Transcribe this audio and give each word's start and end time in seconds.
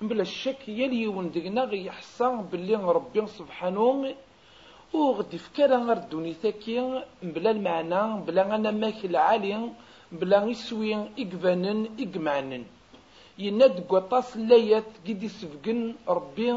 بلا 0.00 0.22
الشك 0.22 0.68
يلي 0.68 1.06
وندقنا 1.06 1.64
غي 1.64 1.86
يحسن 1.86 2.42
باللي 2.52 2.74
ربي 2.74 3.26
سبحانه 3.26 4.14
وغدي 4.92 5.38
فكرة 5.38 5.76
غير 5.86 5.98
دونيتاكي 6.12 7.02
بلا 7.22 7.50
المعنى 7.50 8.02
بلا 8.26 8.54
أنا 8.54 8.70
ماكي 8.70 9.06
العالي 9.06 9.70
بلا 10.12 10.44
يسوي 10.44 10.94
إقبانن 11.22 11.80
إقمعنن 12.02 12.64
يناد 13.38 13.76
قطاس 13.88 14.36
لايات 14.36 14.90
قد 15.06 15.22
يسفقن 15.22 15.94
ربي 16.08 16.50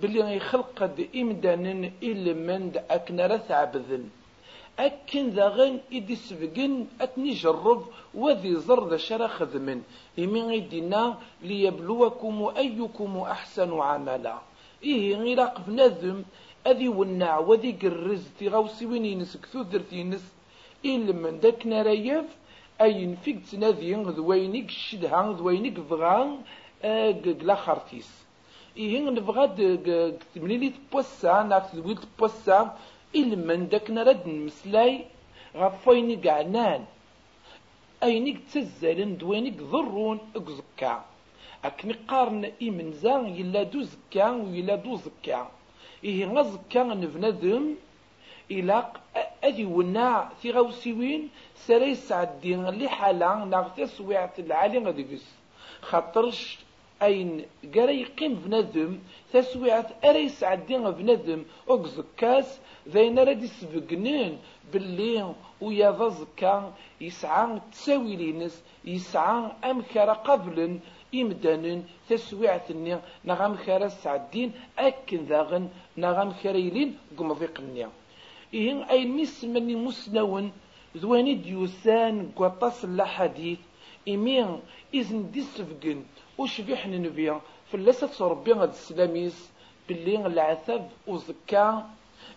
باللي 0.00 0.36
يخلق 0.36 0.78
إمدانن 1.22 1.82
إلا 2.02 2.32
من 2.46 2.62
أكنا 2.90 3.26
رث 3.26 3.50
عبذن 3.50 4.04
أكن 4.78 5.28
ذاغن 5.28 5.80
إدي 5.92 6.16
سبقن 6.16 6.86
أتني 7.00 7.32
جرب 7.32 7.82
وذي 8.14 8.54
زر 8.56 8.88
ذا 8.88 8.96
شرا 8.96 9.26
خذمن. 9.26 9.82
إمين 10.18 10.50
يدينا 10.50 11.18
ليبلوكم 11.42 12.52
أيكم 12.56 13.16
أحسن 13.16 13.80
عملا. 13.80 14.38
إيه 14.82 15.16
غير 15.16 15.48
بنذم 15.66 16.24
أذي 16.66 16.88
ونع 16.88 17.38
وذي 17.38 17.72
قرز 17.72 18.24
تغوسي 18.40 18.86
وين 18.86 19.04
ينس 19.04 19.36
كثو 19.36 19.64
ينس 19.92 20.24
إلا 20.84 21.12
من 21.12 21.40
داك 21.40 21.66
نرايف 21.66 22.24
أي 22.80 23.06
نفيق 23.06 23.36
تنادي 23.52 23.94
ذوينيك 23.94 24.68
الشدها 24.68 25.32
ذوينيك 25.32 25.80
فغان. 25.80 26.38
قلا 26.84 27.54
خارتيس 27.54 28.10
إيه 28.76 29.00
نبغى 29.00 29.48
تمليلي 30.34 30.68
تبوسا 30.70 31.42
ناك 31.42 31.64
تبوسا 31.72 32.76
إلمن 33.14 33.68
داك 33.68 33.90
نرد 33.90 34.28
نمسلاي 34.28 35.04
غف 35.56 35.88
وينيك 35.88 36.26
عنان 36.26 36.84
أينيك 38.02 38.38
تزالن 38.52 39.16
دوينيك 39.16 39.56
ضرون 39.62 40.18
اكزكا 40.36 41.04
أكني 41.64 41.92
قارن 42.08 42.52
إمنزا 42.62 43.16
يلا 43.36 43.62
دو 43.62 43.82
زكا 43.82 44.30
ويلا 44.30 44.74
دو 44.76 44.96
زكا. 44.96 45.50
إيه 46.04 46.26
غزكا 46.26 46.82
نبنادم 46.82 47.74
إلا 48.50 48.92
أذي 49.44 49.64
وناع 49.64 50.28
في 50.42 50.50
غوسيوين 50.50 51.28
سري 51.54 51.94
سعدين 51.94 52.68
اللي 52.68 52.88
حالا 52.88 53.44
ناغتي 53.44 53.86
سويعت 53.86 54.38
العالي 54.38 54.78
غدقس 54.78 55.24
خاطرش 55.82 56.58
أين 57.02 57.44
قرا 57.74 57.90
يقيم 57.90 58.34
بنادم 58.34 58.98
تسويعت 59.32 60.04
أري 60.04 60.18
يسعدين 60.18 60.90
بنادم 60.90 61.44
أكزكاس 61.68 62.58
ذين 62.88 63.18
راد 63.18 63.42
يسبقنين 63.42 64.38
باللي 64.72 65.34
ويا 65.60 65.90
ضزكا 65.90 66.72
يسعى 67.00 67.60
تساوي 67.72 68.16
لينس 68.16 68.62
يسعى 68.84 69.50
أمكر 69.70 70.08
قبل 70.28 70.78
إمدانا 71.14 71.82
تسويعتني 72.08 72.98
نغم 73.24 73.56
خير 73.56 73.88
سعدين 73.88 74.52
أكن 74.78 75.20
ذاغن 75.30 75.68
نغم 75.96 76.30
خيريلين 76.32 76.98
قمضيقني 77.18 77.86
إيهن 78.54 78.82
أي 78.82 79.06
مس 79.06 79.44
مني 79.44 79.74
مسنون 79.74 80.52
ذواني 80.96 81.34
ديوسان 81.34 82.32
قطاس 82.36 82.84
الحديث 82.84 83.58
إمين 84.08 84.60
إذن 84.94 85.30
دي 85.30 85.42
وشبيح 86.38 86.86
ننبيا. 86.86 87.40
فلسة 87.72 88.28
ربي 88.28 88.52
غد 88.52 88.68
السلاميس 88.68 89.52
باللي 89.88 90.26
العذاب 90.26 90.90
وزكا. 91.06 91.90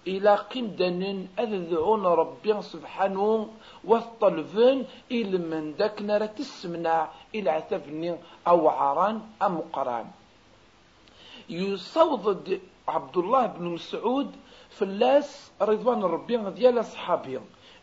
إلى 0.07 0.35
قيم 0.35 0.67
دانين 0.79 1.27
أذذعون 1.39 2.05
ربي 2.05 2.61
سبحانه 2.61 3.49
والطلفين 3.83 4.85
إلى 5.11 5.37
من 5.37 5.75
داك 5.75 6.01
نرى 6.01 6.27
تسمنع 6.27 7.09
إلى 7.35 7.49
عتبني 7.49 8.15
أو 8.47 8.69
عران 8.69 9.21
أم 9.41 9.57
قران. 9.73 10.07
يصوض 11.49 12.59
عبد 12.87 13.17
الله 13.17 13.45
بن 13.45 13.65
مسعود 13.65 14.31
فلاس 14.69 15.51
رضوان 15.61 16.01
ربي 16.03 16.37
ديال 16.49 16.79
أصحابي 16.79 17.39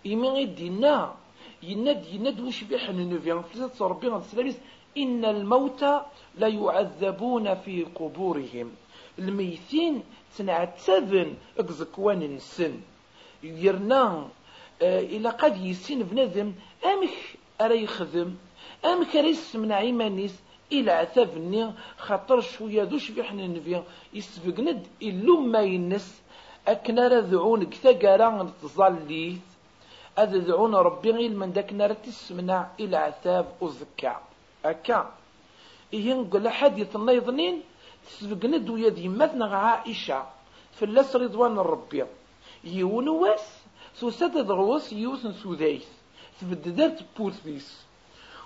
إيمان 0.07 0.37
يدينا 0.37 1.15
يند 1.63 2.07
يند 2.07 2.41
وش 2.41 2.65
بيحن 2.65 3.09
نوفيان 3.11 3.43
فلاس 3.43 3.83
ربي 3.83 4.07
السلاميس 4.09 4.59
إن 4.97 5.25
الموتى 5.25 6.01
لا 6.39 6.49
يعذبون 6.49 7.55
في 7.55 7.85
قبورهم. 7.95 8.73
الميتين 9.19 10.03
تنعتبن 10.39 11.35
اكزكوان 11.59 12.23
السن 12.23 12.81
يرنا 13.43 14.29
آه 14.83 15.01
إلا 15.01 15.31
قد 15.31 15.57
يسين 15.65 16.03
بنادم 16.03 16.53
أمك 16.85 17.15
أرى 17.61 17.83
يخدم 17.83 18.35
أمك 18.85 19.17
أرى 19.17 19.29
يسمنا 19.31 19.75
عيمانيس 19.75 20.35
إلى 20.73 20.93
عتابني 20.93 21.73
خاطر 21.99 22.41
شوية 22.41 22.85
دوش 22.85 23.11
في 23.11 23.23
حنا 23.23 23.47
نبيا 23.47 23.85
يسبقند 24.15 24.87
إلو 25.03 25.41
ما 25.41 25.61
ينس. 25.61 26.23
أكنا 26.69 27.09
رذعون 27.09 27.65
كثاقارا 27.65 28.53
تظليت 28.63 29.41
أذذعون 30.19 30.75
ربي 30.75 31.11
غير 31.11 31.31
من 31.31 31.53
داك 31.53 31.73
نار 31.73 31.93
تسمنا 31.93 32.71
إلى 32.81 32.97
عتاب 32.97 33.47
وزكا 33.61 34.21
أكا. 34.71 35.13
إيه 35.95 36.15
نقول 36.15 36.49
حديث 36.49 36.97
النيضنين 36.97 37.63
تسبقند 38.07 38.71
ويا 38.71 38.89
ديماتنا 38.89 39.47
عائشة. 39.57 40.27
فلاس 40.73 41.17
رضوان 41.17 41.59
الربي. 41.59 42.05
يون 42.65 43.09
واس 43.09 43.47
سوسات 43.95 44.31
دغوس 44.31 44.93
يوث 44.93 45.27
سودايس 45.43 45.89
تبددات 46.41 47.01
بوثبيس 47.19 47.87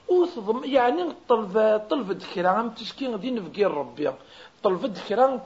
وتضم 0.09 0.65
يعني 0.65 1.03
طلب 1.29 1.83
طلب 1.91 2.13
دكرا 2.13 2.73
تشكي 2.77 3.07
غادي 3.09 3.31
نفقي 3.31 3.65
ربي 3.65 4.13
طلب 4.63 4.87
دكرا 4.87 5.41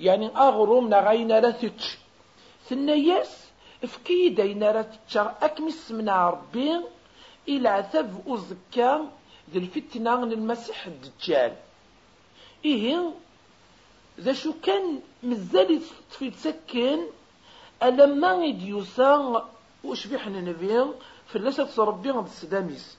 يعني 0.00 0.26
أغروم 0.36 0.88
نغاينا 0.88 1.40
لا 1.40 1.50
تتش 1.50 1.98
ثنياس 2.68 3.46
فكي 3.86 4.28
داينا 4.28 4.72
لا 4.72 4.82
تتشا 4.82 5.34
أكمس 5.42 5.90
من 5.92 6.08
ربي 6.08 6.80
إلى 7.48 7.68
عذاب 7.68 8.26
وزكام 8.26 9.10
ذي 9.50 9.58
الفتنة 9.58 10.22
المسيح 10.22 10.86
الدجال. 10.86 11.56
إيه 12.64 13.12
ذا 14.20 14.32
شو 14.32 14.52
كان 14.62 15.00
مازال 15.22 15.80
في 16.10 16.30
تسكن 16.30 17.06
ألما 17.82 18.44
يديوسا 18.44 19.48
وش 19.84 20.06
بيحنا 20.06 20.40
نبيا 20.40 20.94
في 21.26 21.36
اللاسة 21.36 21.84
ربي 21.84 22.10
غد 22.10 22.24
السداميس 22.24 22.96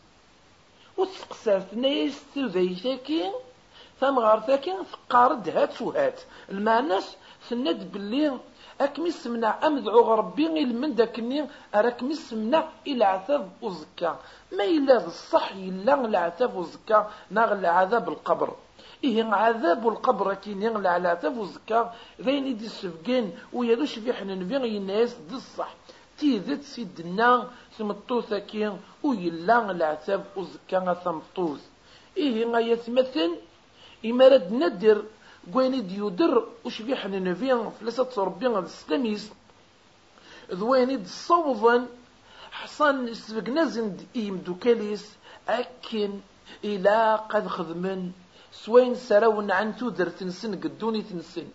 وتسقسات 0.97 1.73
نايس 1.73 2.23
ذي 2.37 2.75
ثاكي 2.75 3.31
ثم 3.99 4.19
غار 4.19 4.39
ثقارد 4.91 5.49
هات 5.49 5.81
وهات. 5.81 6.21
المعناس 6.49 7.15
سند 7.49 7.91
باللي 7.91 8.39
أكمي 8.81 9.11
سمنا 9.11 9.67
أمدعو 9.67 10.13
ربي 10.13 10.47
غير 10.47 10.67
من 10.67 10.95
داكني 10.95 11.47
أراكمي 11.75 12.16
سمنا 12.16 12.69
إلى 12.88 13.06
عذاب 13.06 13.50
وزكا 13.61 14.19
ما 14.57 14.63
إلا 14.63 15.06
الصح 15.06 15.51
إلا 15.51 16.06
العذاب 16.06 16.56
وزكا 16.56 17.09
ناغ 17.31 17.66
عذاب 17.66 18.09
القبر. 18.09 18.50
إيه 19.03 19.23
عذاب 19.23 19.88
القبر 19.88 20.33
كين 20.33 20.62
يغلى 20.62 20.89
على 20.89 21.07
عذاب 21.09 21.38
وزكا 21.38 21.94
ذين 22.21 22.47
يدي 22.47 22.65
السفقين 22.65 23.25
ويدوش 23.53 24.00
في 24.00 24.13
حنا 24.13 24.36
نبي 24.36 24.77
الناس 24.77 25.13
دي 25.30 25.36
الصح. 25.36 25.74
تيذت 26.18 26.63
سيدنا 26.63 27.47
ثمطوثة 27.77 28.39
كين 28.39 28.80
ويلا 29.03 29.71
العذاب 29.71 30.24
وزكا 30.36 30.94
ثمطوث. 31.03 31.62
إيه 32.18 32.45
ما 32.45 32.59
يتمثل 32.59 33.31
إما 34.06 34.27
رد 34.27 34.53
ندر 34.53 35.03
قوين 35.54 35.88
ديودر 35.88 36.48
وش 36.66 36.81
بي 36.81 36.95
حنا 36.95 37.19
نبي 37.19 37.69
فلسة 37.80 38.13
ربي 38.18 38.48
السلاميس 38.48 39.31
ذوين 40.51 40.90
يد 40.90 41.04
الصوضا 41.04 41.88
حصان 42.51 43.13
سبقنا 43.13 43.66
زند 43.66 44.07
إيم 44.16 44.38
دوكاليس. 44.38 45.16
أكن 45.50 46.19
إلى 46.63 47.19
قد 47.30 47.48
خدمن 47.48 48.12
سوين 48.51 48.95
سراون 48.95 49.51
عن 49.51 49.75
تودر 49.75 50.10
تنسن 50.10 50.56
قدوني 50.56 51.01
تنسن. 51.01 51.48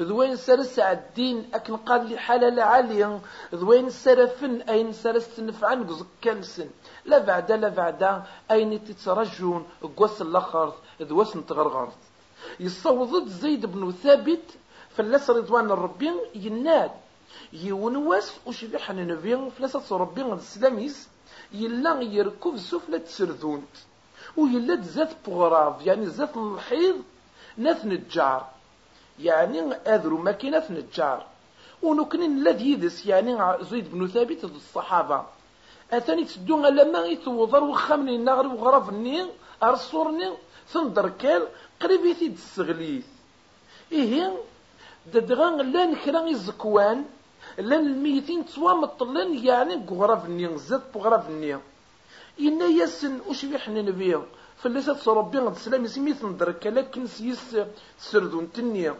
ذوين 0.00 0.36
سرس 0.36 0.78
الدين 0.78 1.50
أكن 1.54 1.76
قال 1.76 2.08
لي 2.08 2.18
حلال 2.18 2.60
عالية 2.60 3.20
ذوين 3.54 3.90
سرفن 3.90 4.60
أين 4.60 4.92
سرس 4.92 5.40
نفعن 5.40 5.86
كالسن. 6.22 6.68
لا 7.04 7.18
بعد 7.18 7.52
لا 7.52 7.68
بعد 7.68 8.22
أين 8.50 8.84
تترجون 8.84 9.66
قوس 9.96 10.22
الأخر 10.22 10.72
ذوس 11.02 11.36
نتغرغرت 11.36 12.07
يصوض 12.60 13.28
زيد 13.28 13.66
بن 13.66 13.92
ثابت 13.92 14.44
فلاس 14.96 15.30
رضوان 15.30 15.70
الربي 15.70 16.10
يناد 16.34 16.90
يونواس 17.52 18.32
وشبيح 18.46 18.90
النبي 18.90 19.50
فلاس 19.50 19.92
ربي 19.92 20.22
السلاميس 20.22 21.08
يلا 21.52 22.00
يركب 22.00 22.56
سفلة 22.56 23.02
سردونت. 23.06 23.74
ويلا 24.36 24.80
زات 24.80 25.12
بغراف 25.26 25.86
يعني 25.86 26.06
زات 26.06 26.36
الحيض 26.36 26.96
ناث 27.56 27.84
نجار. 27.84 28.46
يعني 29.20 29.60
أذرو 29.74 30.18
ماكينة 30.18 30.64
نجار. 30.70 31.26
ونكن 31.82 32.22
الذي 32.22 32.72
يدس 32.72 33.06
يعني 33.06 33.38
زيد 33.70 33.90
بن 33.92 34.08
ثابت 34.08 34.44
الصحابة. 34.44 35.26
أثاني 35.92 36.24
تدو 36.24 36.56
لما 36.56 36.98
يتوضر 36.98 37.64
وخامني 37.64 38.16
النغر 38.16 38.46
وغرفني 38.46 39.26
أرسورني 39.62 40.30
ثندركال 40.72 41.42
قريب 41.80 42.04
يثيد 42.04 42.32
السغليث 42.32 43.06
إيه 43.92 44.32
ددغان 45.12 45.72
لأن 45.72 45.94
كرا 46.02 46.20
يزكوان 46.28 47.04
لأن 47.58 47.86
الميتين 47.86 48.46
تسوا 48.46 48.72
مطلن 48.72 49.30
يعني 49.46 49.74
غرفني 49.90 50.58
زاد 50.58 50.82
بغرفني 50.94 51.58
إنا 52.40 52.66
يسن 52.80 53.14
وشبيح 53.28 53.68
نبيه 53.68 54.22
فليس 54.60 54.86
تصربي 54.86 55.38
غد 55.38 55.56
سلام 55.56 55.84
يسمي 55.84 56.12
ثندرك 56.12 56.66
لكن 56.66 57.06
سيس 57.06 57.56
سردون 57.98 58.52
تنيا 58.52 58.94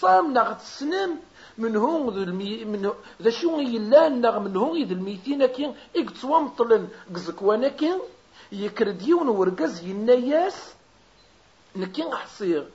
صام 0.00 0.32
نغت 0.32 0.60
سنام 0.60 1.12
من 1.58 1.76
هون 1.76 2.02
ذو 2.14 2.22
المي 2.22 2.64
من 2.64 2.90
ذا 3.22 3.30
شو 3.30 3.60
يلا 3.60 4.08
نغ 4.08 4.38
من 4.44 4.56
هون 4.56 4.82
ذو 4.88 4.94
الميتين 4.98 5.46
كين 5.46 5.70
إقتصوا 5.96 6.38
مطلن 6.40 6.88
قزكوانا 7.14 7.68
كين 7.68 7.98
يكرديون 8.52 9.28
ورقز 9.28 9.84
يناياس 9.84 10.72
نكين 11.76 12.14
حصير 12.14 12.68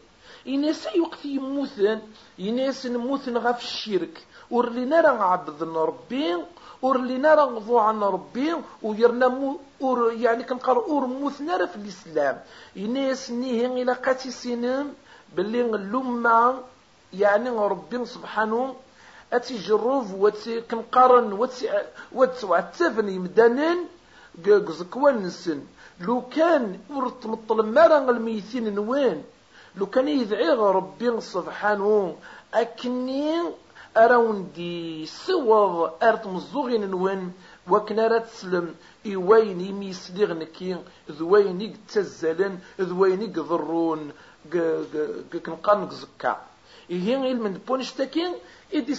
إناس 0.48 0.88
يوقت 0.96 1.26
يموثن 1.26 2.00
إناس 2.40 2.86
نموثن 2.86 3.38
غف 3.38 3.62
الشرك 3.62 4.26
ورلينا 4.52 5.02
راه 5.02 5.24
عبد 5.24 5.64
ربي 5.64 6.38
ورلينا 6.82 7.34
راه 7.36 7.50
نغضو 7.50 7.78
عن 7.78 8.00
ربي 8.04 8.56
ويرنا 8.82 9.28
مو 9.28 9.60
ور 9.80 10.14
يعني 10.14 10.44
كنقرأ 10.44 10.82
اور 10.86 11.06
موثنا 11.06 11.66
في 11.66 11.76
الإسلام. 11.76 12.42
إناس 12.78 13.32
نيه 13.32 13.66
إلى 13.68 13.94
قاتي 13.94 14.32
سنين 14.32 14.94
باللي 15.36 15.62
اللمة 15.62 16.60
يعني 17.14 17.50
ربي 17.50 18.06
سبحانه 18.06 18.76
أتي 19.34 19.58
جروف 19.58 20.14
واتي 20.14 20.62
كنقارن 20.62 21.34
واتي 21.34 21.70
واتي 22.12 22.46
وعتفن 22.46 23.10
قزكوان 24.46 25.24
نسن؟ 25.24 25.62
لو 26.00 26.22
كان 26.22 26.80
ورت 26.90 27.26
مطلب 27.26 27.66
مرا 27.66 28.10
الميتين 28.10 28.76
نوين؟ 28.76 29.24
لو 29.76 29.86
كان 29.86 30.08
يدعي 30.08 30.50
ربي 30.50 31.22
سبحانه 31.22 32.16
أكني 32.54 33.42
أراوندي 33.98 35.06
سوض 35.06 35.92
أرت 36.04 36.28
مزوغين 36.28 36.90
نوين 36.90 37.32
وكنا 37.70 38.08
راه 38.08 38.18
تسلم 38.18 38.76
إيوين 39.06 39.62
يميسليغ 39.62 40.34
نكي 40.34 40.78
ذوين 41.12 41.62
يتزلن 41.62 42.60
ذوين 42.82 43.22
يقضرون 43.22 44.12
كنقارن 45.46 45.90
زكا 45.90 46.42
إيه 46.90 47.18
علم 47.18 47.62
بونش 47.68 47.92
تاكين 47.92 48.34
إدي 48.74 48.96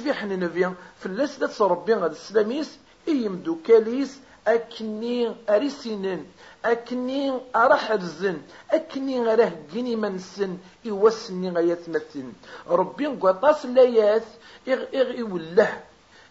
في 0.00 0.12
حنا 0.12 0.36
نبيا 0.36 0.74
فلاس 0.98 1.40
لا 1.40 1.46
تصربي 1.46 1.94
غاد 1.94 2.10
السلاميس 2.10 2.78
إيمدو 3.08 3.56
كاليس 3.66 4.18
أكني 4.46 5.34
أريسينن 5.48 6.24
أكني 6.64 7.40
أراح 7.56 7.90
الزن 7.90 8.38
أكني 8.70 9.32
أراه 9.32 9.52
جني 9.74 9.96
منسن 9.96 10.58
إوسني 10.88 11.50
غيثمتن 11.50 12.32
ربي 12.68 13.06
قطاس 13.06 13.66
لايات 13.66 14.24
إغ 14.68 14.80
إغ 14.94 15.20
إوله 15.20 15.80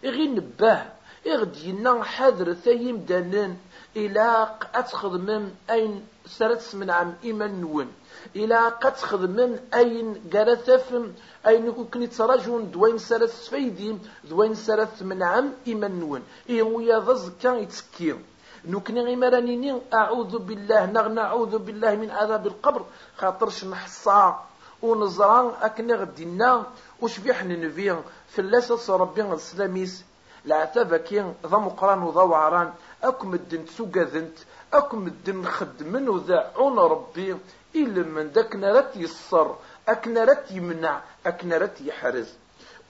إغ 0.04 0.16
نباه 0.22 0.86
إغ 1.26 1.44
دينا 1.44 2.04
حذر 2.04 2.54
ثايم 2.54 2.96
دانن 3.08 3.56
إلا 3.96 4.54
أتخدمم 4.74 5.50
أين 5.70 6.06
سرت 6.26 6.74
من 6.74 6.90
عام 6.90 7.14
إيمان 7.24 7.60
نون. 7.60 7.88
إلا 8.36 8.68
قد 8.68 8.94
تخدمم 8.94 9.56
أين 9.74 10.14
قرثف 10.32 11.02
أين 11.46 11.72
كنت 11.72 11.96
يتراجون 11.96 12.70
دوين 12.70 12.98
سرت 12.98 13.30
سفيدي 13.30 13.98
دوين 14.24 14.54
سرت 14.54 15.02
من 15.02 15.22
عام 15.22 15.52
إيمان 15.66 16.00
نون 16.00 16.22
إيه 16.48 16.62
ويا 16.62 16.98
ضز 16.98 17.32
كان 17.42 17.54
يتسكير. 17.54 18.18
نكني 18.64 19.00
غيمرانيني 19.00 19.80
أعوذ 19.94 20.38
بالله 20.38 20.86
نغ 20.86 21.08
نعوذ 21.08 21.58
بالله 21.58 21.94
من 21.94 22.10
عذاب 22.10 22.46
القبر. 22.46 22.82
خاطرش 23.16 23.64
نحصى. 23.64 24.34
ونزران 24.82 25.52
أكني 25.62 25.94
غدينا 25.94 26.66
وش 27.00 27.18
بيحن 27.18 27.48
نبي 27.48 27.96
في 28.28 28.38
اللاسة 28.38 28.96
ربي 28.96 29.22
السلاميس. 29.22 30.04
العتابة 30.46 30.96
كي 30.96 31.18
ذا 31.46 31.58
مقران 31.58 32.02
وذا 32.02 32.22
وعران 32.22 32.72
أكم 33.02 33.34
الدن 33.34 33.64
ذنت 33.94 34.38
أكم 34.72 35.06
الدن 35.06 35.44
خدمن 35.44 36.08
وذا 36.08 36.52
عون 36.56 36.78
ربي. 36.78 37.36
إلا 37.74 38.02
من 38.02 38.32
داك 38.32 38.56
نرات 38.56 38.96
يصر 38.96 39.54
أك 39.88 40.08
نرات 40.08 40.50
يمنع 40.50 41.02
أك 41.26 41.44
نرات 41.44 41.80
يحرز. 41.80 42.28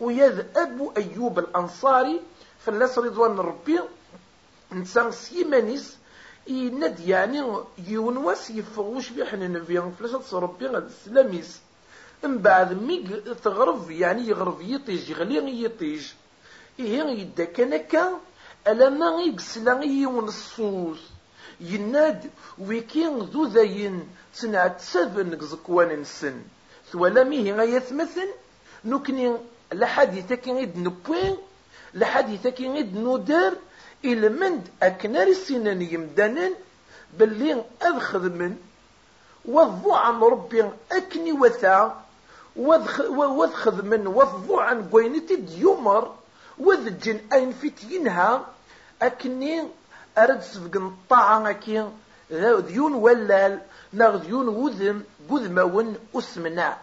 ويذ 0.01 0.43
أبو 0.57 0.93
أيوب 0.97 1.39
الأنصاري 1.39 2.21
فلاس 2.67 2.99
رضوان 2.99 3.39
ربي 3.39 3.81
نسان 4.73 5.13
سيمانيس 5.13 5.97
يند 6.47 7.01
يعني 7.01 7.43
يونواس 7.89 8.51
يفغوش 8.51 9.11
بيحنا 9.11 9.49
نبيان 9.49 9.93
فلاش 9.99 10.35
ربي 10.35 10.67
غاد 10.67 10.85
السلاميس 10.85 11.61
من 12.25 12.39
بعد 12.39 12.83
مي 12.83 13.23
تغرب 13.45 13.91
يعني 13.91 14.29
يغرب 14.29 14.61
يطيج 14.61 15.11
يغلي 15.11 15.63
يطيج. 15.65 16.07
إيه 16.81 17.03
يدا 17.03 17.45
كان 17.45 17.83
ألا 18.69 18.89
ما 18.89 19.23
يقسلا 19.23 19.85
يون 19.85 20.25
الصوص 20.29 20.99
يناد 21.61 22.31
ويكين 22.59 23.19
ذو 23.19 23.45
ذاين 23.47 24.09
سنعت 24.35 24.81
سفن 24.81 25.39
زكوان 25.41 26.01
نسن. 26.01 26.43
ثوالا 26.93 27.25
ميه 27.25 27.53
غيثمثن 27.53 28.29
نكني 28.85 29.37
لحديثة 29.73 30.35
كين 30.35 30.57
إد 30.57 30.79
نبوين 30.79 31.37
لحديثة 31.95 32.51
كين 32.51 32.77
إد 32.77 32.97
نودر 32.97 33.53
إلمند 34.05 34.69
أكنار 34.83 35.27
السنان 35.27 35.83
يمدانن 35.83 36.55
باللي 37.19 37.65
أذخذ 37.83 38.29
من. 38.29 38.57
وضو 39.45 39.93
عن 39.93 40.21
ربي 40.21 40.71
أكني 40.93 41.33
وثا 41.33 42.05
وذخذ 42.57 43.83
من. 43.83 44.07
وضو 44.07 44.59
عن 44.59 44.89
قوينتي 44.89 45.37
ديومر 45.37 46.15
وذجن 46.59 47.21
أين 47.33 47.53
فيت 47.53 47.81
أكني 49.03 49.69
أرد 50.19 50.41
سفق 50.43 50.77
الطاعة 50.77 51.51
أكي 51.51 51.89
ديون 52.61 52.95
ولال 52.95 53.61
ناغ 53.93 54.17
ديون 54.17 54.49
وذم 54.49 55.03
قذمون 55.31 55.97
أسمنا. 56.15 56.77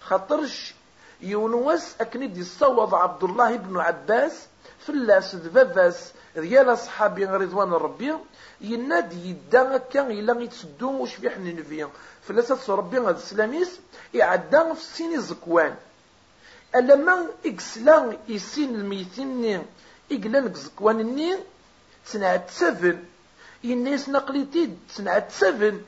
خطرش 0.00 0.74
يونوس 1.20 1.94
دي 2.14 2.44
صوض 2.44 2.94
عبد 2.94 3.24
الله 3.24 3.56
بن 3.56 3.80
عباس 3.80 4.46
فلاس 4.86 5.34
دفافاس 5.34 6.12
ديال 6.36 6.72
أصحابي 6.72 7.24
رضوان 7.24 7.72
ربي 7.72 8.14
يناد 8.60 9.12
يدا 9.12 9.76
كان 9.76 10.10
إلا 10.10 10.40
يتسدو 10.42 10.90
وش 11.02 11.14
في 11.14 11.30
حنا 11.30 11.52
نفيا 11.52 11.88
فلاسة 12.22 12.74
ربي 12.74 12.98
هذا 12.98 13.10
السلاميس 13.10 13.80
يعدا 14.14 14.74
في 14.74 14.80
السين 14.80 15.20
زكوان. 15.20 15.74
لما 16.74 17.26
إكسلا 17.46 18.16
يسين 18.28 18.74
الميتين 18.74 19.62
إقلان 20.12 20.54
زكوان 20.54 21.00
النين 21.00 21.38
تسنعت 22.06 22.50
سفن. 22.50 22.98
الناس 23.64 24.08
نقليتيد 24.08 24.78
تسنعت 24.88 25.32
سفن. 25.32 25.80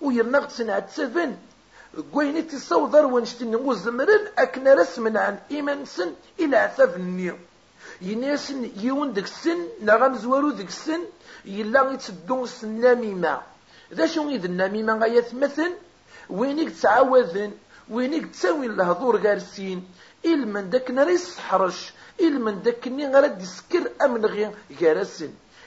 ويرناغ 0.00 0.44
تسنعت 0.44 0.90
سفن. 0.90 1.36
قويني 2.12 2.42
تصوضر 2.42 3.06
ونشتني 3.06 3.56
وزمرن 3.56 4.24
أكنا 4.38 4.74
رسمنا 4.74 5.20
عن 5.20 5.38
إيمان 5.50 5.84
سن 5.84 6.12
إلى 6.40 6.56
عثاف 6.56 6.96
النير 6.96 7.36
يناسن 8.02 8.70
يون 8.76 9.12
ديك 9.12 9.24
السن 9.24 9.58
نغام 9.82 10.14
زوارو 10.16 10.50
ديك 10.50 10.68
السن 10.68 11.02
يلا 11.44 11.90
يتسدو 11.92 12.46
النميمة 12.62 13.40
ذا 13.94 14.06
شو 14.06 14.28
غيد 14.28 14.44
النميمة 14.44 14.98
غايثمثل 14.98 15.72
وينيك 16.30 16.80
تعاوذن 16.80 17.52
وينيك 17.90 18.26
تساوي 18.26 18.66
الهضور 18.66 19.16
غارسين 19.16 19.84
من 20.24 20.70
داك 20.70 20.90
نريس 20.90 21.38
حرش. 21.38 21.92
من 22.20 22.62
داك 22.62 22.88
ني 22.88 23.06
غرد 23.06 23.46
أمن 24.04 24.26
غير 24.26 25.04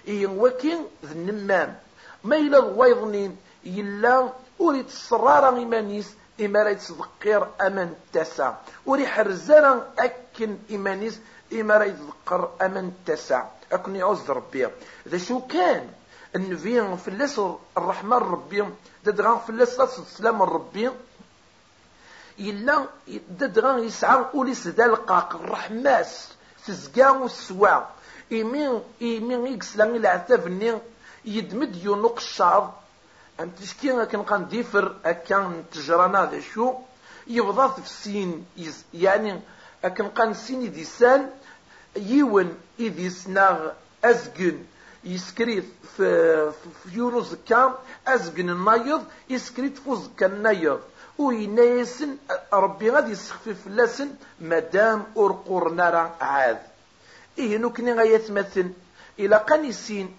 غارسن 0.06 0.12
إي 0.12 0.26
وكين 0.26 0.86
ذا 1.06 1.12
النمام 1.12 1.76
ما 2.24 2.38
إلا 2.38 2.60
الوايضنين 2.60 3.38
يلا 3.64 4.30
وريت 4.60 4.88
الصرارة 4.88 5.58
إيمانيس 5.58 6.14
إما 6.42 6.64
راه 6.64 6.70
يتصدقير 6.70 7.48
أمان 7.62 7.94
تاسع 8.14 8.54
وري 8.86 9.08
حرزانا 9.08 9.88
أكن 10.00 10.58
إيمانيس 10.70 11.20
إما 11.54 11.78
راه 11.78 11.86
يذكر 11.86 12.50
أمن 12.62 12.94
تسع. 13.06 13.46
أكن 13.72 13.96
يعوز 13.96 14.32
ربي. 14.32 14.68
إذا 15.08 15.18
شو 15.18 15.42
كان؟ 15.42 15.90
النبي 16.36 16.98
فلاس 16.98 17.42
الرحمن 17.78 18.14
ربي 18.14 18.66
ددغا 19.06 19.36
فلاس 19.36 19.80
السلام 19.80 20.42
ربي. 20.42 20.92
إلا 22.40 22.86
ددغا 23.30 23.78
يسعى 23.78 24.26
أوليس 24.34 24.68
دا 24.68 24.86
القاق 24.86 25.36
الرحماس 25.36 26.30
تزكا 26.68 27.10
والسوا 27.10 27.95
إيمين 28.32 28.82
إيمين 29.01 29.53
إكسلان 29.53 29.96
العتاب 29.96 30.48
ني 30.48 30.77
يدمد 31.25 31.75
يونق 31.75 32.15
الشعر 32.17 32.74
أم 33.39 33.50
تشكي 33.50 34.05
كان 34.05 34.48
ديفر 34.48 34.96
أكان 35.05 35.63
تجرانا 35.72 36.29
ذا 36.32 36.39
شو؟ 36.39 36.74
يبضى 37.27 37.74
في 37.74 37.79
السين 37.79 38.46
يعني 38.94 39.41
أكن 39.84 40.08
قان 40.08 40.34
سين 40.34 40.72
ديسان 40.72 41.29
يون 41.96 42.58
إذ 42.79 43.00
يسناغ 43.00 43.72
أزقن. 44.03 44.63
يسكريت 45.03 45.65
في, 45.98 46.51
في 46.84 47.22
زكا 47.24 47.79
أزقن 48.08 48.50
النايض 48.50 49.03
يسكريت 49.29 49.77
في 49.77 49.96
زكا 49.96 50.25
النايض. 50.25 50.79
وينايسن 51.17 52.17
ربي 52.53 52.89
غادي 52.89 53.12
يسخفف 53.12 53.67
لاسن 53.67 54.10
مادام 54.41 55.03
أرقور 55.17 55.70
نارا 55.70 56.15
عاد. 56.22 56.58
إيه 57.39 57.58
نكني 57.58 57.94
غايتمثل 57.94 58.72
إلى 59.20 59.36
قنيسين 59.36 60.15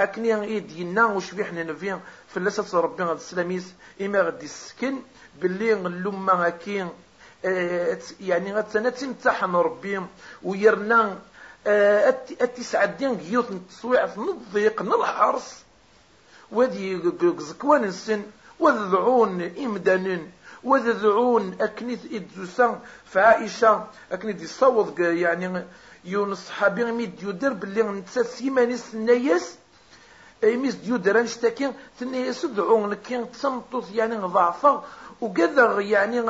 أكني 0.00 0.34
غيد 0.34 0.70
ينا 0.70 1.04
وشبيحنا 1.04 1.62
نفيا 1.62 2.00
فلاسة 2.28 2.80
ربي 2.80 3.02
غادي 3.02 3.20
السلاميس 3.20 3.72
إما 4.00 4.20
غادي 4.20 4.44
يسكن. 4.44 4.96
باللي 5.42 5.72
اللوما 5.72 6.48
هكين 6.48 6.88
آه، 7.44 7.98
يعني 8.20 8.54
غتنا 8.54 8.90
تمتحن 8.90 9.54
ربي. 9.54 10.00
ويرنا 10.42 11.18
التسعدين 11.66 13.10
آه، 13.10 13.14
جيوت 13.14 13.50
التصويع 13.50 14.06
في 14.06 14.18
الضيق 14.18 14.82
الحرص 14.82 15.54
ودي 16.52 17.00
زكوان 17.38 17.84
السن 17.84 18.22
وذعون 18.58 19.42
إمدان 19.58 20.28
وذعون 20.64 21.56
أكنيث 21.60 22.00
إدزوسا 22.12 22.80
فعائشة. 23.06 23.86
أكنيث 24.12 24.42
يصوض 24.42 25.00
يعني 25.00 25.64
يونس 26.04 26.38
صحابي 26.38 26.84
ميد 26.84 27.22
يدر 27.22 27.52
باللي 27.52 27.82
نتسا 27.82 28.22
سيمانيس 28.22 28.94
نيس 28.94 29.54
ميس 30.44 30.74
ديو 30.74 30.96
دران 30.96 31.26
شتاكي 31.26 31.72
ثنيس 32.00 32.46
دعون 32.46 32.94
كين 32.94 33.32
تصمتوث 33.32 33.94
يعني 33.94 34.16
ضعفا 34.16 34.84
وكذا 35.20 35.80
يعني 35.80 36.20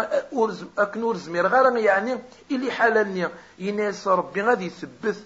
أكنور 0.79 1.17
زمير 1.17 1.47
غير 1.47 1.77
يعني 1.77 2.19
إلي 2.51 2.73
حالني. 2.73 3.29
يناس 3.59 4.09
ربي 4.09 4.43
غادي 4.43 4.67
يثبت. 4.67 5.17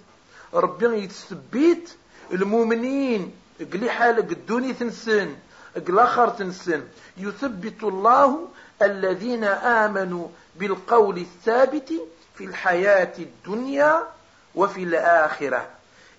ربي 0.54 0.86
يتثبت 0.86 1.96
المؤمنين. 2.32 3.32
قلي 3.72 3.90
حالك 3.90 4.32
الدوني 4.32 4.72
تنسن 4.72 5.36
آخر 5.76 6.28
تنسن. 6.28 6.82
يثبت 7.16 7.82
الله 7.82 8.48
الذين 8.82 9.44
آمنوا 9.44 10.28
بالقول 10.56 11.16
الثابت 11.16 11.92
في 12.34 12.44
الحياة 12.44 13.12
الدنيا 13.18 14.13
وفي 14.54 14.82
الآخرة. 14.82 15.68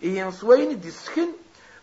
إيه 0.04 0.30
سوين 0.30 0.80
ديسكن 0.80 1.28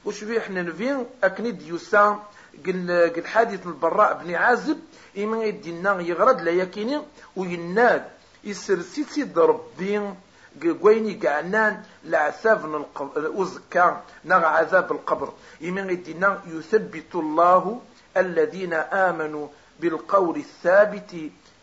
وش 0.04 0.25
بيحنا 0.25 0.62
نفين 0.62 1.06
أكني 1.25 1.59
يسام 1.68 2.21
قل 2.66 3.23
حادث 3.26 3.66
البراء 3.66 4.23
بن 4.25 4.35
عازب 4.35 4.78
إما 5.18 5.44
يدينا 5.44 6.00
يغرد 6.00 6.40
لا 6.40 6.50
يكيني 6.50 7.00
ويناد. 7.37 8.04
يسرسي 8.44 9.04
سيد 9.04 9.38
ربي 9.38 10.14
قويني 10.62 11.14
قعنان 11.14 11.82
لعذاب 12.04 12.85
وزكا 13.16 14.02
نغ 14.25 14.44
عذاب 14.44 14.92
القبر. 14.92 15.32
إما 15.62 15.92
يدينا 15.92 16.40
يثبت 16.47 17.14
الله 17.14 17.80
الذين 18.16 18.73
آمنوا 18.75 19.49
بالقول 19.80 20.37
الثابت 20.37 21.16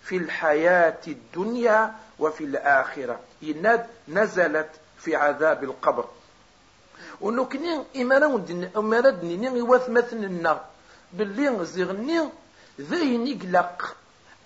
في 0.03 0.17
الحياة 0.17 1.01
الدنيا 1.07 1.95
وفي 2.19 2.43
الآخرة. 2.43 3.19
نزلت 4.09 4.69
في 4.99 5.15
عذاب 5.15 5.63
القبر. 5.63 6.05
ونكني 7.21 7.83
إمانا 8.75 9.09
دنيني 9.09 9.57
يواث 9.59 9.89
مثلنا 9.89 10.65
باللي 11.13 11.65
زغني 11.65 12.29
ذاين 12.81 13.27
يقلق. 13.27 13.95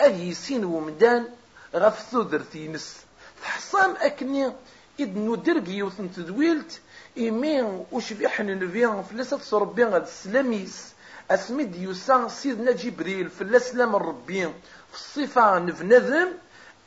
أذ 0.02 0.20
يسين 0.20 0.66
ومدان 0.66 1.28
غف 1.76 2.00
ثودرتينس 2.12 2.98
تحصام 3.44 3.96
أكني 4.02 4.52
إذ 5.00 5.10
ندرق 5.18 5.70
يوثن 5.70 6.12
تدويلت 6.14 6.80
إيمين 7.18 7.86
وشبيحن 7.92 8.46
نبيان 8.46 9.04
فلسة 9.04 9.38
صربين 9.38 9.88
غد 9.88 10.02
السلاميس 10.02 10.94
أسمد 11.32 11.76
يوسان 11.76 12.30
سيدنا 12.30 12.72
جبريل 12.72 13.30
فلسلام 13.30 13.96
الربين 13.96 14.54
في 14.92 14.96
الصفة 14.96 15.60
نفنذم 15.60 16.28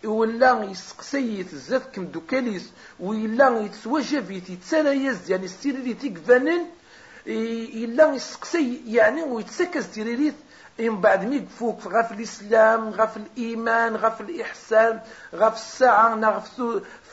ولا 0.06 0.64
يسقسي 0.64 1.44
تزاد 1.44 1.82
كم 1.92 2.04
دوكاليس 2.04 2.70
ولا 3.00 3.60
يتسوجف 3.60 4.30
يتسالا 4.30 4.92
يزد 4.92 5.30
يعني 5.30 5.44
السيري 5.44 5.94
تيكفانن 5.94 6.66
إلا 7.26 8.14
يسقسي 8.14 8.82
يعني 8.86 9.22
ويتسكز 9.22 9.86
تيريريث 9.86 10.34
إن 10.80 11.00
بعد 11.00 11.24
مي 11.24 11.46
فوق 11.58 11.88
غاف 11.88 12.12
الإسلام 12.12 12.90
غاف 12.90 13.16
الإيمان 13.16 13.96
غاف 13.96 14.20
الإحسان 14.20 15.00
غاف 15.34 15.54
الساعة 15.54 16.20
غاف 16.20 16.60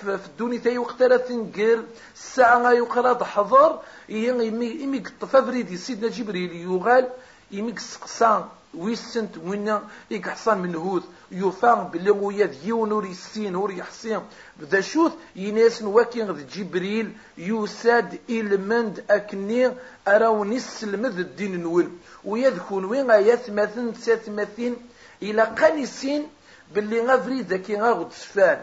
في 0.01 0.25
الدنيا 0.25 0.57
تاي 0.57 0.77
وقت 0.77 1.01
راه 1.01 1.17
تنقل 1.17 1.85
الساعة 2.15 2.71
يقرأ 2.71 3.13
تحضر 3.13 3.79
يمي 4.09 4.99
قطف 4.99 5.35
فريدي 5.35 5.77
سيدنا 5.77 6.07
جبريل 6.11 6.51
يغال 6.55 7.09
يمي 7.51 7.77
سقسان 7.77 8.43
ويسنت 8.73 9.37
وين 9.37 9.79
يكحصان 10.11 10.57
من 10.57 10.75
هوث 10.75 11.03
يفان 11.33 11.83
بلي 11.87 12.11
ويا 12.11 12.45
ديون 12.45 12.91
ور 12.91 13.05
يسين 13.05 13.55
ور 13.55 13.71
يحسين 13.71 14.19
بدا 14.59 14.81
شوث 14.81 15.11
يناس 15.35 15.81
واكين 15.81 16.29
غد 16.29 16.47
جبريل 16.47 17.11
يساد 17.37 18.19
إلمند 18.29 19.03
أكني 19.09 19.71
أراو 20.07 20.43
نسلمد 20.45 21.19
الدين 21.19 21.63
نول 21.63 21.89
ويذكون 22.25 22.85
وين 22.85 23.09
يثمثن 23.09 23.93
تثمثين 23.93 24.75
إلى 25.21 25.41
قنسين 25.43 26.27
باللي 26.75 26.99
غفري 27.01 27.41
ذاكي 27.41 27.77
غاغد 27.77 28.11
سفان 28.11 28.61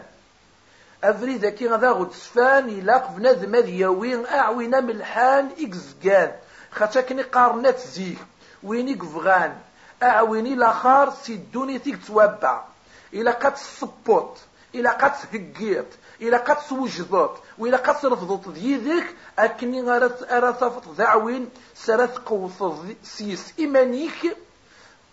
أفري 1.03 1.37
ذاكي 1.37 1.67
غاغد 1.67 2.11
سفان 2.11 2.69
إلى 2.69 2.93
قفنا 2.93 3.31
ذمذ 3.31 3.69
يوين 3.69 4.25
أعوينا 4.25 4.79
ملحان 4.79 5.49
إكزقان 5.59 6.31
خاطر 6.71 7.21
قارنات 7.21 7.79
زيك. 7.79 8.17
وين 8.63 8.87
يقفغان 8.87 9.55
أعويني 10.03 10.55
لاخر 10.55 11.13
سيدوني 11.23 11.79
تيك 11.79 12.05
توابع. 12.07 12.63
قد 14.91 15.11
هكيت 15.33 15.87
إلا 16.21 16.37
قد 16.37 16.59
سوجدت 16.59 17.31
وإلا 17.57 17.77
قد 17.77 18.05
رفضت 18.05 18.49
ديدك 18.49 19.15
أكني 19.39 19.91
أرى 19.91 20.53
ثافت 20.59 20.87
ذعوين 20.97 21.49
سرث 21.75 22.17
قوث 22.17 22.63
سيس 23.03 23.53
إيمانيك. 23.59 24.37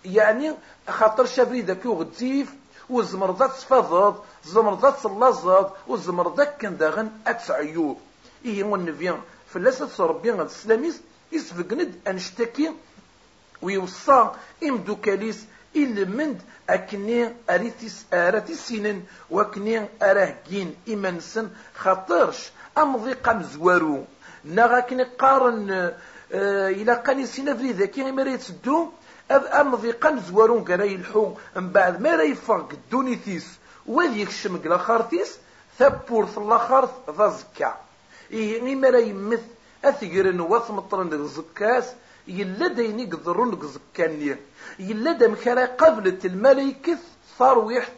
يعني 0.04 0.54
خاطر 0.88 1.26
شبريدك 1.26 1.84
يغديف 1.84 2.54
وزمرضات 2.90 3.50
تفضض 3.50 4.22
زمرضات 4.44 5.00
تلازض 5.02 5.70
وزمرضات 5.86 6.56
كان 6.60 6.76
داغن 6.76 7.10
أتسعيو 7.26 7.96
إيه 8.44 8.64
والنبيان 8.64 9.20
فلاسة 9.48 10.06
ربي 10.06 10.30
غد 10.30 10.40
السلاميس 10.40 11.00
يسفقند 11.32 12.00
أنشتكي. 12.08 12.72
ويوصى 13.62 14.30
إمدوكاليس 14.62 15.44
إلمند 15.76 16.42
أكني 16.70 17.34
أريتيس 17.50 18.04
أراتي 18.14 18.54
سنين 18.54 19.06
وكني 19.30 19.88
أراهجين 20.02 20.74
إمانسن 20.88 21.48
خاطرش 21.74 22.50
أمضي 22.78 23.12
قام 23.12 23.42
زوارو 23.42 24.04
نغاكني 24.44 25.02
قارن 25.02 25.70
آه 26.32 26.68
إلى 26.68 26.94
قاني 26.94 27.26
سينا 27.26 27.54
فري 27.54 27.72
ذاكي 27.72 28.12
ما 28.12 28.22
يتسدو 28.22 28.88
أمضي 29.30 29.90
قام 29.90 30.20
زوارو 30.20 30.64
كرا 30.64 30.84
يلحو. 30.84 31.34
من 31.56 31.70
بعد 31.70 32.00
ما 32.00 32.16
راه 32.16 32.22
يفرق 32.24 32.68
الدونيتيس 32.72 33.46
وذيك 33.86 34.28
الشمق 34.28 34.66
لاخارتيس 34.66 35.38
ثبورث 35.78 36.38
لاخارت 36.38 36.90
ذا 37.18 37.28
زكا 37.28 37.76
إيه 38.30 38.74
ما 38.74 38.90
راه 38.90 38.98
يمث 38.98 39.42
أثقرن 39.84 40.40
وثمطرن 40.40 41.26
زكاس 41.28 41.92
يلا 42.28 42.66
داين 42.68 43.00
يقدرون 43.00 43.54
قزكاني 43.54 44.36
يلا 44.78 45.12
دا 45.12 45.28
مكرا 45.28 45.64
قبلت 45.64 46.24
الملائكة 46.24 46.98
ثرويح 47.38 47.88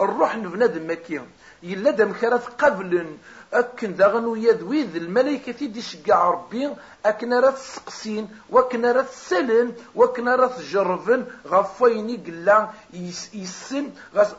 الروح 0.00 0.36
نبنادم 0.36 0.90
مكي 0.90 1.20
يلا 1.62 1.90
دا 1.90 2.04
مكرا 2.04 2.36
قبل 2.36 3.16
أكن 3.52 3.96
داغنو 3.96 4.34
يدويذ 4.34 4.96
الملائكة 4.96 5.52
تيدي 5.52 5.82
شقع 5.82 6.30
ربي 6.30 6.70
أكن 7.06 7.32
راه 7.34 7.50
تسقسين 7.50 8.28
وكن 8.50 8.86
راه 8.86 9.02
تسلن 9.02 9.72
وكن 9.94 10.28
راه 10.28 10.46
تجربن 10.46 11.26
غفويني 11.46 12.16
قلا 12.16 12.70
يسن 13.34 13.90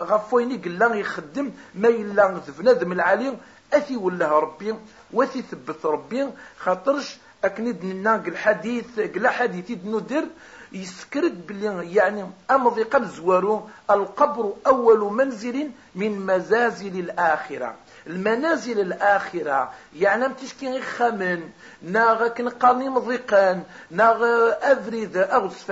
غفويني 0.01 0.58
قلا 0.58 0.96
يخدم 0.96 1.51
ما 1.75 1.88
يلا 1.88 2.42
ذبنادم 2.48 2.92
العالي 2.92 3.38
أثي 3.74 3.98
ولا 3.98 4.39
ربي 4.39 4.75
وثي 5.13 5.42
ثبت 5.42 5.86
ربي 5.86 6.30
خاطرش 6.60 7.18
أكني 7.44 7.72
دنا 7.72 8.15
الحديث 8.27 9.00
قلا 9.00 9.29
حديث 9.29 9.72
ندر 9.86 10.24
يسكرد 10.72 11.48
بلي 11.48 11.94
يعني 11.96 12.25
أمضي 12.51 12.84
قبل 12.84 13.08
زوارو 13.08 13.70
القبر 13.91 14.53
أول 14.67 15.13
منزل 15.13 15.72
من 15.96 16.20
منازل 16.20 17.00
الآخرة. 17.00 17.75
المنازل 18.08 18.79
الآخرة 18.79 19.74
يعني 19.96 20.34
تشكي 20.34 20.82
خمن 20.82 21.50
ناغ 21.82 22.27
كنقاني 22.27 22.89
مضيقان 22.89 23.63
ناغ 23.91 24.24
أفريد 24.62 25.17
أغس 25.17 25.63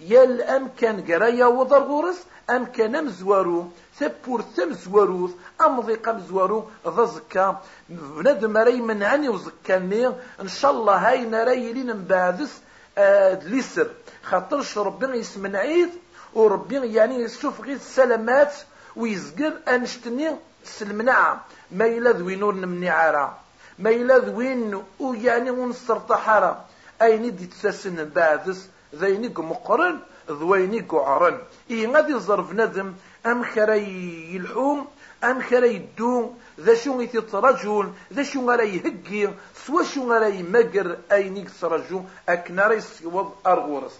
فنكين 0.00 0.16
يا 0.16 0.24
الأمكان 0.24 1.04
قرايا 1.04 1.46
وضر 1.46 1.82
غورس 1.82 2.24
أمكان 2.50 3.04
مزوارو 3.04 3.70
ثبور 3.98 4.42
ثم 4.56 4.72
زواروث 4.72 5.30
أمضي 5.60 5.94
قم 5.94 6.20
زوارو 6.20 6.68
ذا 6.96 7.04
زكا 7.04 7.60
بنادم 7.88 8.56
رأي 8.56 8.80
منعني 8.80 9.28
وزكاني 9.28 10.06
إن 10.40 10.48
شاء 10.48 10.70
الله 10.70 10.94
هاي 11.08 11.24
نرأي 11.24 11.72
لين 11.72 11.96
مبعدس 11.96 12.60
آه 12.98 13.34
ليسر. 13.44 13.90
خاطرش 14.22 14.78
ربي 14.78 15.06
يسمن 15.18 15.56
عيد 15.56 15.90
وربي 16.34 16.92
يعني 16.94 17.16
يسوف 17.20 17.60
غير 17.60 17.76
السلامات 17.76 18.54
ويزقر 18.96 19.52
أنشتني 19.68 20.36
سلمنا 20.64 21.40
ما 21.72 21.86
إلا 21.86 22.10
ذوينور 22.10 22.54
نمني 22.54 22.90
عارا. 22.90 23.38
ما 23.78 23.90
إلا 23.90 24.18
ذوين 24.18 24.82
ويعني 25.00 25.50
ونصر 25.50 25.98
طحارة. 25.98 26.64
أين 27.02 27.36
دي 27.36 27.46
تساسن 27.46 28.04
بعدس 28.04 28.68
ذيني 28.94 29.28
مقرن 29.28 30.00
ذويني 30.30 30.80
قعرن 30.80 31.38
إيه 31.70 31.86
غادي 31.86 32.14
الظرف 32.14 32.52
ندم 32.52 32.94
أم 33.26 33.44
خري 33.44 34.34
يلحوم؟ 34.34 34.88
أم 35.24 35.42
خري 35.42 35.74
يدوم؟ 35.74 36.38
ذا 36.60 36.74
شو 36.74 37.00
يترجون 37.00 37.96
ذا 38.12 38.22
شو 38.22 38.50
غرا 38.50 38.62
يهقي؟ 38.62 39.34
سوا 39.66 39.84
شو 39.84 40.12
غرا 40.12 40.26
يمقر 40.26 40.98
أين 41.12 41.36
يترجو 41.36 42.02
أكنار 42.28 42.72
يسيوض 42.72 43.32
أرغورس. 43.46 43.98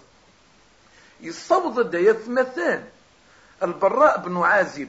يصبض 1.21 1.91
دا 1.91 1.99
يثمثان 1.99 2.83
البراء 3.63 4.17
بن 4.19 4.37
عازب 4.37 4.87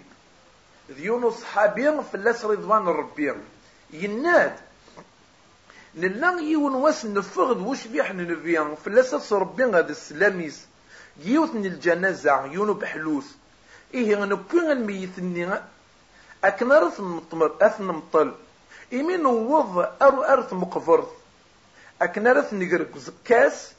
ذيونو 0.90 1.30
صحابي 1.30 2.02
فلاس 2.12 2.44
رضوان 2.44 2.88
ربي 2.88 3.32
يناد 3.90 4.54
نلا 5.96 6.40
يون 6.40 6.74
واس 6.74 7.04
نفغد 7.04 7.60
وش 7.60 7.86
بيح 7.86 8.14
نبيان 8.14 8.74
فلاس 8.84 9.32
ربي 9.32 9.64
غاد 9.64 9.90
السلاميس 9.90 10.66
يوث 11.24 11.50
الجنازة 11.54 12.44
يونو 12.46 12.74
بحلوث 12.74 13.26
إيه 13.94 14.24
الميت 14.72 15.18
النغا 15.18 15.64
أكن 16.44 16.72
أرث 16.72 17.00
مطمر 17.00 17.56
أثن 17.60 17.84
مطل 17.84 18.34
إيمي 18.92 19.16
نوض 19.16 19.78
أرو 20.02 20.22
أرث 20.22 20.52
مقفرث 20.52 21.08
أكن 22.02 22.26
أرث 22.26 22.54
نقرق 22.54 22.98
زكاس 22.98 23.72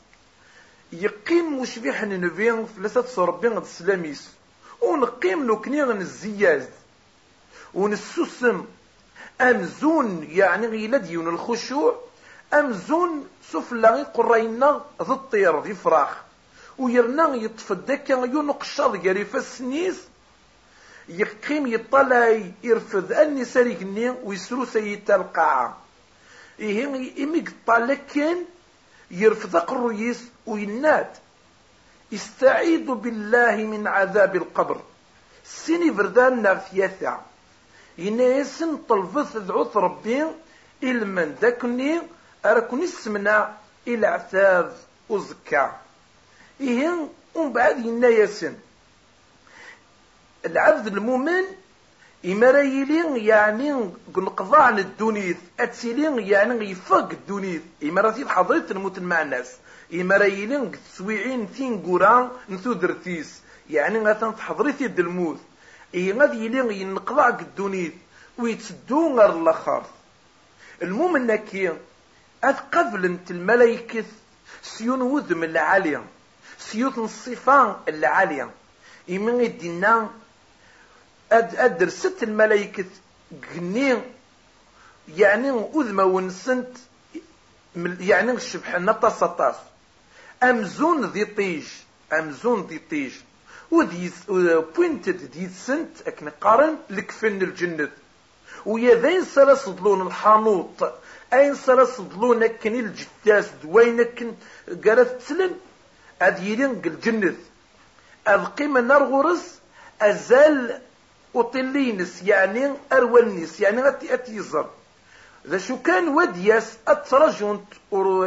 يقيم 0.92 1.62
مشبيح 1.62 2.04
نبيان 2.04 2.66
فلسة 2.66 3.02
صربين 3.02 3.58
السلاميس 3.58 4.30
ونقيم 4.82 5.52
نكني 5.52 5.84
الزياز 5.84 6.66
ونسوسم 7.74 8.66
أمزون 9.42 10.28
يعني 10.30 10.68
غيلد 10.68 11.10
يون 11.10 11.28
الخشوع 11.28 12.03
أمزون 12.54 13.28
سفلا 13.52 14.04
قرينا 14.04 14.82
ذي 15.02 15.12
الطير 15.14 15.62
ذي 15.62 15.74
فراخ. 15.74 16.10
ويرنا 16.78 17.36
يطفد 17.36 17.92
كان 17.92 18.32
يون 18.32 18.52
قشاض 18.52 19.08
قريفة 19.08 19.40
السنيس. 19.40 20.02
يقيم 21.10 21.68
يطلع 21.68 22.42
يرفض 22.64 23.12
أني 23.12 23.46
ساريقني 23.46 24.10
ويسرو 24.10 24.66
سيتا 24.66 25.16
القاعة 25.16 25.78
إيه 26.60 26.86
إمي 27.24 27.40
قطالك 27.40 28.06
كان 28.06 28.46
يرفض 29.12 29.56
قرويس 29.56 30.24
ويناد. 30.46 31.08
استعيذ 32.14 32.92
بالله 32.92 33.56
من 33.56 33.88
عذاب 33.88 34.36
القبر. 34.36 34.82
سيني 35.46 35.94
فردان 35.94 36.42
نغثيثا 36.42 37.22
ينايسن 37.98 38.78
طلبث 38.78 39.38
ذعوث 39.38 39.78
ربي 39.78 40.24
إلمن 40.84 41.36
ذاكني 41.42 42.02
أراكني 42.46 42.84
السمنة 42.84 43.54
إلى 43.88 44.08
عثاذ 44.08 44.72
وزكا 45.10 45.80
إيه 46.62 47.08
ومن 47.36 47.54
بعد 47.54 47.86
ينايسن 47.86 48.56
العبد 50.46 50.88
المؤمن 50.88 51.44
إمرا 52.26 52.62
يعني 53.18 53.90
عن 54.54 54.80
الدنيث 54.80 55.38
أتسيلين 55.60 56.20
يعني 56.20 56.72
يفق 56.72 57.10
الدنيث 57.12 57.62
إمرا 57.84 58.12
في 58.12 58.30
حضرت 58.30 58.72
الموت 58.72 59.00
مع 59.00 59.22
الناس 59.22 59.52
إمرا 59.94 60.24
يلين 60.24 60.72
تسويعين 60.72 61.48
ثين 61.48 61.82
قران 61.82 62.30
نثو 62.50 62.74
درتيس. 62.74 63.42
يعني 63.70 64.00
غاثان 64.00 64.36
تحضري 64.36 64.74
يد 64.80 65.00
الموت. 65.00 65.40
إيه 65.94 66.14
غادي 66.14 66.46
يلين 66.46 66.72
ينقضى 66.72 67.44
الدنيث 67.44 67.94
ويتسدو 68.38 69.20
غير 69.20 69.34
الآخر. 69.42 69.84
المؤمن 70.82 71.36
كي 71.36 71.72
أثقفل 72.44 73.06
انت 73.06 73.32
الملايكة 73.32 74.06
سيون 74.64 75.02
وذم 75.02 75.44
العالية 75.44 76.04
سيوت 76.60 76.98
الصفان 76.98 77.76
العالية 77.88 78.50
إيمان 79.10 79.42
يدينا 79.42 80.10
أدر 81.32 81.90
ست 81.90 82.24
الملايكة 82.24 82.86
جنين 83.56 84.02
يعني 85.18 85.50
أذمة 85.76 86.04
ونسنت 86.04 86.78
يعني 88.00 88.32
الشبح 88.32 88.76
نطاس 88.76 89.20
طاس. 89.20 89.56
أمزون 90.44 91.06
ذي 91.06 91.26
طيج 91.26 91.66
أمزون 92.14 92.68
ذي 92.68 92.80
طيج. 92.92 93.14
وذي 93.72 94.12
بوينتد 94.76 95.32
دي 95.32 95.50
سنت 95.50 96.08
أكن 96.08 96.30
قارن 96.30 96.78
لكفن 96.90 97.42
الجنة. 97.42 97.90
ويا 98.66 98.96
ذين 98.96 99.26
سلا 99.26 99.56
صدلون 99.56 100.08
الحانوط. 100.08 100.94
أين 101.34 101.56
سلا 101.56 101.86
صدلون 101.86 102.44
أكن 102.44 102.76
الجتاس 102.80 103.50
دوين 103.64 104.00
أكن 104.00 104.34
قالت 104.86 105.22
تسلم؟ 105.22 105.56
أد 106.22 106.44
يلين 106.44 106.72
الجنة 106.86 107.36
القيمة 108.28 108.82
نار 108.82 109.04
غرس 109.04 109.60
أزال 110.02 110.82
وطلينس 111.34 112.24
يعني 112.24 112.74
أرولنس 112.94 113.60
يعني 113.60 113.88
أتي 113.88 114.14
أتيزر 114.14 114.70
ذا 115.48 115.58
شو 115.58 115.82
كان 115.82 116.08
ودياس 116.08 116.78
أترجونت 116.88 117.66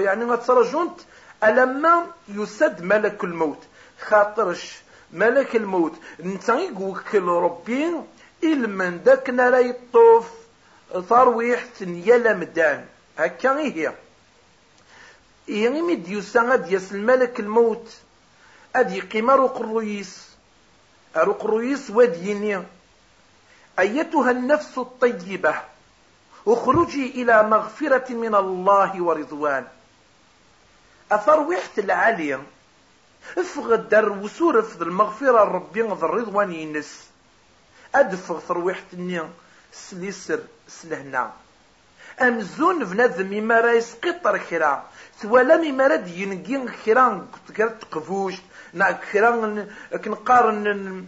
يعني 0.05 0.35
أترجونت 0.35 1.01
ألما 1.45 2.07
يسد 2.29 2.83
ملك 2.83 3.25
الموت. 3.25 3.59
خاطرش 4.01 4.77
ملك 5.13 5.57
الموت. 5.57 5.93
انت 6.25 6.49
يقوكل 6.49 7.23
ربي 7.23 7.93
إلمن 8.45 9.03
داك 9.05 9.31
نرى 9.31 9.69
يطوف 9.69 10.31
ترويح 11.09 11.65
ثنيا 11.79 12.19
لمدان. 12.19 12.85
هكا 13.19 13.59
هي 13.59 13.93
يعني 15.49 15.83
مديوسا 15.83 16.43
غاد 16.43 16.73
يس 16.73 16.93
الملك 16.93 17.41
الموت. 17.41 17.97
أدي 18.77 19.01
قمر 19.01 19.47
قرويس 19.47 20.29
أرو 21.17 21.33
قرويس 21.33 21.91
وديني 21.91 22.63
أيتها 23.79 24.31
النفس 24.31 24.79
الطيبة. 24.79 25.55
اخرجي 26.47 27.23
إلى 27.23 27.43
مغفرة 27.43 28.13
من 28.13 28.35
الله 28.35 29.03
ورضوان. 29.03 29.67
أثروحت 31.13 31.79
العالية 31.79 32.43
افغد 33.39 33.89
در 33.89 34.09
وسور 34.09 34.61
افض 34.61 34.83
المغفرة 34.83 35.45
ربي 35.45 35.81
الرضوان 35.83 36.53
ينس. 36.53 37.07
أدفغ 37.95 38.41
ثروحت 38.41 38.85
النيا 38.93 39.31
سليسر 39.73 40.41
سلهنا. 40.69 41.33
أمزون 42.21 42.85
بنادم 42.85 43.45
ما 43.47 43.61
راه 43.61 43.73
يسقط 43.73 44.37
كرا 44.51 44.87
ثوالا 45.21 45.57
مما 45.57 45.95
ينقين 46.07 46.69
كرا 46.85 47.27
تقفوش. 47.57 48.35
كرا 49.13 49.67
كنقارن 50.05 51.07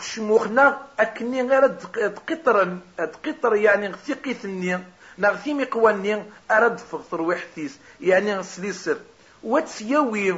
شموخنا 0.00 0.78
أكني 1.00 1.42
غير 1.42 1.66
تقطر 1.66 2.76
تقطر 2.96 3.54
يعني 3.54 3.92
ثقي 4.06 4.34
ثني 4.34 4.78
نغثي 5.18 5.54
مقواني 5.54 6.22
أرد 6.50 6.78
فغطر 6.78 7.20
وحثيس 7.22 7.78
يعني 8.00 8.42
سليسر 8.42 8.98
واتسيوي 9.42 10.36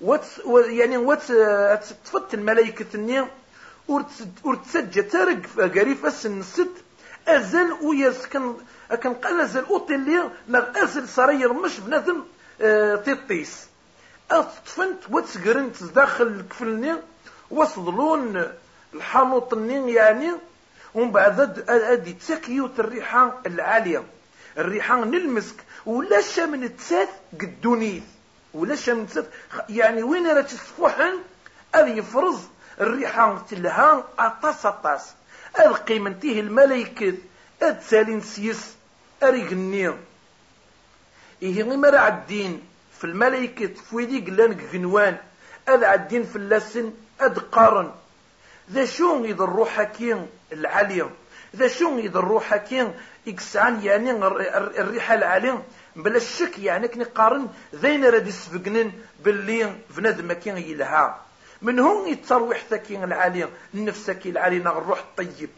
وات 0.00 0.26
يعني 0.68 0.96
وات 0.96 1.22
تفت 2.04 2.34
الملائكة 2.34 2.86
النية 2.94 3.30
ورتسجى 4.44 5.02
تارق 5.02 5.42
قريف 5.56 6.06
أسن 6.06 6.42
ست. 6.42 6.70
أزل 7.28 7.72
وياس 7.72 8.26
كان 8.96 9.14
كان 9.14 9.14
قال 9.14 9.40
أزل 9.40 9.64
أوتيلي 9.64 10.30
نغ 10.48 10.82
أزل 10.84 11.08
صرير 11.08 11.52
مش 11.52 11.80
بنادم 11.80 12.24
آه 12.60 12.96
تيطيس 12.96 13.66
أطفنت 14.30 14.98
واتسقرنت 15.10 15.82
داخل 15.82 16.26
الكفلني 16.26 16.94
وصلون 17.50 18.52
الحانوط 18.94 19.54
النين 19.54 19.88
يعني 19.88 20.30
ومن 20.94 21.10
بعد 21.12 21.64
أدي 21.68 22.12
تسكيوت 22.12 22.80
الريحة 22.80 23.40
العالية. 23.46 24.02
الريحة 24.58 25.04
نلمسك 25.04 25.54
ولا 25.86 26.20
شام 26.20 26.66
تسات 26.66 27.08
قدونيث 27.40 28.02
ولا 28.54 28.74
شام 28.74 29.04
تسات 29.04 29.26
يعني 29.68 30.02
وين 30.02 30.26
راه 30.26 30.40
تسفوحن؟ 30.40 31.12
هذا 31.74 31.86
يفرز 31.86 32.38
الريحة 32.80 33.44
تلها 33.50 34.04
أطاس 34.18 34.66
أطاس. 34.66 35.12
هذا 35.54 35.72
قيمنتيه 35.72 36.40
الملايكة 36.40 37.14
هاد 37.62 37.80
سالين 37.82 38.20
سيس. 38.20 38.74
أريغني 39.22 39.94
إيه 41.42 41.62
غير 41.62 41.96
عدين 41.96 42.62
في 42.98 43.04
الملايكة 43.04 43.74
فويدي 43.74 44.20
قلان 44.20 44.60
جنوان 44.72 45.16
هذا 45.68 45.86
عدين 45.86 46.24
في 46.24 46.36
اللسن 46.36 46.92
أد 47.20 47.38
قارن. 47.38 47.92
ذا 48.72 48.84
شو 48.84 49.24
يضرو 49.24 49.64
حكيم 49.64 50.26
العالية؟ 50.52 51.10
ذا 51.56 51.68
شو 51.68 51.98
يضرو 51.98 52.40
حكيم 52.40 52.94
إكسان 53.28 53.82
يعني 53.82 54.10
الريحة 54.10 55.14
العالية. 55.14 55.62
بلا 55.96 56.16
الشك 56.16 56.58
يعني 56.58 56.88
كني 56.88 57.04
قارن 57.04 57.48
ذين 57.74 58.04
راد 58.04 58.26
يسفقنن 58.26 58.92
باللي 59.24 59.74
بنادم 59.90 60.32
كين 60.32 60.56
يلها. 60.56 61.20
من 61.62 61.78
هم 61.78 62.06
يتروح 62.06 62.62
ثكين 62.70 63.04
العالية 63.04 63.48
النفس 63.74 64.10
كي 64.10 64.30
العالية 64.30 64.58
الروح 64.58 64.98
الطيب. 64.98 65.50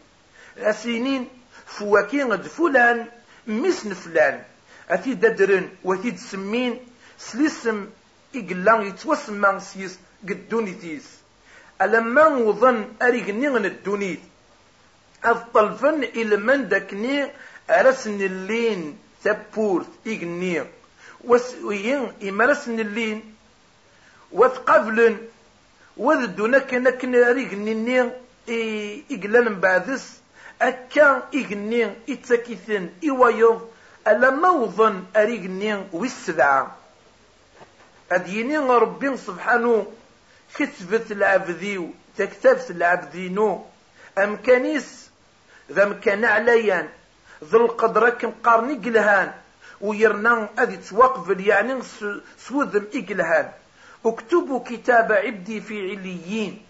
أسينين 0.57 1.27
فواكين 1.65 2.41
فلان 2.41 3.07
مسن 3.47 3.93
فلان 3.93 4.43
أتي 4.89 5.13
ددرن 5.13 5.69
وتي 5.83 6.11
تسمين 6.11 6.79
سلسم 7.17 7.89
إقلا 8.35 8.81
يتوسمى 8.81 9.59
سيس 9.59 9.99
قدونيتيس 10.29 11.07
ألما 11.81 12.27
وظن 12.27 12.93
أريقني 13.01 13.49
من 13.49 13.65
الدونيت 13.65 14.19
الطلفن 15.25 16.03
إلى 16.03 16.37
من 16.37 16.67
داكني 16.67 17.27
أرسن 17.69 18.21
اللين 18.21 18.97
ثبورت 19.23 19.87
إقني 20.07 20.63
وين 21.63 22.11
إمرسن 22.23 22.79
اللين 22.79 23.33
وثقبلن 24.31 25.17
وذدونا 25.97 26.59
كنا 26.59 26.89
كنا 26.91 27.31
ريقني 27.31 27.73
ني 27.73 27.99
إقلان 29.11 29.59
بعدس 29.59 30.22
أكا 30.61 31.23
إقني 31.35 31.91
إتاكيثن 32.09 32.89
إوايض 33.09 33.69
ألما 34.07 34.49
وظن 34.49 35.03
أريقني 35.15 35.83
ويسدعه 35.93 36.75
أديني 38.11 38.57
ربي 38.57 39.17
سبحانه 39.17 39.85
كتبت 40.55 41.11
العبدي 41.11 41.89
تكتبت 42.17 42.71
العبدينو. 42.71 43.65
أمكانيس 44.17 45.09
ذا 45.71 45.85
مكان 45.85 46.25
عليان 46.25 46.89
ذو 47.43 47.65
القدرة 47.65 48.09
كم 48.09 48.31
قارني 48.43 48.73
قلهان 48.73 49.33
ويرنا 49.81 50.49
أدي 50.57 50.77
توقف 50.77 51.39
يعني 51.39 51.81
سوذم 52.37 52.87
إقلهان. 52.95 53.51
اكتبوا 54.05 54.63
كتاب 54.65 55.11
عبدي 55.11 55.61
في 55.61 55.91
عليين. 55.91 56.61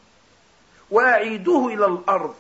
وأعيدوه 0.92 1.74
إلى 1.74 1.86
الأرض. 1.86 2.36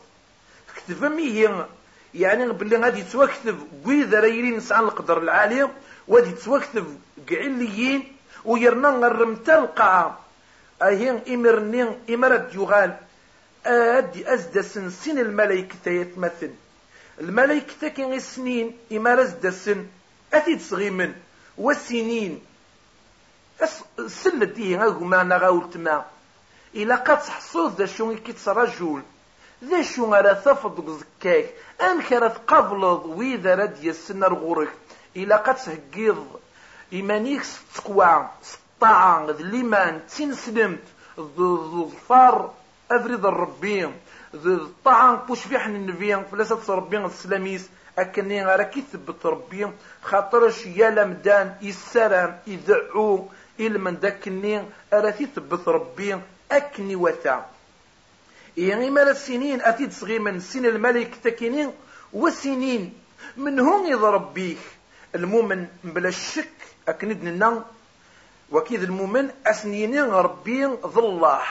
كتب 0.87 1.03
مية. 1.03 1.67
يعني 2.13 2.51
باللي 2.51 2.77
غادي 2.77 3.03
توكتب 3.03 3.59
قوي 3.85 4.03
ريلين 4.03 4.57
نسعى 4.57 4.79
القدر 4.79 5.17
العالي 5.17 5.69
وغادي 6.07 6.31
توكتب 6.31 6.99
قعليين 7.29 8.15
ويرنا 8.45 8.91
نرمتا 8.91 9.59
القاعة. 9.59 10.19
أهين 10.81 11.21
إمرني 11.27 11.87
إمرت 12.09 12.55
يغال 12.55 12.97
أدي 13.65 14.33
أزدا 14.33 14.61
سن 14.61 14.89
سن 14.89 15.17
الملايكة 15.17 15.89
يتمثل. 15.89 16.51
الملايكة 17.19 17.87
كين 17.87 18.13
السنين 18.13 18.77
إمار 18.91 19.21
أزدا 19.21 19.51
سن. 19.51 19.85
أتيد 20.33 20.61
صغيمن 20.61 21.13
والسنين 21.57 22.41
سلت 24.07 24.57
إيه 24.57 24.83
أغما 24.83 25.23
نغاولت 25.23 25.77
ما. 25.77 26.05
إلا 26.75 26.95
قد 26.95 27.19
تحصوذ 27.19 27.75
ذا 27.75 27.85
شو 27.85 28.15
ذا 29.69 29.81
شو 29.81 30.13
غالا 30.13 30.33
تفض 30.33 30.99
زكاك. 30.99 31.49
أنك 31.81 32.11
راه 32.11 32.27
تقابلض 32.27 33.05
وإذا 33.05 33.55
راد 33.55 33.83
يسن 33.83 34.23
رغورك 34.23 34.73
إلا 35.17 35.37
قد 35.37 35.55
تهقيض 35.55 36.27
إيمانيك 36.93 37.43
ستقوى. 37.43 38.29
الطاعة 38.73 39.29
الإيمان 39.29 40.01
تنسلمت 40.17 40.83
الظفار 41.17 42.53
أفريد 42.91 43.25
الربي. 43.25 43.89
الطاعة 44.33 45.25
بوش 45.25 45.39
فيحن 45.39 45.75
النبي. 45.75 46.15
فلاسة 46.31 46.75
ربي 46.75 46.97
السلاميس. 46.97 47.69
أكني 47.99 48.45
غير 48.45 48.63
كيثبت 48.63 49.25
ربي. 49.25 49.67
خاطرش 50.03 50.65
يا 50.65 50.89
لمدان 50.89 51.55
يسلم 51.61 52.37
يدعو 52.47 53.27
إلى 53.59 53.77
من 53.79 53.99
داكني. 53.99 54.63
أراتي 54.93 55.25
ثبت 55.35 55.67
ربي. 55.67 56.19
أكني 56.51 56.95
وثا. 56.95 57.45
يعني 58.57 58.89
ما 58.89 59.11
السنين 59.11 59.61
أتيد 59.61 59.91
صغير 59.93 60.19
من 60.19 60.39
سن 60.39 60.65
الملك 60.65 61.15
تكينين 61.23 61.71
وسنين 62.13 62.93
من 63.37 63.59
هم 63.59 63.85
يضرب 63.85 64.33
بيك. 64.33 64.57
المؤمن 65.15 65.67
بلا 65.83 66.09
الشك 66.09 66.51
أكند 66.87 67.23
لنا 67.23 67.65
وكيد 68.51 68.83
المؤمن 68.83 69.29
أسنين 69.45 69.99
ربي 69.99 70.67
ظله 70.67 71.41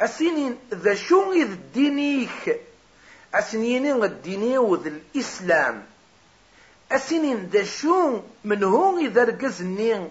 أسنين 0.00 0.58
ذا 0.74 0.94
شو 0.94 1.32
إذ 1.32 1.56
دينيك؟ 1.74 2.60
أسنين 3.34 4.04
الديني 4.04 4.58
وذ 4.58 4.86
الإسلام. 4.86 5.86
أسنين 6.92 7.50
ذا 7.52 7.64
شو 7.64 8.20
من 8.44 8.64
هو 8.64 8.98
إذا 8.98 9.24
رقزني 9.24 10.08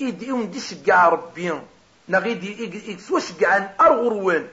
إيد 0.00 0.22
يوم 0.22 0.44
ديش 0.44 0.74
ربي 0.88 1.52
نغيد 2.08 2.44
يكسوش 2.88 3.32
قاع 3.32 3.74
أرغروين 3.80 4.48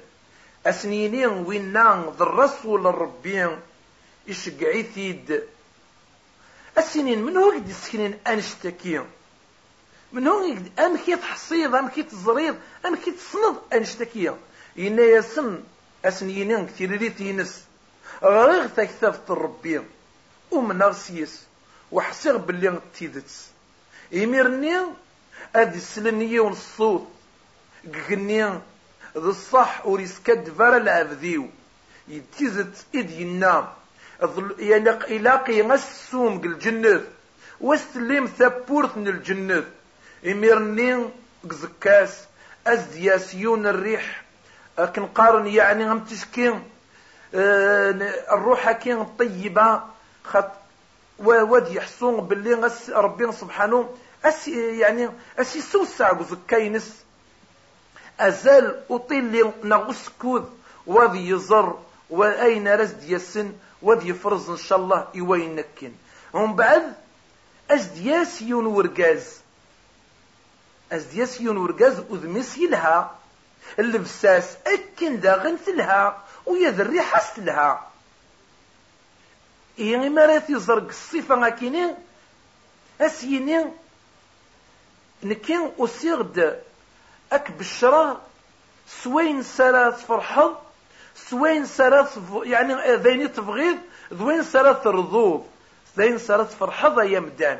أسنينين 0.66 1.28
وينان 1.28 2.14
ذا 2.18 2.24
الرسول 2.24 2.88
الربي 2.88 3.48
يشقعي 4.28 4.84
ثيد. 4.84 5.44
السنين 6.78 7.24
من 7.24 7.38
هو 7.38 7.52
قد 7.52 7.70
السكنين 7.70 8.20
أنشتكي 8.28 9.02
من 10.14 10.28
هو 10.28 10.52
قد 10.52 10.80
أمكي 10.80 11.16
تحصيد 11.16 11.76
أمكي 11.76 12.04
تزريد 12.04 12.56
أمكي 12.86 13.12
تصند 13.12 13.56
أنشتكي 13.74 14.32
إنا 14.80 15.02
يسن 15.02 15.64
أسنينين 16.06 16.66
كثير 16.68 16.92
ريت 16.92 17.20
ينس 17.22 17.64
غريغ 18.24 18.68
تكتفت 18.68 19.32
الربي 19.32 19.82
ومن 20.52 20.82
أغسيس 20.82 21.42
وحسيغ 21.92 22.38
باللي 22.38 22.80
تيدت 23.00 23.32
إميرني 24.14 24.78
أدي 25.56 25.80
قني 28.10 28.44
ذا 29.18 29.30
الصح 29.30 29.88
وريسكاد 29.88 30.50
فارا 30.50 30.78
العبديو 30.78 31.48
يتيزت 32.08 32.86
إد 32.96 33.12
ينام 33.12 33.68
يلاقي 35.08 35.62
مسوم 35.64 36.42
الجنة. 36.44 37.02
واستلم 37.62 38.26
ثبورت 38.26 38.98
من 38.98 39.08
الجنة. 39.08 39.64
إميرنين 40.26 41.12
قزكاس. 41.50 42.24
أزدياسيون 42.68 43.68
الريح. 43.68 44.24
كنقارن 44.96 45.48
يعني 45.48 45.90
غم 45.90 46.00
تشكين. 46.00 46.64
آه، 47.36 47.92
الروح 48.32 48.72
كين 48.72 49.06
طيبة. 49.06 49.84
خط 50.24 50.52
واد 51.20 51.72
يحصون 51.72 52.28
باللي 52.28 52.72
ربي 52.90 53.32
سبحانه. 53.32 53.90
أس 54.26 54.48
يعني 54.48 55.10
أسي 55.40 55.62
سوسع 55.62 56.12
أزال 58.20 58.82
أطيل 58.90 59.52
نغسكوذ 59.64 60.44
وذي 60.88 61.30
يزر 61.30 61.80
وأين 62.10 62.68
رزد 62.68 63.10
يسن 63.10 63.54
وذ 63.82 64.06
يفرز 64.08 64.50
إن 64.50 64.58
شاء 64.58 64.78
الله 64.78 65.08
ايوين 65.16 65.56
نكن 65.56 65.92
ومن 66.34 66.56
بعد 66.56 66.94
ازدياس 67.72 68.42
يون 68.42 68.66
ورقاز. 68.66 69.40
ازدياس 70.92 71.42
يون 71.42 71.58
ورقاز 71.58 72.00
اذمس 72.00 72.58
يلها 72.58 73.16
اللبساس 73.80 74.58
اكن 74.68 75.20
داغن 75.20 75.58
تلها 75.66 76.24
ويا 76.46 76.70
ذري 76.70 77.02
حست 77.02 77.40
لها 77.40 77.88
إيه 79.80 80.10
ما 80.10 80.26
راه 80.26 80.38
تيزرق 80.38 80.88
الصفة 80.88 81.50
كينين 81.50 81.96
أسينين 83.02 83.72
نكين 85.24 85.72
أسيغد 85.80 86.62
أك 87.32 87.52
بشرا 87.52 88.22
سوين 88.88 89.44
سلا 89.44 89.90
تفرحض 89.90 90.56
سوين 91.16 91.66
سرات 91.66 92.10
يعني 92.44 92.96
ذيني 92.96 93.28
تبغيض 93.28 93.78
ذوين 94.14 94.44
سرات 94.44 94.84
ترضوض 94.84 95.46
ذين 95.98 96.18
سرات 96.18 96.52
فرحض 96.52 97.00
يا 97.00 97.20
مدان. 97.20 97.60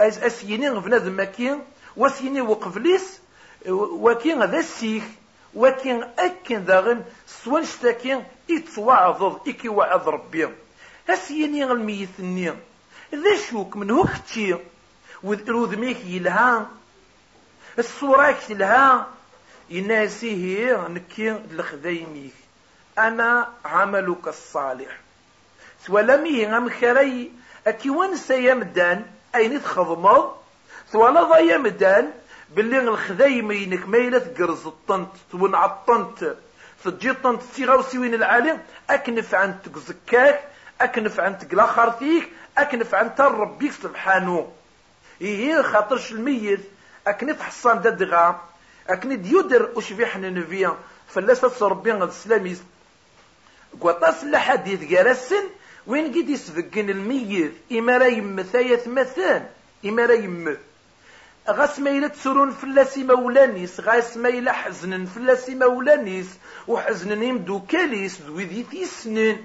أس 0.00 0.18
أسيني 0.18 0.70
بنادم 0.70 1.12
ماكين 1.12 1.60
وسيني 1.96 2.40
وقفليس 2.40 3.20
وكين 3.68 4.42
هذا 4.42 4.58
السيخ 4.58 5.04
وكين 5.54 6.04
أكين 6.18 6.64
داغن 6.64 7.04
سوان 7.26 7.64
شتاكين 7.64 8.24
إتوعظض 8.50 9.48
إكي 9.48 9.68
وعظ 9.68 10.08
ربي. 10.08 10.48
أسيني 11.08 11.64
الميت 11.64 12.08
النيم 12.18 12.60
ذا 13.14 13.36
شوك 13.50 13.76
من 13.76 13.90
هو 13.90 14.04
كتي 14.04 14.58
وذميك 15.22 16.04
يلها 16.04 16.66
الصورة 17.78 18.38
تلها 18.48 19.06
يناسيه 19.70 20.88
نكي 20.88 21.30
الخذيميك 21.50 22.34
أنا 22.98 23.48
عملك 23.64 24.28
الصالح. 24.28 24.98
سوالمي 25.86 26.46
غم 26.46 26.70
خري. 26.70 27.32
أكي 27.66 27.90
وانسا 27.90 28.34
يمدان 28.34 29.06
أين 29.34 29.62
تخضمض 29.62 30.36
ضا 30.94 31.38
يمدان 31.38 32.12
باللي 32.56 32.78
الخذيمينك 32.78 33.88
ميلة 33.88 34.34
قرز 34.38 34.66
الطنت 34.66 35.10
تون 35.30 35.54
عطنت 35.54 36.36
تجي 36.84 37.12
طنت 37.12 37.42
تيغا 37.42 37.74
وسوين 37.74 38.14
العالم. 38.14 38.60
أكنف 38.90 39.34
عن 39.34 39.58
تقزكاك. 39.62 40.48
أكنف 40.80 41.20
عن 41.20 41.38
تقلا 41.38 41.90
فيك 41.90 42.28
أكنف 42.58 42.94
عن 42.94 43.10
ربيك 43.18 43.72
سبحانه. 43.72 44.52
إيه 45.20 45.62
خاطرش 45.62 46.12
الميت. 46.12 46.60
أكني 47.06 47.34
تحصان 47.34 47.80
ددغا 47.80 48.40
أكني 48.88 49.16
ديودر 49.16 49.72
أشبيح 49.76 50.16
ننفيا 50.16 50.76
فلاس 51.08 51.62
ربي 51.62 51.92
غد 51.92 52.10
سلاميس 52.10 52.58
قواطاس 53.80 54.24
لحديث 54.24 54.84
جرسن 54.84 55.44
وين 55.86 56.08
قد 56.08 56.28
يسفقن 56.28 56.90
الميت 56.90 57.52
إما 57.72 57.96
را 57.96 58.06
يمثايا 58.06 58.88
مثان 58.88 59.46
إما 59.84 60.06
را 60.06 60.14
يمث 60.14 60.58
غاس 61.50 61.78
ما 61.78 61.90
إلا 61.90 62.08
تسرون 62.08 62.50
فلاسي 62.50 63.04
مولانيس 63.04 63.80
غاس 63.80 64.16
ما 64.16 64.28
إلا 64.28 64.52
حزنن 64.52 65.06
فلاسي 65.06 65.54
مولانيس 65.54 66.26
وحزنن 66.68 67.22
يمدو 67.22 67.60
كاليس 67.60 68.20
ويذي 68.28 68.62
تيسنن 68.70 69.36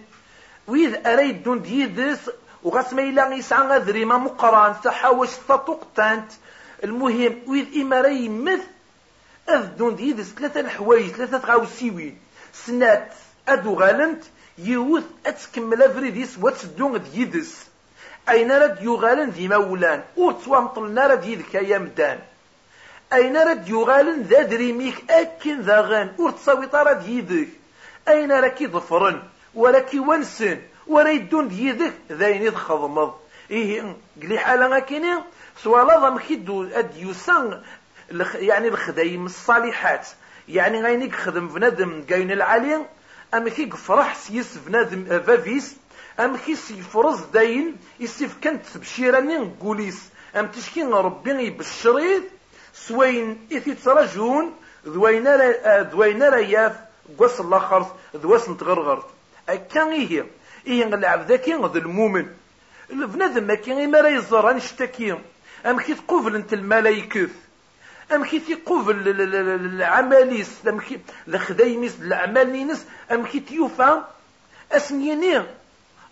ويذ 0.68 1.08
أريد 1.08 1.44
دون 1.44 1.62
ديدس 1.62 2.30
وغاس 2.64 2.94
ما 2.94 3.02
إلا 3.02 3.34
يسعى 3.34 3.68
غذري 3.68 4.06
ما 4.06 4.18
مقران 4.18 4.76
تحاوش 4.84 5.30
تطقتانت 5.48 6.32
المهم 6.84 7.42
ويذ 7.48 7.82
إما 7.82 8.02
را 8.02 8.08
يمث 8.08 8.62
أذدون 9.50 9.96
ديدس 9.96 10.34
ثلاثة 10.34 10.60
الحوايج 10.60 11.08
ثلاثة 11.08 11.38
غاوسيوين 11.38 12.18
سنات 12.54 13.14
أدو 13.48 13.74
غالنت 13.74 14.24
يوث 14.58 15.04
أتكمل 15.26 15.84
أفريديس 15.84 16.38
وتسدون 16.42 17.04
ديدس 17.14 17.66
أين 18.30 18.52
رد 18.52 18.84
يغالن 18.84 19.30
ذي 19.30 19.48
مولان؟ 19.48 20.04
وتوامطلنا 20.18 21.08
رد 21.08 21.26
يذكا 21.26 21.60
يمدان 21.60 22.20
أين 23.14 23.38
رد 23.38 23.70
يغالن 23.70 24.22
ذا 24.22 24.42
دريميك؟ 24.42 25.12
أكن 25.12 25.62
ذا 25.62 25.82
غان. 25.82 26.14
ورتصاوي 26.18 26.70
رد 26.74 27.08
يذك 27.08 27.50
أين 28.08 28.32
راكي 28.32 28.68
ظفرن؟ 28.68 29.22
وراكي 29.56 30.00
ونسن 30.00 30.58
ورا 30.88 31.10
يدون 31.10 31.52
يذك 31.52 31.94
ذاين 32.12 32.42
يدخضمض 32.42 33.14
إيه 33.52 33.96
قلي 34.22 34.38
حالا 34.40 34.80
كيني 34.80 35.16
سوالا 35.58 36.10
ضم 36.10 36.18
كيدو 36.18 36.64
أد 36.64 36.98
يسان 36.98 37.62
يعني 38.36 38.68
الخدايم 38.68 39.26
الصالحات. 39.26 40.08
يعني 40.50 40.82
غينيك 40.82 41.16
خدم 41.16 41.48
بنادم 41.48 42.06
قاين 42.10 42.32
العالي 42.32 42.86
أما 43.34 43.50
كي 43.50 43.70
فرح 43.70 44.16
سيس 44.16 44.58
بنادم 44.58 45.20
فافيس 45.20 45.76
أم 46.20 46.38
كيس 46.38 46.72
يفرز 46.72 47.20
داين 47.34 47.76
يسيف 48.00 48.38
كانت 48.42 48.66
تبشيراني 48.66 49.38
نقوليس 49.38 50.04
أم 50.36 50.48
تشكي 50.48 50.84
ربي 50.84 51.32
يبشريد 51.32 52.24
سوين 52.74 53.48
إثي 53.54 53.74
ترجون 53.74 54.54
ذوينا 54.88 55.54
ذوينا 55.82 56.30
رياف 56.30 56.76
قوس 57.20 57.42
الآخر 57.42 57.96
ذواس 58.16 58.50
نتغرغر 58.50 59.06
أكا 59.50 59.92
إيه؟ 59.92 60.26
إيه 60.68 60.84
العبد 60.84 61.32
ذا 61.32 61.80
المؤمن. 61.80 62.28
بنادم 62.90 63.44
ماكي 63.44 63.88
ما 63.88 64.02
راه 64.02 64.10
يزرى 64.10 64.54
نشتكي 64.54 65.18
أم 65.66 65.80
كي 65.80 65.94
تقوفل 65.94 66.36
أنت 66.36 66.54
الملايكة 66.54 67.30
أم 68.14 68.26
كي 68.26 68.40
تقوفل 68.40 69.02
العماليس؟ 69.08 70.68
أم 70.68 70.80
كي 70.80 71.00
الخدايميس 71.28 71.96
الأعمال 72.02 72.52
نينس 72.52 72.86
أم 73.12 73.26
كي 73.26 73.40
تيوفى 73.40 74.02
أسنيني؟ 74.72 75.44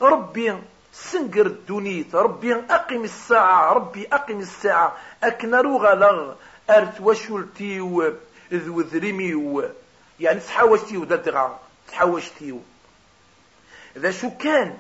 ربي 0.02 0.58
سنقر 0.94 1.46
الدنيت 1.46 2.16
ربي 2.16 2.56
أقم 2.56 3.04
الساعة 3.04 3.74
ربي 3.74 4.08
أقم 4.14 4.40
الساعة. 4.40 4.98
أكنرو 5.24 5.78
غلغ 5.78 6.34
أرت 6.70 7.02
وشولتيو 7.02 8.14
ذو 8.54 8.82
ذريميو 8.82 9.70
يعني 10.20 10.40
تحاوشتيو 10.40 11.04
دادغا 11.04 11.60
تحاوشتيو 11.88 12.60
إذا 13.98 14.12
شو 14.12 14.30
كان؟ 14.30 14.78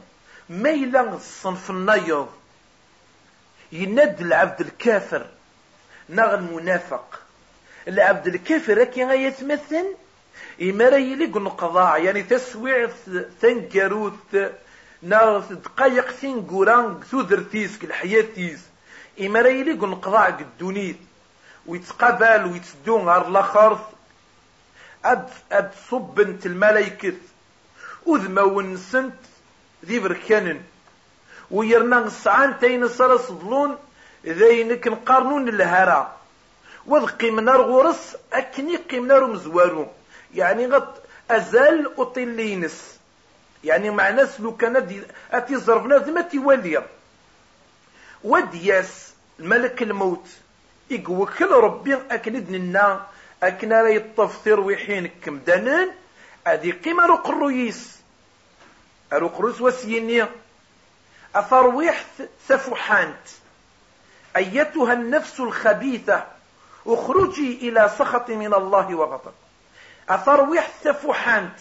ميلا 0.49 1.13
الصنف 1.13 1.69
النيض. 1.69 2.29
يند 3.71 4.21
العبد 4.21 4.61
الكافر 4.61 5.27
نغ 6.09 6.33
المنافق 6.33 7.21
العبد 7.87 8.27
الكافر 8.27 8.77
راكي 8.77 9.03
غيتمثل 9.03 9.85
إما 10.61 10.89
راه 10.89 10.97
يليق 10.97 11.37
القضاء 11.37 12.03
يعني 12.03 12.23
تسويع 12.23 12.89
ثنكروث 13.41 14.35
نا 15.03 15.39
دقايق 15.49 16.11
ثين 16.11 16.41
قران 16.41 16.99
تودرتيس 17.11 17.83
الحياتيس. 17.83 18.59
إما 19.21 19.41
راه 19.41 19.49
يليق 19.49 19.83
نقضاع 19.83 20.27
الدونيت 20.27 20.97
ويتقابل 21.65 22.45
ويتسدون 22.45 23.09
غير 23.09 23.27
الآخر. 23.27 23.79
اد 25.05 25.29
اد 25.51 25.71
صب 25.89 26.19
انت 26.19 26.45
الملايكة 26.45 27.13
وذما 28.05 28.41
ونسنت 28.41 29.15
ذي 29.85 29.99
بركانن. 29.99 30.61
ويرنا 31.51 31.99
السعان 31.99 32.59
تين 32.59 32.87
صار 32.87 33.17
صدلون 33.17 33.77
ذينك 34.25 34.87
نقارنون 34.87 35.49
الهرا. 35.49 36.17
وذقي 36.87 37.31
من 37.31 37.49
غورس 37.49 38.15
أكني 38.33 38.75
قيمنا 38.75 39.19
مزوارو. 39.19 39.87
يعني 40.35 40.67
غط 40.67 41.01
أزال 41.31 41.91
اطلينس 41.97 42.99
يعني 43.63 43.89
مع 43.89 44.09
ناس 44.09 44.39
لو 44.39 44.57
كان 44.57 45.03
اتي 45.31 45.55
زرفنا 45.55 46.11
ما 46.11 46.21
تيولي 46.21 46.83
ودياس 48.23 49.13
ملك 49.39 49.81
الموت. 49.81 50.27
يقوكل 50.89 51.51
ربي 51.51 51.97
اكند 52.11 52.49
لنا 52.49 53.05
أكنا 53.43 53.81
راه 53.81 53.89
يطف 53.89 54.45
ترويحين 54.45 55.11
كمدانان 55.23 55.91
أدي 56.47 56.71
قيمة 56.71 57.05
رو 57.05 57.15
قرويس 57.15 57.99
رو 59.13 59.27
قروس 59.27 59.61
وسيني 59.61 60.25
أفرويح 61.35 62.05
سفحانت 62.47 63.27
أيتها 64.37 64.93
النفس 64.93 65.39
الخبيثة 65.39 66.23
اخرجي 66.87 67.69
إلى 67.69 67.91
سخط 67.97 68.29
من 68.29 68.53
الله 68.53 68.95
وغضب 68.95 69.31
أفرويح 70.09 70.69
سفحانت 70.83 71.59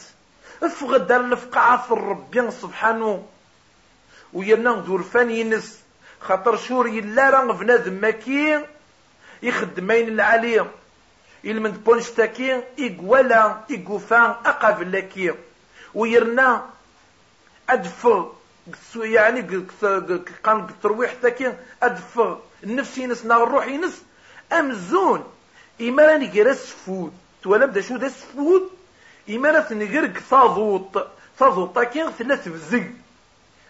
افغد 0.63 1.13
الفقعة 1.13 1.87
في 1.89 1.95
ربي 1.95 2.51
سبحانه. 2.51 3.27
ويرنا 4.33 4.71
ندور 4.73 5.03
فان 5.03 5.31
ينس 5.31 5.79
خاطر 6.21 6.57
شور 6.57 6.89
يلا 6.89 7.31
راه 7.31 7.53
بنادم 7.53 7.93
ماكي 7.93 8.65
يخدمين 9.43 10.09
العالي. 10.09 10.67
يلمن 11.45 11.71
بونشتاكي 11.71 12.63
إقوالا 12.79 13.57
إقوفا 13.71 14.25
أقابل 14.31 14.93
لكي 14.93 15.35
ويرنا 15.95 16.67
أدفغ 17.69 18.33
يعني 18.97 19.67
قان 20.45 20.67
ترويح 20.83 21.13
تاكي 21.13 21.55
أدفغ. 21.83 22.39
النفس 22.65 22.99
ينس 22.99 23.25
نا 23.25 23.43
الروح 23.43 23.67
ينس. 23.67 24.03
أمزون 24.53 25.25
إما 25.81 26.07
راني 26.07 26.27
جرس 26.27 26.67
فود 26.87 27.13
تولا 27.43 27.67
بدا 27.67 27.81
شو 27.81 27.97
دا 27.97 28.09
سفود 28.09 28.71
إما 29.31 29.61
تنقرق 29.61 30.13
تاضوط 30.31 31.07
تاضوط 31.39 31.79
كين 31.79 32.11
ثلا 32.11 32.37
تفزق 32.37 32.85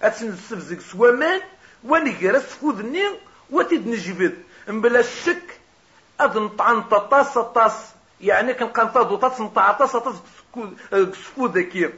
أتنسفزق 0.03 0.79
سوامان 0.79 1.41
ونقرا 1.85 2.39
سفودني 2.39 3.05
وتد 3.51 3.87
نجبد 3.87 4.35
بلا 4.69 5.01
الشك 5.01 5.61
أد 6.21 6.39
نطعن 6.39 6.83
طاس 6.83 7.39
طاس. 7.39 7.91
يعني 8.21 8.55
كان 8.55 8.69
كان 8.69 8.93
تاضو 8.93 9.17
طاس 9.17 9.41
نطع 9.41 9.73
طاس 9.73 9.93
طاس 9.93 10.15
سفود 11.13 11.59
ذكي 11.59 11.91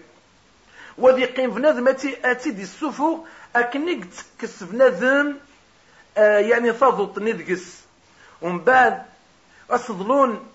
وذي 0.99 1.25
قيم 1.25 1.51
بنادم 1.51 1.89
أتي 2.25 2.51
دي 2.51 2.63
السفو 2.63 3.25
أكني 3.57 4.05
تكس 4.39 4.63
بنادم 4.63 5.37
آه 6.19 6.39
يعني 6.39 6.73
تاضوط 6.73 7.19
ندقس 7.19 7.83
ومن 8.43 8.59
بعد 8.59 9.03
أصدلون 9.71 10.47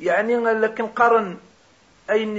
يعني 0.00 0.36
لكن 0.36 0.86
قارن 0.86 1.36
أين 2.10 2.36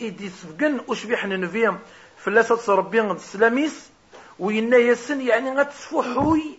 إيدي 0.00 0.28
سفقن 0.28 0.80
اشبيح 0.88 1.26
ننفيهم 1.26 1.78
فلاسة 2.18 2.74
ربي 2.74 3.00
السلاميس 3.00 3.90
وينا 4.38 4.76
يسن 4.76 5.20
يعني 5.20 5.50
غتسفحوي 5.50 6.58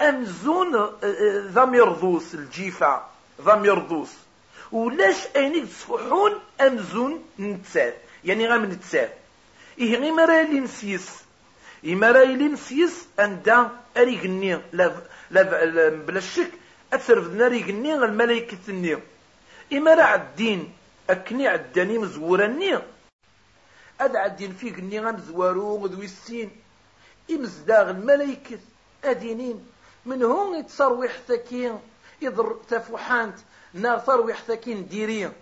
امزون 0.00 0.74
آه، 0.74 0.90
آه، 1.02 1.44
ذا 1.46 1.70
يرضوس 1.74 2.34
الجيفة 2.34 3.02
ذا 3.44 3.62
يرضوس 3.64 4.10
ولاش 4.72 5.16
أين 5.36 5.68
تسفحون 5.68 6.32
امزون 6.60 7.24
نتساد 7.40 7.94
يعني 8.24 8.48
غام 8.48 8.64
نتساد 8.64 9.10
إيه 9.78 9.96
غير 9.96 10.12
مرا 10.12 10.42
نسيس. 10.42 11.10
إما 11.86 12.10
راه 12.10 12.22
يلي 12.22 12.48
نسيس 12.48 13.06
أندا 13.20 13.70
أريقني 13.96 14.60
لا 14.72 14.96
لا 15.30 15.88
بلا 15.88 16.18
الشك 16.18 16.50
أترفدنا 16.92 17.48
ريقني 17.48 17.94
الملائكة 17.94 18.58
الني 18.68 18.98
إما 19.72 19.94
راه 19.94 20.02
عدين 20.04 20.72
أكني 21.10 21.48
عداني 21.48 21.98
مزوراني. 21.98 22.78
أد 24.00 24.16
عدين 24.16 24.52
فيك 24.52 24.80
ني 24.80 25.00
غمزوارو 25.00 25.86
ذوي 25.86 26.04
السين 26.04 26.50
إمزداغ 27.30 27.90
الملائكة 27.90 28.58
أدينين. 29.04 29.66
من 30.06 30.22
هون 30.22 30.58
يتصروح 30.58 31.12
ثكين 31.28 31.80
يضر 32.22 32.56
تفوحانت 32.68 33.38
نار 33.74 33.98
تروح 33.98 34.42
ثكين 34.42 34.88
ديرين 34.88 35.32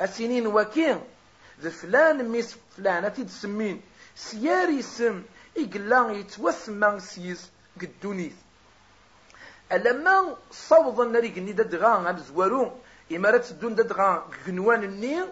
السنين 0.00 0.46
وكين 0.46 1.00
ذا 1.64 1.70
فلان 1.70 2.28
ميس 2.28 2.56
فلان 2.76 3.04
أتي 3.04 3.24
تسمين. 3.24 3.80
سياري 4.16 4.82
سم 4.82 5.22
إقلا 5.56 6.10
يتوسمى 6.12 7.00
سيس 7.00 7.50
قدونيث 7.80 8.36
ألما 9.72 10.36
صوض 10.50 11.00
الناري 11.00 11.28
قني 11.28 11.52
ددغا 11.52 12.10
أبزوارو 12.10 12.72
إمارات 13.16 13.50
الدون 13.50 13.74
ددغا 13.74 14.10
قنوان 14.46 14.82
النير 14.84 15.26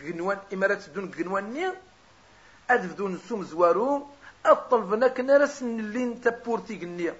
قنوان 0.00 0.38
إمارات 0.54 0.82
الدون 0.88 1.06
قنوان 1.10 1.44
النير 1.44 1.74
أدفدون 2.70 3.20
سوم 3.28 3.44
زوارو 3.44 4.06
أطلبنا 4.46 5.08
كنا 5.08 5.36
رسن 5.36 5.78
اللي 5.80 6.14
تبورتي 6.24 6.74
قنيا 6.82 7.14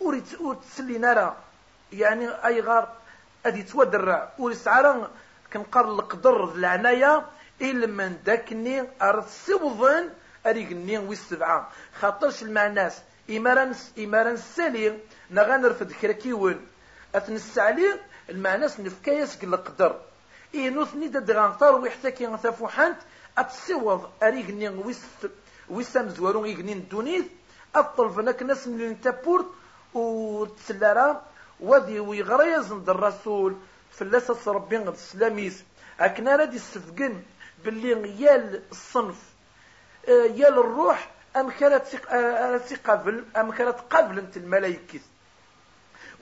وريت 0.00 0.28
تسلي 0.62 0.98
نرى 0.98 1.36
يعني 1.92 2.28
أي 2.46 2.60
غار 2.60 2.92
أدي 3.46 3.62
تودر 3.62 4.28
ورسعرا 4.38 5.10
كنقر 5.54 5.84
القدر 5.88 6.44
العناية 6.54 7.26
إلا 7.62 7.86
من 7.86 8.16
داكني 8.24 8.82
أرد 9.02 9.26
سوضن 9.26 10.10
أريقني 10.46 10.98
ويسبعة 10.98 11.70
خاطرش 12.00 12.42
المعناس 12.42 13.02
إماران 13.30 13.74
إماران 13.98 14.36
سالي 14.36 14.98
نغا 15.30 15.56
نرفد 15.56 15.92
كراكيون 15.92 16.66
أتنسعلي 17.14 18.00
المعناس 18.30 18.80
نفكايس 18.80 19.44
القدر. 19.44 20.00
إيه 20.54 20.70
نوثني 20.70 21.08
ددغان 21.08 21.52
طار 21.52 21.74
ويحتكي 21.74 22.26
تفوحانت 22.26 22.96
أتسوض 23.38 24.10
أريقني 24.22 24.68
ويس 24.68 25.02
ويسام 25.68 26.08
زوارو 26.08 26.44
إيقنين 26.44 26.88
دونيث 26.90 27.24
أطلب 27.74 28.20
ناك 28.20 28.42
ناس 28.42 28.68
من 28.68 28.80
التابورت 28.80 29.46
وتسلارا 29.94 31.22
وذي 31.60 32.00
ويغريز 32.00 32.72
عند 32.72 32.90
الرسول. 32.90 33.56
فلاسة 33.98 34.52
ربي 34.52 34.76
غد 34.76 34.88
السلاميس. 34.88 35.64
أكنا 36.00 36.36
رادي 36.36 36.56
السفقن 36.56 37.22
باللي 37.64 38.22
يال 38.22 38.62
الصنف. 38.70 39.22
آه، 40.08 40.10
يال 40.10 40.58
الروح 40.58 41.10
أم 41.36 41.50
كانت 41.50 41.82
تقابل 42.70 43.24
أم 43.36 43.52
كانت 43.52 43.78
قابل 43.90 44.18
انت 44.18 44.36
الملايكة 44.36 45.00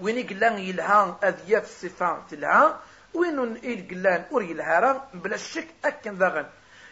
وين 0.00 0.18
يقلان 0.18 0.58
يلها 0.58 1.18
أذيات 1.24 1.64
الصفة 1.64 2.22
تلها 2.30 2.80
وين 3.14 3.56
يقلان 3.62 4.24
أور 4.32 4.42
يلها 4.42 5.08
بلا 5.14 5.34
الشك 5.34 5.66
أكن 5.84 6.14
ذاغن. 6.14 6.46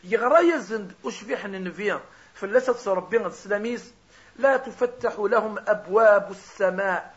يغرى 0.05 0.49
يزند 0.49 0.93
أشبيح 1.05 1.45
النبي 1.45 1.99
فلاسة 2.35 2.95
ربي 2.95 3.17
السلاميس 3.17 3.93
لا 4.37 4.57
تفتح 4.57 5.15
لهم 5.19 5.59
أبواب 5.59 6.31
السماء 6.31 7.15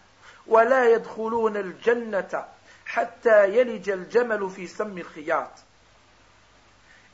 ولا 0.47 0.89
يدخلون 0.89 1.57
الجنة. 1.57 2.45
حتى 2.93 3.57
يلج 3.57 3.89
الجمل 3.89 4.49
في 4.49 4.67
سم 4.67 4.97
الخياط. 4.97 5.51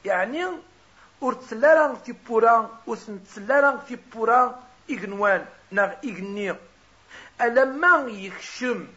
يعني 0.05 0.45
ورتسلارا 1.21 1.93
في 1.93 2.11
بورا 2.11 2.79
وسنتسلارا 2.87 3.77
في 3.77 3.97
بورا 4.13 4.63
إغنوان 4.91 5.45
ناغ 5.71 5.93
إغني. 6.05 6.55
ألما 7.41 8.05
يخشم 8.07 8.87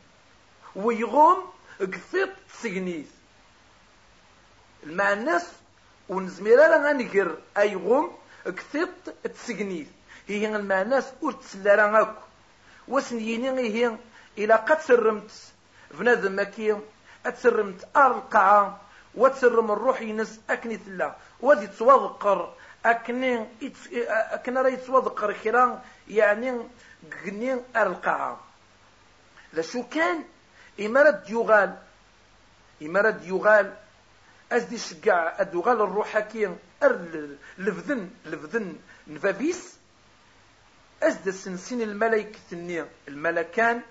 ويغوم 0.77 1.53
قصيط 1.81 2.29
تسجنيث 2.49 3.09
المعناس 4.83 5.53
ونزميرا 6.09 6.77
غنقر 6.77 7.39
أيغوم 7.59 8.19
قصيط 8.47 8.89
تسجنيث 9.35 9.89
هي 10.29 10.57
المعناس 10.57 11.13
ورتسلارا 11.23 12.03
أكو. 12.03 12.21
وسنيني 12.89 13.61
هي 13.61 13.97
إلى 14.39 14.55
قد 14.55 14.81
سرمت 14.81 15.52
بنادم 15.93 16.41
مكي 16.41 16.77
أتسرمت 17.27 17.89
أرقعة 17.97 18.81
وتسرم 19.15 19.71
الروح 19.71 20.01
ينس 20.01 20.41
أكني 20.51 20.77
ثلا 20.77 21.17
ودي 21.41 21.67
توذقر 21.67 22.55
أكني 22.85 23.47
أكن 24.09 24.59
راه 24.59 24.69
يتوذقر 24.69 25.33
كرا 25.33 25.83
يعني 26.09 26.69
قني 27.25 27.57
أرقعة 27.77 28.41
لشو 29.53 29.83
كان؟ 29.89 30.25
إمارة 30.81 31.23
يغال 31.29 31.79
إمارة 32.83 33.21
يغال 33.23 33.75
أزدي 34.53 34.79
شقع 34.79 35.41
أدوغال 35.41 35.81
الروح 35.81 36.19
كي 36.19 36.57
لفذن 37.59 38.11
لفذن 38.27 38.77
نفابيس. 39.07 39.77
أزد 41.03 41.29
السنسين 41.29 41.83
الملائكة 41.83 42.87
الملكان 43.09 43.83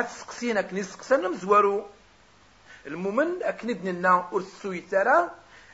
أتسقسين 0.00 0.56
أكني 0.56 0.82
سقسان 0.82 1.30
مزوارو. 1.30 1.86
المؤمن 2.86 3.42
أكني 3.42 3.72
دننا 3.72 4.28
أرسوي 4.32 4.80
ترى 4.80 5.30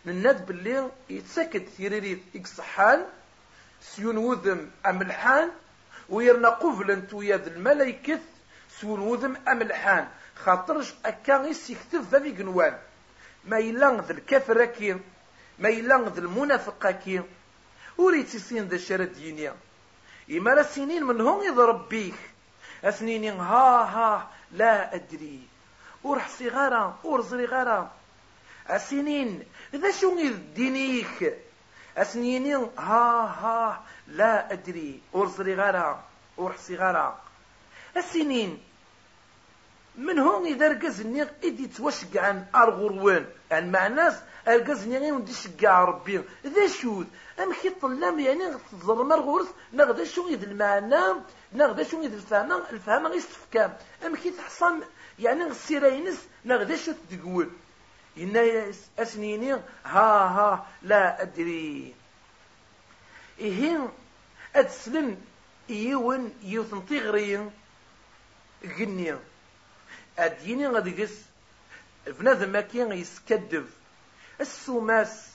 نناد 0.06 0.46
باللي 0.46 0.90
يتسكت 1.10 1.68
ثيريريت 1.76 2.22
إكسحان 2.36 3.04
سيون 3.80 4.16
وذم 4.16 4.70
أملحان 4.86 5.50
ويرنا 6.08 6.48
قفل 6.48 7.04
ويا 7.12 7.36
ذا 7.36 7.50
الملايكة 7.50 8.18
سيون 8.80 9.00
وذم 9.00 9.36
أملحان. 9.48 10.08
خاطرش 10.36 10.94
أكا 11.04 11.46
يسيكتف 11.46 12.10
فافي 12.10 12.30
قنوان 12.30 12.78
ما 13.44 13.58
يلان 13.58 14.00
ذا 14.00 14.12
الكفر 14.12 14.64
كي 14.64 14.96
ما 15.58 15.68
يلان 15.68 16.04
ذا 16.04 16.20
المنافق 16.20 16.90
كي 16.90 17.22
وريتي 17.98 18.38
سين 18.38 18.68
ذا 18.68 18.76
شرد 18.76 19.12
دينيا. 19.12 19.54
إما 20.30 20.62
سنين 20.62 21.04
من 21.04 21.20
هم 21.20 21.42
يضرب 21.42 21.88
بيك. 21.88 22.14
أسنيني 22.84 23.30
ها 23.30 23.84
ها 23.84 24.28
لا 24.52 24.94
أدري. 24.94 25.40
ورح 26.04 26.28
صغارة 26.28 26.98
ورزري 27.04 27.46
غارة 27.46 27.90
أسنين 28.68 29.44
ذا 29.74 29.90
شو 29.90 30.16
دينيك 30.54 31.38
أسنيني 31.96 32.54
ها 32.54 33.26
ها 33.42 33.82
لا 34.06 34.52
أدري. 34.52 35.00
ورزري 35.12 35.54
غارة 35.54 36.04
ورح 36.36 36.56
صغارة 36.56 37.18
السنين 37.96 38.62
من 39.96 40.18
هون 40.18 40.46
إذا 40.46 40.68
ركزني 40.68 41.22
إدي 41.22 41.66
توشق 41.66 42.16
عن 42.16 42.46
أرغروان 42.54 43.26
عن 43.50 43.70
معناس 43.70 44.14
ركزني 44.48 44.98
غير 44.98 45.14
ودي 45.14 45.32
شقع 45.32 45.84
ربي. 45.84 46.22
ذا 46.46 46.66
شو 46.66 47.04
أم 47.42 47.52
كي 47.52 47.70
طلام 47.70 48.20
يعني 48.20 48.44
تظلم 48.72 49.12
أرغورس 49.12 49.48
نغدا 49.72 50.04
شو 50.04 50.28
إذا 50.28 50.46
المعنى 50.46 51.20
نغدا 51.52 51.82
شو 51.82 52.00
إذا 52.00 52.16
الفهم 52.16 52.52
الفهم 52.52 53.06
غير 53.06 53.18
استفكام 53.18 53.76
أم 54.06 54.16
كي 54.16 54.30
تحصم 54.30 54.80
يعني 55.18 55.44
السيرة 55.44 55.86
ينس 55.86 56.26
نغدا 56.44 56.76
شو 56.76 56.92
تقول 57.10 57.50
إن 58.18 58.72
أسنيني 58.98 59.52
ها 59.52 59.60
ها 59.84 60.66
لا 60.82 61.22
أدري. 61.22 61.94
إيه 63.38 63.88
أتسلم 64.56 65.16
يون 65.68 66.34
يوثن 66.42 66.86
تغري 66.86 67.50
غنيا 68.78 69.18
أديني 70.18 70.66
غادي 70.66 71.02
قس 71.02 71.14
بنادم 72.06 72.48
ماكي 72.48 72.78
يسكدف 72.78 73.64
السوماس 74.40 75.28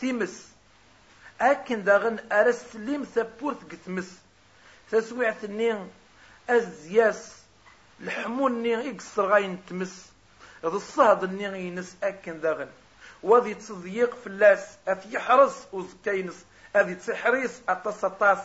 ثيمس. 0.00 0.48
أكن 1.40 1.84
داغن 1.84 2.18
أرس 2.32 2.64
ليم 2.74 3.04
ثبورت 3.04 3.72
قتمس. 3.72 4.18
تسويعت 4.90 5.44
النين 5.44 5.90
أزياس. 6.50 7.32
الحمون 8.00 8.62
نين 8.62 8.94
إقصر 8.94 9.26
غاين 9.26 9.58
تمس. 9.68 10.06
هذا 10.64 10.74
الصهد 10.74 11.24
النين 11.24 11.54
ينس 11.54 11.96
أكن 12.02 12.40
داغن. 12.40 12.68
وذي 13.22 13.54
تصديق 13.54 14.14
في 14.20 14.26
اللاس 14.26 14.66
أفي 14.88 15.18
حرس 15.18 15.66
وزكاينس 15.72 16.44
أذي 16.76 16.94
تسحريس 16.94 17.60
أطاس 17.68 18.04
أطاس. 18.04 18.38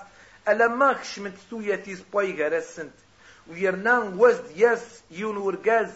ألا 0.48 0.68
ما 0.68 0.94
خشمت 0.94 1.34
توياتيس 1.50 2.00
بوي 2.14 2.44
غرسنت 2.44 2.94
ويرنان 3.50 4.20
وزد 4.20 4.58
ياس 4.58 5.02
يون 5.12 5.38
ورقاز 5.38 5.90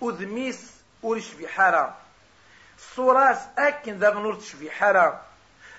وذميس 0.00 0.70
ورش 1.02 1.28
في 1.28 1.48
حارة. 1.48 1.96
الصوراس 2.78 3.38
أكن 3.58 3.98
ذا 3.98 4.08
غنور 4.08 4.40
في 4.40 4.70
حارة. 4.70 5.20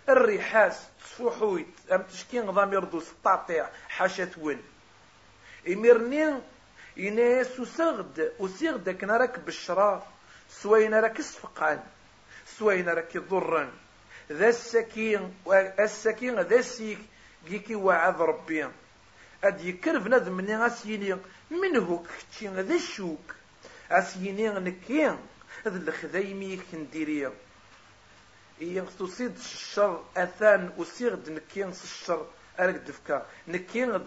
الريحاس 0.09 0.83
تفوحويت 0.99 1.67
أم 1.91 2.01
تشكين 2.01 2.49
غضام 2.49 2.73
يردو 2.73 2.99
سطاطيع 2.99 3.69
حاشا 3.89 4.25
تول 4.25 4.57
إميرنين 5.67 6.41
يناس 6.97 7.59
وسغد 7.59 8.33
وسغد 8.39 8.89
كنا 8.89 9.17
راك 9.17 9.39
بالشراف 9.39 10.03
سوينا 10.49 10.99
راك 10.99 11.21
سفقان. 11.21 11.83
سوينا 12.57 12.93
راك 12.93 13.17
ضرن 13.17 13.69
ذا 14.31 14.49
السكين 14.49 15.33
السكين 15.79 16.39
ذا 16.39 16.55
السيك 16.55 16.99
كيكي 17.47 17.75
وعد 17.75 18.21
ربي. 18.21 18.67
اد 19.45 19.65
يكر 19.65 19.97
بنادم 19.97 20.33
مني 20.33 20.65
اسيني 20.65 21.17
منه 21.51 22.03
كتشي 22.07 22.47
ذا 22.47 22.75
الشوك 22.75 23.35
اسيني 23.91 24.49
نكي 24.49 25.07
هذا 25.65 25.77
الخدايمي 25.77 26.59
كنديريا 26.71 27.31
هي 28.59 28.83
تصيد 28.99 29.35
الشر 29.35 30.03
اثان 30.17 30.71
وسيغد 30.77 31.29
نكي 31.29 31.65
الشر 31.65 32.27
ارك 32.59 32.75
دفكا 32.75 33.25
نكي 33.47 33.99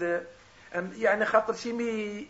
يعني 0.74 1.26
خاطر 1.26 1.54
شي 1.54 1.72
مي 1.72 2.26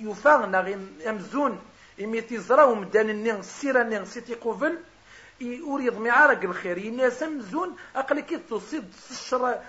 يفاغ 0.00 0.46
غي 0.60 0.78
امزون 1.08 1.60
إمي 2.00 2.20
تيزرا 2.20 2.64
ومدان 2.64 3.10
النين 3.10 3.36
السيرة 3.36 3.82
النين 3.82 4.04
سيتي 4.04 4.34
قوفل 4.34 4.78
يريد 5.40 5.98
معارك 5.98 6.44
الخير 6.44 6.78
يناس 6.78 7.22
مزون 7.22 7.76
أقل 7.96 8.20
كي 8.20 8.36
تصيد 8.36 8.92
الشر 9.10 9.60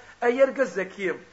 كزاكيم 0.51 1.15
تصيد 1.15 1.32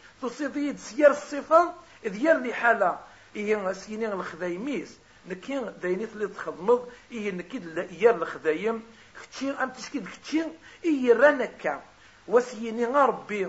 يد 0.56 0.78
سيار 0.78 1.10
الصفة 1.10 1.74
ديال 2.04 2.42
لي 2.42 2.54
حالة 2.54 2.98
إيه 3.36 3.72
سينين 3.72 4.12
الخدايميس 4.12 4.98
نكين 5.28 5.72
دايني 5.82 6.04
اللي 6.04 6.28
تخدمض 6.28 6.88
إيه 7.12 7.32
نكيد 7.32 7.88
يار 8.00 8.14
الخدايم 8.14 8.82
ختشي 9.16 9.50
أم 9.50 9.70
تشكيد 9.70 10.06
ختشي 10.06 10.42
إيه 10.84 11.12
رانكا 11.12 11.82
وسيني 12.28 12.84
ربي 12.84 13.48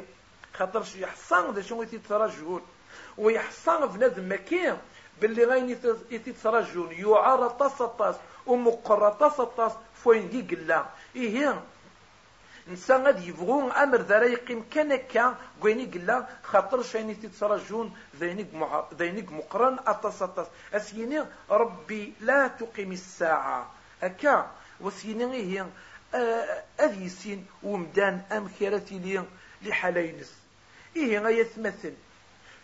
خاطر 0.53 0.83
شي 0.83 1.01
يحصان 1.01 1.53
ذا 1.53 1.61
شو 1.61 1.83
يترجون 1.83 2.61
ويحصان 3.17 3.87
بنادم 3.87 4.31
مكان 4.31 4.77
باللي 5.21 5.45
غاين 5.45 5.69
يتترجون 6.11 6.91
يعار 6.91 7.47
طاس 7.49 7.77
طاس 7.81 8.15
ومقر 8.45 9.09
طاس 9.09 9.35
طاس 9.41 9.71
فوين 10.03 10.29
دي 10.29 10.55
قلا 10.55 10.85
إيه 11.15 11.61
نسا 12.67 12.97
غاد 12.97 13.23
يبغون 13.23 13.71
أمر 13.71 14.01
ذا 14.01 14.23
يقيم 14.23 14.65
كان 14.71 14.95
كا 14.95 15.37
كويني 15.61 15.85
قلا 15.85 16.27
خاطر 16.43 16.83
ذينيك 18.19 18.53
مع 18.53 18.85
ذينيك 18.93 19.31
مقرن 19.31 19.79
أطاس 19.87 20.21
أطاس. 20.21 20.47
أسيني 20.73 21.23
ربي 21.49 22.13
لا 22.21 22.47
تقيم 22.47 22.91
الساعة. 22.91 23.71
هكا 24.01 24.51
وسيني 24.81 25.35
هي 25.35 25.65
اذ 26.79 27.01
يسين 27.01 27.45
ومدان 27.63 28.21
أم 28.31 28.49
خيرتي 28.59 28.99
لي 28.99 29.23
لحالينس 29.61 30.33
إيه 30.95 31.19
غاية 31.19 31.43
تمثل 31.43 31.93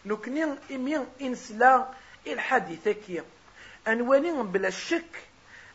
نكني 0.05 0.43
إمي 0.71 1.05
إنسلا 1.21 1.87
الحديث 2.27 2.87
كي. 2.87 3.21
أنواني 3.87 4.43
بلا 4.43 4.69
شك 4.69 5.23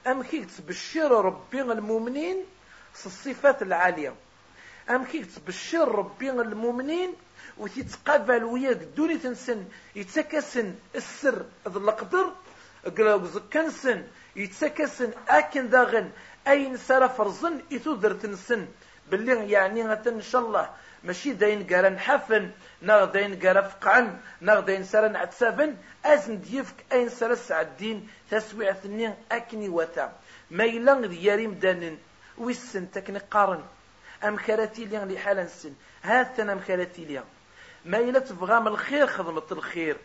أم 0.07 0.23
كي 0.23 0.45
تبشر 0.45 1.25
ربي 1.25 1.63
المؤمنين؟ 1.63 2.45
الصفات 3.07 3.63
العالية. 3.63 4.15
أم 4.91 5.05
كي 5.05 5.25
تبشر 5.25 5.89
ربي 5.95 6.31
المؤمنين 6.31 7.15
وتتقابل 7.59 8.45
وياك 8.45 8.77
دوني 8.77 9.19
تنسن 9.19 9.65
يتسكسن 9.97 10.75
السر 10.95 11.45
ذا 11.69 11.79
القدر 11.79 12.33
كنسن 13.53 14.03
يتسكسن 14.37 15.11
أكن 15.29 15.69
داغن 15.71 16.11
أين 16.49 16.77
سار 16.77 17.09
فرزن 17.09 17.61
يتودر 17.71 18.13
تنسن. 18.13 18.67
باللي 19.11 19.51
يعني 19.51 19.93
إن 20.07 20.23
شاء 20.23 20.43
الله. 20.43 20.71
ماشي 21.05 21.33
داين 21.33 21.67
قرا 21.67 21.89
نحفن 21.89 22.51
ناغ 22.83 23.05
داين 23.05 23.39
قرا 23.39 23.63
فقعن 23.63 24.19
ناغ 24.41 24.61
داين 24.61 24.85
سارا 24.85 25.09
نعتسافن 25.09 25.77
أزن 26.05 26.41
ديفك 26.41 26.75
أين 26.93 27.09
سارا 27.09 27.35
سعدين 27.35 28.09
تسويع 28.31 28.73
ثنين 28.73 29.15
أكني 29.33 29.69
وتا 29.69 30.13
ما 30.51 30.65
يلا 30.65 31.07
دياري 31.07 31.47
مدانن. 31.47 31.99
ويسن 32.39 32.91
تكني 32.91 33.19
قارن. 33.19 33.63
أم 34.25 34.37
كراتي 34.37 34.85
لي 34.85 34.97
لحال 34.97 35.19
حالا 35.19 35.45
نسن. 35.45 35.75
هاثن 36.03 36.51
أم 36.51 36.61
كراتي 36.61 37.05
لي 37.05 37.23
ما 37.85 37.99
يلا 37.99 38.19
تبغى 38.19 38.59
الخير 38.59 39.07
خدمت 39.07 39.53
الخير. 39.53 39.97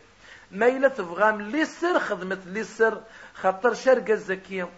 ما 0.50 0.66
يلا 0.66 0.88
تبغى 0.88 1.32
من 1.32 1.64
سر 1.64 1.98
خدمت 1.98 2.46
لي 2.46 2.64
سر 2.64 3.02
خاطر 3.34 3.74
شرقة 3.74 4.12
الزكية 4.12 4.68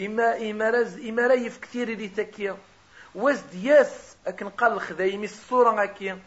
إما 0.00 0.50
إما 0.50 0.70
راز 0.70 0.98
إما 0.98 1.26
رايف 1.26 1.58
كثير 1.58 1.88
اللي 1.88 2.08
تكية. 2.08 2.56
واز 3.14 3.40
دياس 3.40 4.16
أكن 4.26 4.48
قال 4.48 4.72
الخدايمي 4.72 5.24
الصورة 5.24 5.82
اكي 5.82 6.18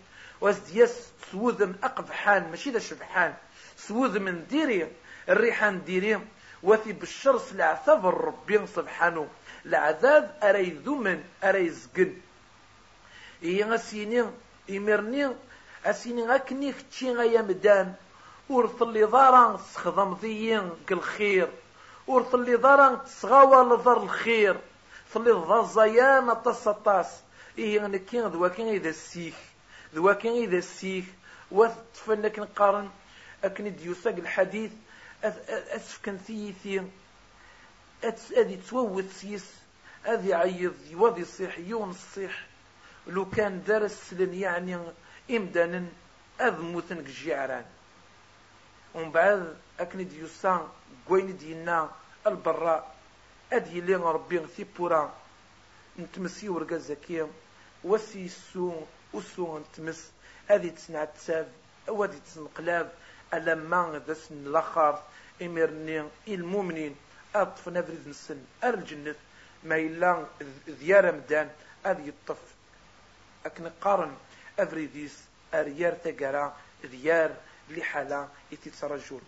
واز 0.42 0.60
دياس 0.60 1.08
سوذم 1.32 1.76
أقبحان. 1.84 2.50
ماشي 2.52 2.72
ذا 2.72 2.80
شبحان. 2.80 3.34
سوذ 3.78 4.20
من 4.20 4.48
ديري. 4.48 4.92
الريحان 5.30 5.84
ديري. 5.84 6.20
وثي 6.64 6.94
بالشرس 6.94 7.52
العذاب 7.52 8.06
ربي 8.06 8.68
سبحانه. 8.68 9.28
العذاب 9.70 10.38
أري 10.44 10.70
ذمن 10.70 11.24
أري 11.44 11.70
زقن. 11.70 12.14
إيه 13.44 13.76
اسيني 13.76 14.26
إمرني 14.70 15.30
اسيني 15.86 16.36
اكني 16.36 16.74
ختشي 16.74 17.12
غيا 17.12 17.42
مدان 17.42 17.94
ورثلي 18.50 19.06
دارا 19.06 19.60
تخدم 19.76 20.18
ذيين 20.22 20.72
كالخير 20.88 21.48
ورثلي 22.08 22.58
دارا 22.58 22.96
تصغاوى 22.96 23.76
لظر 23.76 24.04
الخير. 24.04 24.58
فلي 25.10 25.32
ضزيان 25.32 26.34
طاس 26.34 26.70
طاس. 26.70 27.22
إيه 27.58 27.88
نكين 27.88 28.28
ذواكين 28.28 28.68
إذا 28.68 28.90
السيخ 28.90 29.36
ذواكين 29.96 30.44
إذا 30.44 30.58
السيخ 30.58 31.06
وتفنك 31.52 32.40
نقارن 32.40 32.90
أكن 33.44 33.76
ديوساق 33.76 34.16
الحديث. 34.16 34.72
أسفكن 35.24 36.18
ثيثي 36.18 36.84
أدي 38.34 38.60
سيس. 39.22 39.59
أذي 40.08 40.34
عيض 40.34 40.76
يوضي 40.90 41.26
صيح 41.26 41.60
يوم 41.60 41.90
الصيح. 41.90 42.48
لو 43.08 43.30
كان 43.30 43.64
درس 43.64 44.14
لن 44.14 44.34
يعني 44.34 44.78
إمدانا 45.32 45.86
أذموتن 46.42 46.98
الجيعران 46.98 47.66
ومن 48.94 49.12
بعد 49.12 49.58
أكن 49.80 50.08
ديوسان 50.08 50.68
قوين 51.10 51.38
دينا 51.38 51.92
البراء. 52.28 52.96
أدي 53.54 53.82
لي 53.82 53.96
ربي 53.96 54.42
بورا. 54.78 55.14
نتمسي 56.00 56.50
ورقا 56.50 56.78
زكية. 56.78 57.28
وسي 57.84 58.26
السو 58.26 58.74
وسو 59.14 59.60
نتمس. 59.60 60.12
ادي 60.50 60.70
تسنع 60.70 61.06
تساب 61.06 61.48
وادي 61.88 62.20
تسنقلاب. 62.20 62.92
ألما 63.34 63.98
دس 63.98 64.32
الآخر 64.32 65.04
إمرني 65.42 66.04
المؤمنين 66.28 66.96
اطف 67.36 67.70
نفرد 67.70 68.08
نسن. 68.08 68.38
الجنة. 68.64 69.16
ما 69.64 69.76
إلا 69.76 70.26
ذيار 70.70 71.12
مدان 71.12 71.50
ادي 71.86 72.10
الطف 72.10 72.38
أكن 73.46 73.70
قارن 73.82 74.14
افريديس 74.60 75.24
أريار 75.54 75.94
تقرا 75.94 76.58
ذيار 76.86 77.32
لحالة 77.70 78.28
يتسرجون. 78.52 79.22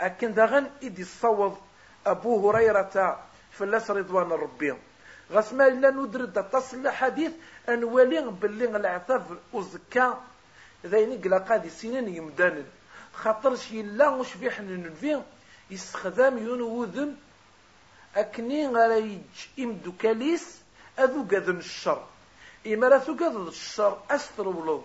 أكن 0.00 0.34
داغن 0.34 0.70
إدي 0.82 1.02
الصوض 1.02 1.58
أبو 2.06 2.50
هريرة 2.50 3.24
فلاس 3.52 3.90
رضوان 3.90 4.32
ربي. 4.32 4.74
غاس 5.32 5.52
ما 5.52 5.66
إلا 5.66 5.90
ندرد 5.90 6.50
تصل 6.50 6.88
حديث 6.88 7.32
أنوالي 7.68 8.30
باللي 8.30 8.64
العثاف 8.64 9.22
وزكا. 9.52 10.20
ذاين 10.86 11.20
قلا 11.20 11.38
قادي 11.38 11.70
سنين 11.70 12.08
يمدان 12.08 12.64
خاطر 13.14 13.56
شي 13.56 13.82
لا 13.82 14.08
وش 14.08 14.32
في 14.32 14.50
حنا 14.50 14.76
نفي 14.76 15.22
يستخدم 15.70 16.38
ينوذن. 16.38 17.16
أكني 18.16 18.68
غايج 18.68 19.18
إمدو 19.58 19.92
كاليس 19.98 20.58
أذو 20.98 21.22
قذن 21.22 21.56
الشر. 21.56 22.06
إما 22.66 22.88
رثو 22.88 23.16
قذن 23.16 23.48
الشر 23.48 23.98
أستر 24.10 24.48
ولو. 24.48 24.84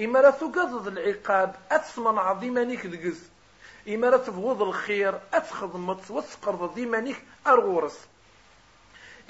إما 0.00 0.20
رثو 0.20 0.52
قذن 0.52 0.98
العقاب 0.98 1.54
أتسمن 1.70 2.18
عظيما 2.18 2.64
نيك 2.64 2.86
دقز. 2.86 3.20
إما 3.88 4.10
راه 4.10 4.18
تبغض 4.18 4.62
الخير 4.62 5.20
أتخدمت 5.34 6.10
وتقرض 6.10 6.74
ديمانيك 6.74 7.22
أرغورس. 7.46 7.98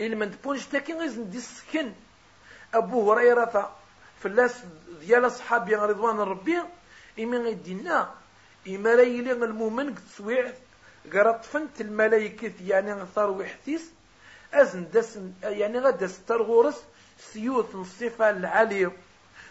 إلا 0.00 0.16
ما 0.16 0.26
تبونش 0.26 0.66
تاكي 0.66 0.92
غيزن 0.92 1.30
دي 1.30 1.38
السكن. 1.38 1.92
أبو 2.74 3.12
هريرة 3.12 3.76
فلاس 4.22 4.54
ديال 5.00 5.26
أصحابي 5.26 5.74
رضوان 5.74 6.18
ربي 6.18 6.62
إما 7.18 7.36
غيدينا. 7.36 8.14
إما 8.68 8.94
راه 8.94 9.02
يلي 9.02 9.32
المؤمن 9.32 9.94
تسويع 9.94 10.52
قرات 11.12 11.44
فنت 11.44 11.80
الملائكة 11.80 12.52
يعني 12.66 13.06
ثار 13.14 13.30
وحثيس 13.30 13.90
أزن 14.54 14.86
دسن 14.94 15.32
يعني 15.42 15.78
غدا 15.78 16.06
سترغورس 16.06 16.82
سيوث 17.18 17.74
الصفة 17.74 18.30
العالية. 18.30 18.92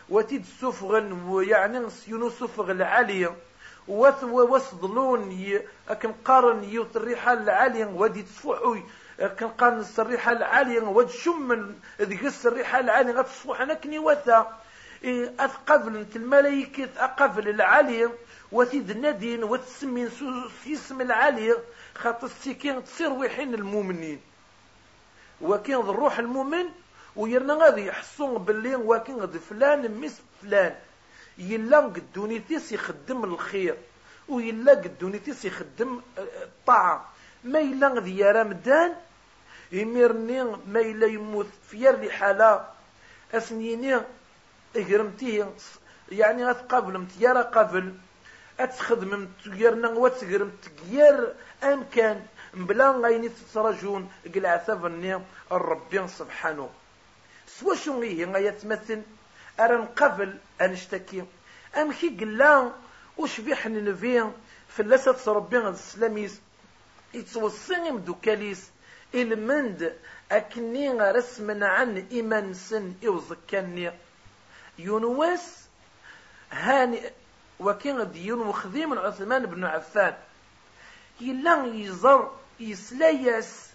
وتيد 0.09 0.45
سفغن 0.61 1.11
ويعني 1.11 1.89
سيونو 1.89 2.29
سفغ 2.29 2.71
العالية. 2.71 3.35
وصدلون 3.87 5.59
كن 6.01 6.11
قارن 6.25 6.63
يوت 6.63 6.97
الريحة 6.97 7.33
العالية. 7.33 7.85
ودي 7.85 8.21
تفوحوي 8.21 8.83
كن 9.39 9.47
قارن 9.47 9.85
الريحة 9.99 10.31
العالية. 10.31 10.79
ود 10.79 11.09
شم 11.09 11.75
ذيك 12.01 12.31
الريحة 12.45 12.79
العالية. 12.79 13.13
غتصفوح 13.13 13.61
أنا 13.61 13.73
كني 13.73 13.99
وثا 13.99 14.59
أثقفل 15.39 15.97
انت 15.97 16.15
الملايكة 16.15 16.89
أقفل 16.97 17.49
العالية. 17.49 18.11
وثيد 18.55 18.89
النادين 18.89 19.43
وتسمين 19.43 20.09
في 20.63 20.73
اسم 20.73 21.01
العالية 21.01 21.57
خاطر 21.95 22.27
السكين 22.27 22.83
تصير 22.83 23.09
ويحين 23.09 23.53
المؤمنين. 23.53 24.21
وكين 25.41 25.75
الروح 25.75 26.19
المؤمن 26.19 26.65
ويرنا 27.15 27.53
غادي 27.53 27.85
يحسون 27.85 28.37
باللي 28.37 28.75
واكن 28.75 29.15
غد 29.15 29.37
فلان 29.37 30.01
مس 30.01 30.21
فلان. 30.41 30.75
يلا 31.37 31.79
قدونيتيس 31.79 32.71
يخدم 32.71 33.23
الخير 33.23 33.77
ويلا 34.29 34.73
قدونيتيس 34.73 35.45
يخدم 35.45 36.01
الطاعة 36.17 37.09
ما 37.43 37.59
يلا 37.59 37.87
غادي 37.87 38.19
يرى 38.19 38.43
مدان 38.43 38.95
يميرني 39.71 40.43
ما 40.43 40.79
يلا 40.79 41.07
يموت 41.07 41.47
في 41.69 41.77
يرلي 41.77 42.11
حالة. 42.11 42.65
أسنيني 43.33 44.01
إقرمتيه 44.75 45.53
يعني 46.11 46.51
أتقابل 46.51 47.05
يرى 47.19 47.41
قبل 47.41 47.93
أتخدم 48.59 49.27
تيرنا 49.43 49.89
وتقرم 49.89 50.51
تغير 50.63 51.33
أمكان. 51.63 52.25
بلا 52.53 52.91
غايني 52.91 53.29
تترجون 53.29 54.11
قلعثاب 54.35 54.85
الرب 55.51 56.07
سبحانه. 56.07 56.69
سوا 57.47 57.75
شو 57.75 58.01
هي 58.01 58.25
غاية 58.25 58.49
تمثل 58.49 59.01
أرى 59.59 59.75
نقبل 59.77 60.37
أنشتكي. 60.61 61.25
أم 61.75 61.91
كي 61.91 62.09
قلا 62.09 62.71
وش 63.17 63.41
بيح 63.41 63.67
ننفي 63.67 64.31
فلسة 64.67 65.33
ربي 65.33 65.57
السلاميس 65.57 66.41
يتوصيني 67.13 67.91
مدوكاليس. 67.91 68.71
إلمند 69.15 69.93
أكني 70.31 70.91
رسما 70.91 71.67
عن 71.67 72.07
إيمان 72.11 72.53
سن 72.53 72.93
إوزكاني. 73.07 73.91
يونواس 74.79 75.65
هاني 76.51 77.01
وكان 77.59 78.11
ديون 78.11 78.39
وخذي 78.39 78.83
عثمان 78.83 79.45
بن 79.45 79.63
عفان. 79.63 80.17
يلا 81.21 81.65
يزر 81.65 82.31
يسلايس. 82.59 83.69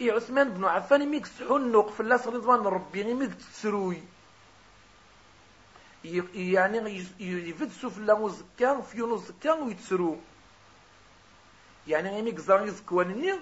إي 0.00 0.10
عثمان 0.10 0.48
بن 0.48 0.64
عفان 0.64 1.08
ميك 1.08 1.26
سحنق 1.26 1.90
في 1.90 2.00
الله 2.00 2.26
رضوان 2.26 2.60
ربي 2.60 3.14
ميك 3.14 3.34
تسروي. 3.34 4.02
يعني 6.34 7.06
يفد 7.20 7.70
سفلا 7.82 8.12
وزكا 8.12 8.80
فيونو 8.80 9.16
زكا 9.16 9.52
ويتسرو. 9.52 10.16
يعني 11.86 12.22
ميك 12.22 12.38
زار 12.38 12.66
يزكوانني 12.66 13.34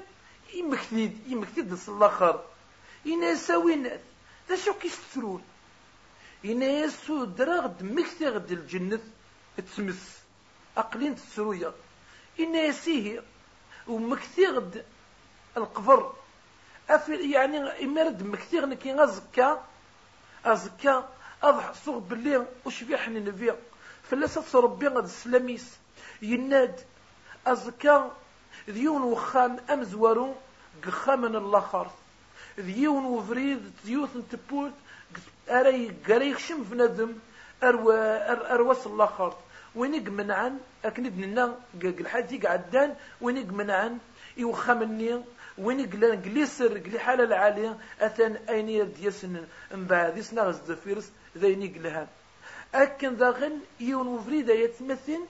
يمكتيد 0.54 1.18
يمكتيد 1.26 1.68
دس 1.68 1.88
الآخر. 1.88 2.44
إنا 3.06 3.30
يساوين 3.30 3.90
ذا 4.48 4.56
شو 4.56 4.72
كيسترون 4.72 5.42
إنا 6.44 6.66
يسو 6.66 7.24
دراغد 7.24 7.82
مكتي 7.82 8.28
غد 8.28 8.50
الجنة. 8.52 9.00
تسمس. 9.62 10.16
أقلين 10.76 11.16
تسرويا 11.16 11.72
إنا 12.40 12.58
يسيه 12.58 13.22
ومكتي 13.88 14.46
غد 14.46 14.84
القبر 15.56 16.12
يعني 17.08 17.84
إمارد 17.84 18.22
مكتي 18.22 18.60
غنكي 18.60 18.92
غزكا. 18.92 19.64
أزكا. 20.44 21.08
أضح 21.42 21.72
صوغ 21.72 21.98
باللي 21.98 22.46
وش 22.64 22.82
في 22.82 22.96
حني 22.96 23.20
نبيع. 23.20 23.54
فلاسة 24.10 24.60
ربي 24.60 24.86
غد 24.88 25.04
السلاميس 25.04 25.76
يناد. 26.22 26.80
أزكا. 27.46 28.16
ديون 28.68 29.02
وخام 29.02 29.60
أمزورو 29.70 30.34
قخامن 30.86 31.36
الآخر 31.36 31.90
ديون 32.58 33.04
وفريد. 33.04 33.72
ديوث 33.84 34.16
نتبوت 34.16 34.72
أري 35.48 35.96
قريخ 36.08 36.38
شم 36.38 36.64
فندم 36.64 37.12
أروا 37.62 38.32
أر 38.32 38.54
أرواس 38.54 38.86
وينك 39.76 40.08
منعن 40.08 40.58
أكن 40.84 41.06
ابننا 41.06 41.58
الحاج 41.84 42.46
عدان 42.46 42.96
وينك 43.20 43.52
منعن 43.52 43.98
يوخامني 44.36 45.22
وين 45.58 45.90
قلان 45.90 46.22
قليسر 46.22 46.78
قلي 46.78 46.98
حالة 46.98 47.24
العالية. 47.24 47.78
أثان 48.00 48.36
أين 48.48 48.68
يديسن؟ 48.68 49.44
بعد 49.72 50.16
يسنا 50.18 50.42
غزدفيرس 50.42 51.10
ذيني 51.38 51.68
قلها 51.68 52.08
أكن 52.74 53.14
ذا 53.14 53.30
غن 53.30 53.60
يون 53.80 54.06
وفريدة 54.06 54.54
يتمثل 54.54 55.20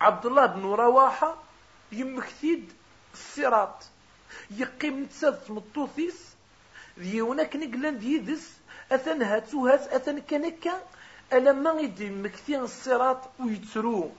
عبد 0.00 0.26
الله 0.26 0.46
بن 0.46 0.62
رواحة 0.62 1.42
يمكثيد 1.92 2.72
الصراط. 3.14 3.84
يقيم 4.50 5.02
نتساد 5.02 5.40
مطوثيس. 5.48 6.36
ديونا 6.98 7.44
كنقلان 7.44 7.98
ديدس 7.98 8.52
أثن 8.92 9.22
هاتو 9.22 9.66
هات 9.66 9.80
أثن 9.80 10.18
كنكا. 10.18 10.82
ألما 11.32 11.80
يدي 11.80 12.10
مكثين 12.10 12.60
الصراط 12.60 13.20
ويتسرو 13.40 14.12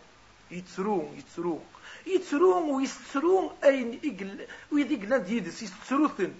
يتسرو 0.51 1.14
يتسرو 1.14 1.62
يتسرو 2.08 2.76
ويستسرو 2.76 3.51
أين 3.64 3.99
إقل 4.05 4.47
ويدي 4.72 4.95
قلان 4.95 5.24
ديدس 5.24 5.64
يستسروثن 5.64 6.34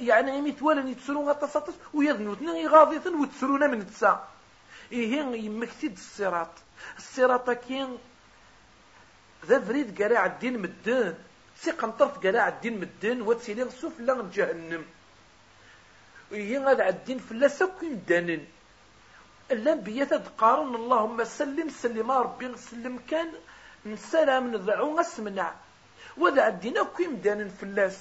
يعني 0.00 0.32
غيمي 0.32 0.52
توالن 0.52 0.88
يتسرو 0.88 1.30
غطاساتس 1.30 1.74
ويذنوثن 1.94 2.48
يغاضيثن 2.48 3.14
ويتسرونا 3.14 3.66
من 3.66 3.86
تسا. 3.86 4.28
إيه 4.92 5.20
يمكثيد 5.46 5.92
الصراط. 5.92 6.48
الصراط 6.98 7.50
كين 7.50 7.98
ذا 9.46 9.60
فريد 9.60 10.02
قراع 10.02 10.26
الدين 10.26 10.58
مدان 10.58 11.14
سي 11.60 11.70
قنطرت 11.70 12.26
قراع 12.26 12.48
الدين 12.48 12.80
مدان 12.80 13.22
وتسيلي 13.22 13.70
سوف 13.70 14.00
لا 14.00 14.28
جهنم. 14.34 14.84
وهي 16.32 16.58
غاد 16.58 16.80
عدين 16.80 17.18
فلا 17.18 17.48
سكين 17.48 18.04
دانن. 18.08 18.44
الانبياء 19.52 20.08
تدقارون 20.08 20.74
اللهم 20.74 21.24
سلم 21.24 21.68
سلم 21.68 22.10
ربي 22.10 22.56
سلم. 22.56 22.98
كان 23.08 23.32
نسلام 23.86 24.50
نذعو 24.50 24.98
غسمنع 24.98 25.52
وذا 26.16 26.42
عدينا 26.42 26.86
كيم 26.96 27.16
دانن 27.16 27.48
فلاس. 27.48 27.98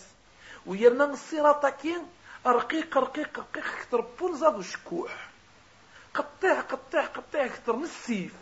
ويرنا 0.65 1.05
الصراط 1.05 1.65
كين 1.65 2.03
رقيق 2.45 2.97
رقيق 2.97 3.39
رقيق 3.39 3.71
كتر 3.81 4.01
بون 4.19 4.63
شكوح 4.63 5.29
قطع 6.13 6.59
قطع 6.59 7.05
قطع 7.05 7.47
كتر 7.47 7.75
من 7.75 7.83
السيف 7.83 8.33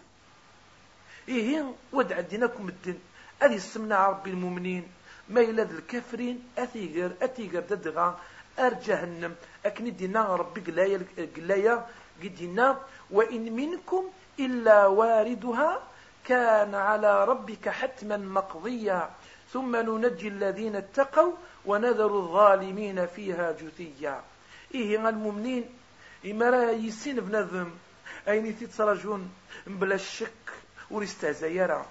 إيه 1.27 1.73
ود 1.93 2.13
عديناكم 2.13 2.67
الدين 2.67 2.99
أذي 3.43 3.55
السمنة 3.55 3.95
ربي 3.95 4.29
المؤمنين. 4.29 4.87
ما 5.29 5.41
يلاد 5.41 5.71
الكافرين. 5.71 6.43
أثيقر 6.57 7.11
أثيقر 7.21 7.59
ددغا 7.59 8.19
أر 8.59 8.73
جهنم. 8.73 9.35
أكن 9.65 9.95
دينا 9.95 10.35
ربي 10.35 10.61
قلايا 10.61 11.05
قلايا. 11.35 11.87
قدينا 12.23 12.79
وإن 13.11 13.53
منكم 13.55 14.03
إلا 14.39 14.85
واردها 14.85 15.83
كان 16.25 16.75
على 16.75 17.25
ربك 17.25 17.69
حتما 17.69 18.17
مقضيا. 18.17 19.09
ثم 19.53 19.75
ننجي 19.75 20.27
الذين 20.27 20.75
اتقوا 20.75 21.33
ونذر 21.65 22.17
الظالمين 22.17 23.05
فيها 23.05 23.51
جثيا. 23.51 24.21
إيه 24.75 25.09
المؤمنين 25.09 25.65
إما 26.25 26.71
يسين 26.71 27.19
بنظم 27.19 27.69
أين 28.27 28.59
تتسرجون 28.59 29.31
بلا 29.67 29.95
الشك 29.95 30.45
وريستهزا 30.91 31.85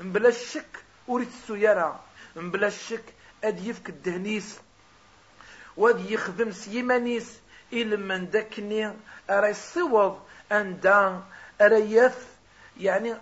بلا 0.00 0.28
الشك 0.28 0.84
وريتسو 1.08 1.54
يرى 1.54 2.00
بلا 2.36 2.66
الشك 2.66 3.04
أد 3.44 3.66
يفك 3.66 3.88
الدهنيس. 3.88 4.58
واد 5.76 6.10
يخدم 6.10 6.52
سيمانيس 6.52 7.38
من 7.96 8.30
داكني 8.30 8.92
أرى 9.30 9.48
يصوض 9.48 10.18
أندا 10.52 11.22
أرى 11.60 11.92
يف 11.92 12.26
يعني 12.80 13.14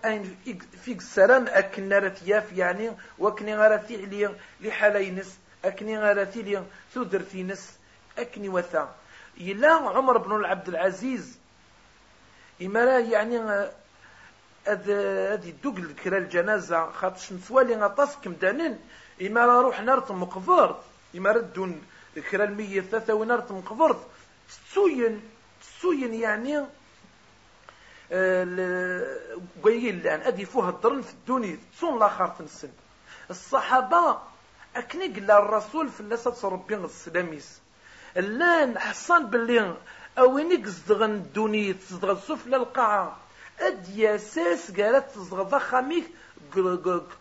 فيك 0.85 0.99
السلام 0.99 1.47
أكن 1.49 1.93
راه 1.93 2.15
ياف 2.27 2.53
يعني 2.53 2.91
وكني 3.19 3.57
غير 3.57 3.79
فعلي 3.79 4.35
لحالينس 4.61 5.39
أكني 5.65 5.99
غير 5.99 6.25
ثيلي 6.25 6.65
ثودرتينس 6.95 7.79
أكني 8.19 8.49
وثا. 8.49 8.95
يلا 9.37 9.73
عمر 9.73 10.19
بن 10.19 10.37
العبد 10.37 10.69
العزيز 10.69 11.39
إما 12.63 12.99
يعني 12.99 13.39
هذه 14.67 15.55
دوك 15.63 15.79
الكرا 15.79 16.19
الجنازة 16.19 16.91
خاطش 16.93 17.33
نسوالي 17.33 17.75
غطاس 17.77 18.17
كمدانين 18.17 18.79
إما 19.23 19.45
روح 19.45 19.81
نرتم 19.81 20.21
مقبر 20.23 20.81
إما 21.17 21.31
ردون 21.33 21.83
الكرا 22.17 22.45
المية 22.45 22.81
ثلاثة 22.81 23.15
ونرتم 23.15 23.59
مقبر 23.59 23.97
تسوين 24.49 25.23
تسوين 25.79 26.15
يعني 26.15 26.65
قويل 29.65 30.03
لأن 30.03 30.21
أدي 30.21 30.45
فوها 30.45 30.71
الدرن 30.71 31.03
في 31.03 31.13
الدنيا 31.13 31.59
تسون 31.73 31.97
الآخر 31.97 32.29
تنسن 32.29 32.71
الصحابة 33.31 34.19
أكني 34.77 35.07
قال 35.07 35.31
الرسول 35.31 35.89
في 35.89 36.01
اللاسة 36.01 36.49
ربي 36.49 36.75
السلاميس 36.75 37.61
لأن 38.17 38.79
حصان 38.79 39.27
باللي 39.27 39.77
اوينيك 40.19 40.67
زدغن 40.67 41.11
الدنيا 41.11 41.73
تزدغن 41.73 42.17
سفلى 42.17 42.57
القاعة. 42.57 43.17
أد 43.61 43.89
ياساس 43.89 44.71
قالت 44.81 45.11
تزغض 45.11 45.59
خاميك 45.59 46.05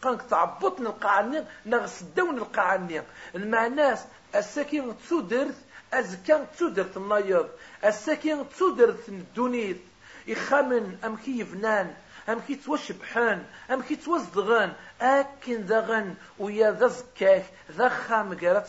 قانك 0.02 0.22
تعبط 0.30 0.80
القاعنير 0.82 1.46
نغس 1.66 2.02
الدون 2.02 2.38
القاعنير 2.38 3.04
المعناس 3.36 4.06
الساكين 4.36 4.98
تسودرت 4.98 5.56
أزكان 5.94 6.46
تسودرت 6.56 6.98
النايض 6.98 7.50
الساكين 7.86 8.50
تسودرت 8.50 9.10
الدونيت. 9.10 9.82
يخمن 10.28 10.98
أم 11.06 11.16
كي 11.16 11.40
يفنان 11.40 11.94
أم 12.30 12.40
كي 12.40 12.56
توشبحان 12.56 13.44
أم 13.72 13.82
كي 13.82 13.96
توزدغان 13.96 14.74
أكن 15.02 15.62
ذغن 15.62 16.16
ويا 16.40 16.72
ذا 16.72 16.88
زكاك 16.88 17.46
ذا 17.72 17.90
خام 17.90 18.40
قالت 18.40 18.68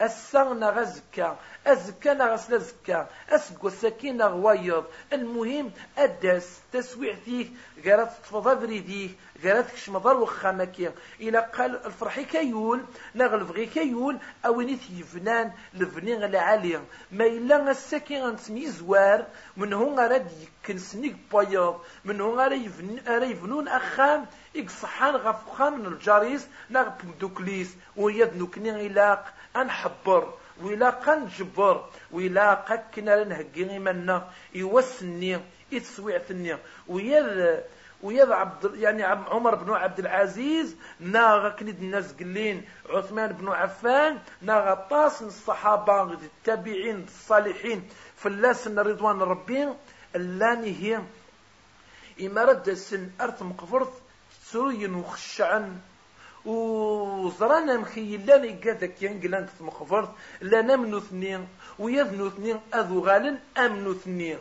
زدغط 0.00 0.02
السا 0.02 0.44
نغ 0.44 0.82
زكا 0.82 1.38
أزكا 1.66 2.14
نغ 2.14 2.36
سلا 2.36 2.58
زكا 2.58 3.08
أسقو 3.30 3.68
السكين 3.68 4.16
نغ 4.16 4.36
وايض. 4.36 4.84
المهم 5.12 5.70
أداس 5.98 6.60
تسويع 6.72 7.14
فيك 7.14 7.52
قالت 7.84 8.10
تفضى 8.24 8.54
بريديك 8.54 9.18
قالت 9.44 9.70
كشم 9.70 9.98
ضر 9.98 10.16
وخامكي 10.16 10.90
إلا 11.20 11.40
قال 11.40 11.86
الفرحي 11.86 12.24
كيول 12.24 12.84
نغ 13.14 13.34
الفغي 13.34 13.66
كيول 13.66 14.18
أويني 14.46 14.78
يفنان 14.90 15.52
لفنين 15.74 16.24
العالي 16.24 16.80
ما 17.12 17.26
إلا 17.26 17.70
السكين 17.70 18.22
غنسمي 18.22 18.66
زوار 18.66 19.26
من 19.56 19.72
هون 19.72 20.00
غراد 20.00 20.30
يكن 20.42 20.78
سنيك 20.78 21.16
بيض 21.32 21.80
من 22.04 22.20
هون 22.20 22.38
غراد 22.38 23.30
يفنون 23.30 23.68
أخام 23.68 24.26
إقصحان 24.56 25.16
غف 25.16 25.50
خام 25.50 25.86
الجاريس 25.86 26.46
نغ 26.70 26.88
بندوكليس. 26.88 27.76
ويد 27.96 28.42
نكني 28.42 28.86
إلاق 28.86 29.34
أنحبر 29.56 30.34
وإلا 30.62 30.90
قنجبر 30.90 31.84
وإلا 32.12 32.54
قكنا 32.54 33.24
لنهجي 33.24 33.70
إيماننا 33.70 34.30
يوسني 34.54 35.40
يتسويعتني 35.72 36.56
ويا 36.88 37.64
ويا 38.02 38.34
عبد 38.34 38.74
يعني 38.74 39.02
عمر 39.04 39.54
بن 39.54 39.72
عبد 39.72 39.98
العزيز 39.98 40.76
ناغا 41.00 41.48
كنيد 41.48 41.82
الناس 41.82 42.12
قلين 42.12 42.64
عثمان 42.90 43.32
بن 43.32 43.48
عفان 43.48 44.18
ناغا 44.42 44.74
طاس 44.74 45.22
الصحابة 45.22 46.02
التابعين 46.02 47.04
الصالحين 47.04 47.88
فلاسن 48.16 48.78
رضوان 48.78 49.22
ربي 49.22 49.68
اللاني 50.16 50.76
هي 50.82 51.00
إمارة 52.26 52.62
السن 52.68 53.10
أرث 53.20 53.42
مقفرث 53.42 53.88
سوري 54.44 54.86
وخشعا 56.46 57.24
وزرانا 57.24 57.76
مخيلان 57.76 58.44
يقاذك 58.44 59.02
ينقلان 59.02 59.48
مخفرت 59.60 60.10
لا 60.40 60.76
منو 60.76 60.98
اثنين 60.98 61.48
ويذنو 61.78 62.28
اثنين 62.28 62.60
أذو 62.74 63.00
غالن 63.00 63.38
امنو 63.58 63.92
اثنين 63.92 64.38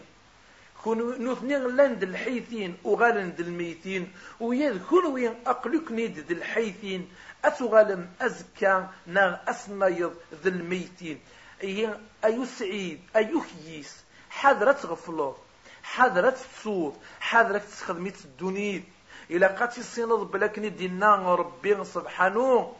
كون 0.84 1.32
نثنين 1.32 1.76
لاند 1.76 2.04
الحيثين 2.04 2.78
وغالن 2.84 3.34
الميتين 3.40 4.12
ويذ 4.40 4.80
وين 4.92 5.36
أقلك 5.48 5.92
نيد 5.92 6.20
ذي 6.20 6.34
الحيثين. 6.34 7.10
أتغالم 7.46 8.10
أزكى 8.22 8.88
نا 9.08 9.42
أسنيض 9.48 10.14
ذي 10.44 10.50
الميتين. 10.50 11.20
أي 11.64 11.90
أيو 12.26 12.46
سعيد 12.46 13.00
أيو 13.16 13.42
خيس 13.42 14.04
حذرت 14.30 14.86
غفلو 14.86 15.36
حذرت 15.84 16.38
تصوت 16.38 16.96
حذرت 17.20 17.64
تخدميت 17.64 18.26
الدنيا. 18.26 18.84
إلى 19.32 19.46
قاتي 19.46 19.80
السنض 19.80 20.32
بلكني 20.32 20.70
دينا 20.70 21.36
ربي 21.36 21.84
سبحانه. 21.84 22.74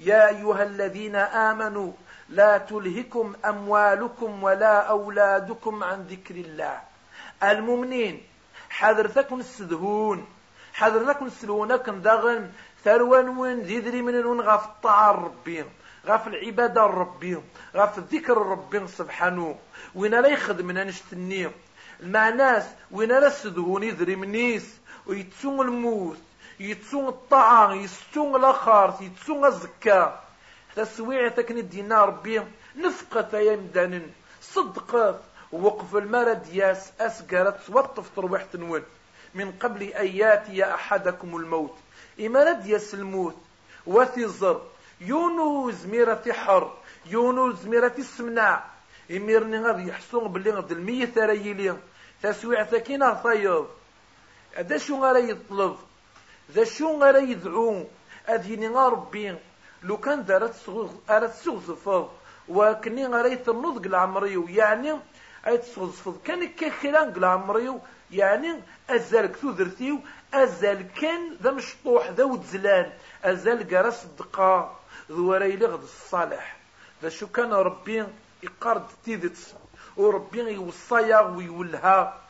يا 0.00 0.28
أيها 0.28 0.62
الذين 0.62 1.16
آمنوا 1.16 1.92
لا 2.28 2.58
تلهكم 2.58 3.34
أموالكم 3.44 4.42
ولا 4.42 4.80
أولادكم 4.80 5.84
عن 5.84 6.02
ذكر 6.02 6.34
الله. 6.34 6.80
المؤمنين 7.42 8.22
حذرتكم 8.70 9.40
السدهون 9.40 10.26
حذرتكم 10.74 11.26
السلونكم 11.26 12.00
دغن 12.00 12.50
ثروان 12.84 13.28
وين 13.28 13.60
ذيذري 13.60 14.02
من 14.02 14.26
وين 14.26 14.40
غاف 14.40 14.64
الطاعة 14.64 15.12
ربي 15.12 15.64
غاف 16.06 16.28
العبادة 16.28 16.82
ربي 16.82 17.38
غاف 17.76 17.98
الذكر 17.98 18.38
ربي 18.38 18.86
سبحانه. 18.86 19.58
وين 19.94 20.14
لا 20.14 20.28
يخدم 20.28 20.70
نشتني. 20.70 21.50
مع 22.02 22.28
ناس 22.28 22.66
وين 22.90 23.08
لا 23.08 23.26
السدهون 23.26 23.82
يذري 23.82 24.16
منيس. 24.16 24.83
ويتسون 25.06 25.60
الموت 25.60 26.18
يتسون 26.60 27.08
الطعام 27.08 27.80
يتسون 27.80 28.36
الآخر 28.36 28.94
يتسون 29.00 29.44
الزكاة. 29.44 30.20
تسويع 30.76 31.28
تكني 31.28 31.62
دينا 31.62 32.04
ربي 32.04 32.42
نفقت 32.76 33.34
يا 33.34 33.56
مدانن 33.56 34.10
صدقت 34.42 35.20
وقف 35.52 35.96
المرد 35.96 36.46
ياس 36.52 36.92
أسقرت 37.00 37.66
توطف 37.66 38.10
تروح 38.16 38.42
تنون. 38.42 38.82
من 39.34 39.52
قبل 39.52 39.82
أن 39.82 40.06
يأتي 40.06 40.64
أحدكم 40.64 41.36
الموت. 41.36 41.76
إمارد 42.20 42.66
ياس 42.66 42.94
الموت. 42.94 43.36
وثزر 43.86 44.62
يونو 45.00 45.70
زميرة 45.70 46.24
حر. 46.32 46.72
يونو 47.06 47.52
زميرة 47.52 47.94
السمنع 47.98 48.64
إميرني 49.10 49.58
غادي 49.58 49.88
يحسون 49.88 50.32
باللي 50.32 50.50
غد 50.50 50.72
المية 50.72 51.06
ثريلي 51.06 51.76
تسويع 52.22 52.64
ثكينة 52.64 53.14
هذا 54.54 54.78
شو 54.78 55.04
غادي 55.04 55.30
يطلب؟ 55.30 55.76
ذا 56.52 56.64
شو 56.64 56.98
غادي 57.00 57.30
يدعو؟ 57.30 57.84
أديني 58.26 58.68
ربي 58.68 59.36
لو 59.82 59.96
كان 59.96 60.24
دارت 60.24 60.54
أرات 61.10 61.34
سغزفض 61.34 62.08
وكني 62.48 63.06
غادي 63.06 63.36
تنوض 63.36 63.86
العمريو 63.86 64.48
يعني 64.48 65.00
أي 65.46 65.58
تصغزفض 65.58 66.18
كان 66.24 66.48
كخلان 66.48 67.08
العمريو 67.16 67.80
يعني 68.10 68.60
أزال 68.90 69.26
كثودرتيو 69.26 70.00
أزال 70.34 70.92
كان 70.92 71.36
ذا 71.42 71.50
مشطوح 71.50 72.10
ذا 72.10 72.24
وتزلان 72.24 72.92
أزال 73.24 73.68
قرس 73.70 74.04
الدقاء 74.04 74.80
ذو 75.10 75.34
ريلي 75.34 75.66
غد 75.66 75.82
الصالح. 75.82 76.56
ذا 77.02 77.08
شو 77.08 77.26
كان 77.26 77.52
ربي 77.52 78.06
يقارد 78.42 78.86
تيدت 79.04 79.54
وربي 79.96 80.38
يوصيا 80.38 81.20
ويولها 81.20 82.20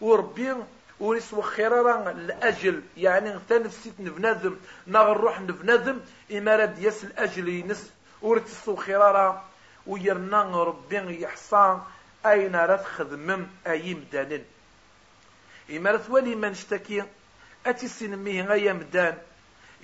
وربي 0.00 0.54
وريس 1.00 1.34
وخيرا 1.34 2.10
الأجل. 2.10 2.82
يعني 2.96 3.38
تنفسيت 3.48 4.00
نبنادم 4.00 4.56
ناغ 4.86 5.12
الروح 5.12 5.40
نبنادم 5.40 6.00
إمارة 6.32 6.64
دياس 6.64 7.04
الأجل 7.04 7.48
ينس. 7.48 7.90
ورتس 8.22 8.68
وخيرا 8.68 9.44
ويرنا 9.86 10.62
ربي 10.62 11.22
يحصى 11.22 11.80
أين 12.26 12.56
راه 12.56 12.76
تخدمم 12.76 13.46
أي 13.66 13.94
مدانن 13.94 14.44
إمارة 15.70 16.02
ولي 16.08 16.34
من 16.34 16.50
اشتكي 16.50 17.04
أتي 17.66 17.88
سنميه 17.88 18.44
غايا 18.44 18.72
مدان. 18.72 19.18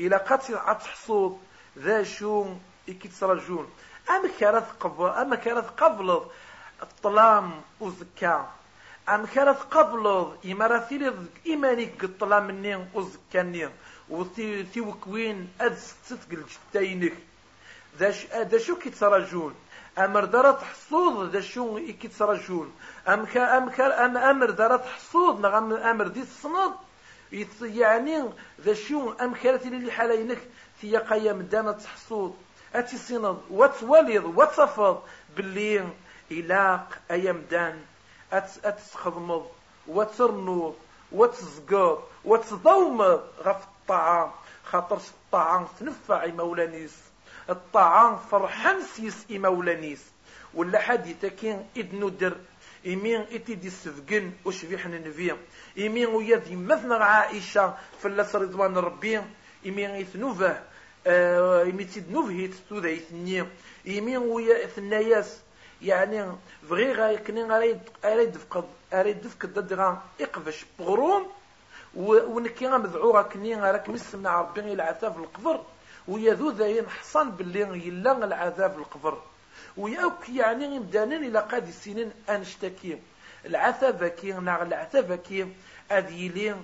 إلى 0.01 0.17
قتل 0.17 0.57
عتحصود 0.57 1.41
ذا 1.79 2.03
شو 2.03 2.55
إكيتسرجون 2.89 3.71
أما 4.11 4.29
كانت 4.41 4.65
قبل 4.81 5.09
أما 5.09 5.37
كانت 5.37 5.67
قبل 5.79 6.21
الطلام 6.83 7.61
وزكا. 7.81 8.51
أم 9.09 9.27
كانت 9.27 9.59
قبل 9.71 10.33
إما 10.47 10.79
ثيلي 10.79 11.13
إيمانيك 11.47 12.05
قطلا 12.05 12.41
مني 12.41 12.87
وزكاني 12.95 13.69
وثي 14.09 14.81
وكوين 14.81 15.49
أد 15.61 15.75
ستتق 15.75 16.29
الجتينك 16.33 17.13
ذا 18.33 18.59
شو 18.59 18.77
كيتسرجون 18.77 19.55
أمر 19.99 20.25
دارت 20.25 20.63
حصود 20.63 21.31
ذا 21.31 21.41
شو 21.41 21.79
كيتسرجون 22.01 22.73
أم 23.09 23.25
كا 23.25 23.59
أم 23.59 24.17
أمر 24.17 24.51
دارت 24.51 24.87
حصود 24.87 25.41
نغم 25.41 25.73
أمر 25.73 26.09
دي 26.09 26.21
الصناد 26.23 26.73
يعني 27.63 28.25
ذا 28.61 28.75
أم 29.21 29.35
كانت 29.35 29.67
اللي 29.67 29.93
حالينك 29.93 30.39
في 30.81 30.97
قيام 30.97 31.43
دانت 31.43 31.87
حصود 31.87 32.37
أتي 32.75 32.97
صناد 32.97 33.39
وتولد 33.51 34.25
وتصفض. 34.25 35.03
باللي 35.37 35.89
إلاق 36.31 36.99
أيام 37.11 37.43
دان. 37.51 37.81
أتخدمض 38.64 39.47
وترنوض 39.89 40.74
وتزقر 41.12 42.03
وتضومض 42.24 43.20
غف 43.45 43.64
الطعام. 43.64 44.30
خاطر 44.64 44.97
الطعام 44.97 45.66
تنفع 45.80 46.26
مولانيس 46.26 46.95
الطعام 47.51 48.16
فرحان 48.16 48.82
سيس 48.97 49.26
مولانيس 49.30 50.03
ولا 50.55 50.78
حد 50.78 51.07
يتكين 51.07 51.66
إدنو 51.76 52.09
در 52.09 52.37
إمين 52.87 53.20
إتي 53.20 53.55
دي 53.55 53.68
السفقن 53.68 54.32
وشبيح 54.45 54.87
ننفيا 54.87 55.37
إمين 55.78 56.07
ويذي 56.07 56.57
مثنى 56.57 56.95
عائشة 56.95 57.74
فلاس 58.01 58.37
رضوان 58.37 58.78
ربي. 58.78 59.20
إمين 59.66 59.91
إثنوفه 59.91 60.62
آه 61.07 61.62
إمين 61.62 61.91
تدنوفه 61.91 62.47
تستوذا 62.53 62.93
إثنيا 62.93 63.47
إمين 63.89 64.18
ويا 64.18 64.64
إثنياس 64.64 65.41
يعني 65.85 66.37
غايكني 66.70 67.45
غاري 67.45 67.80
اريد 68.05 68.37
فقد 68.37 68.64
اريد 68.93 69.26
فقد 69.26 69.66
دغا 69.68 70.03
اقفش 70.20 70.64
بغروم 70.78 71.32
ونكي 71.97 72.66
مذعورة 72.68 73.22
كني 73.22 73.55
راك 73.55 73.89
مسمنا 73.89 74.41
ربي 74.41 74.72
العذاب 74.72 75.18
القبر 75.18 75.61
ويا 76.09 76.35
ذو 76.35 76.51
ذاين 76.51 76.89
حصان 76.89 77.30
باللي 77.30 77.87
يلا 77.87 78.24
العذاب 78.24 78.78
القبر. 78.78 79.22
وياك 79.76 80.28
يعني 80.28 80.78
مدانين 80.78 81.24
إلى 81.24 81.41
قاد 81.41 81.68
السنين 81.68 82.11
انشتكي 82.30 82.99
العذاب 83.47 84.07
كي 84.07 84.32
ناغ 84.32 84.62
العذاب 84.62 85.14
كي 85.14 85.53
اديلي 85.91 86.57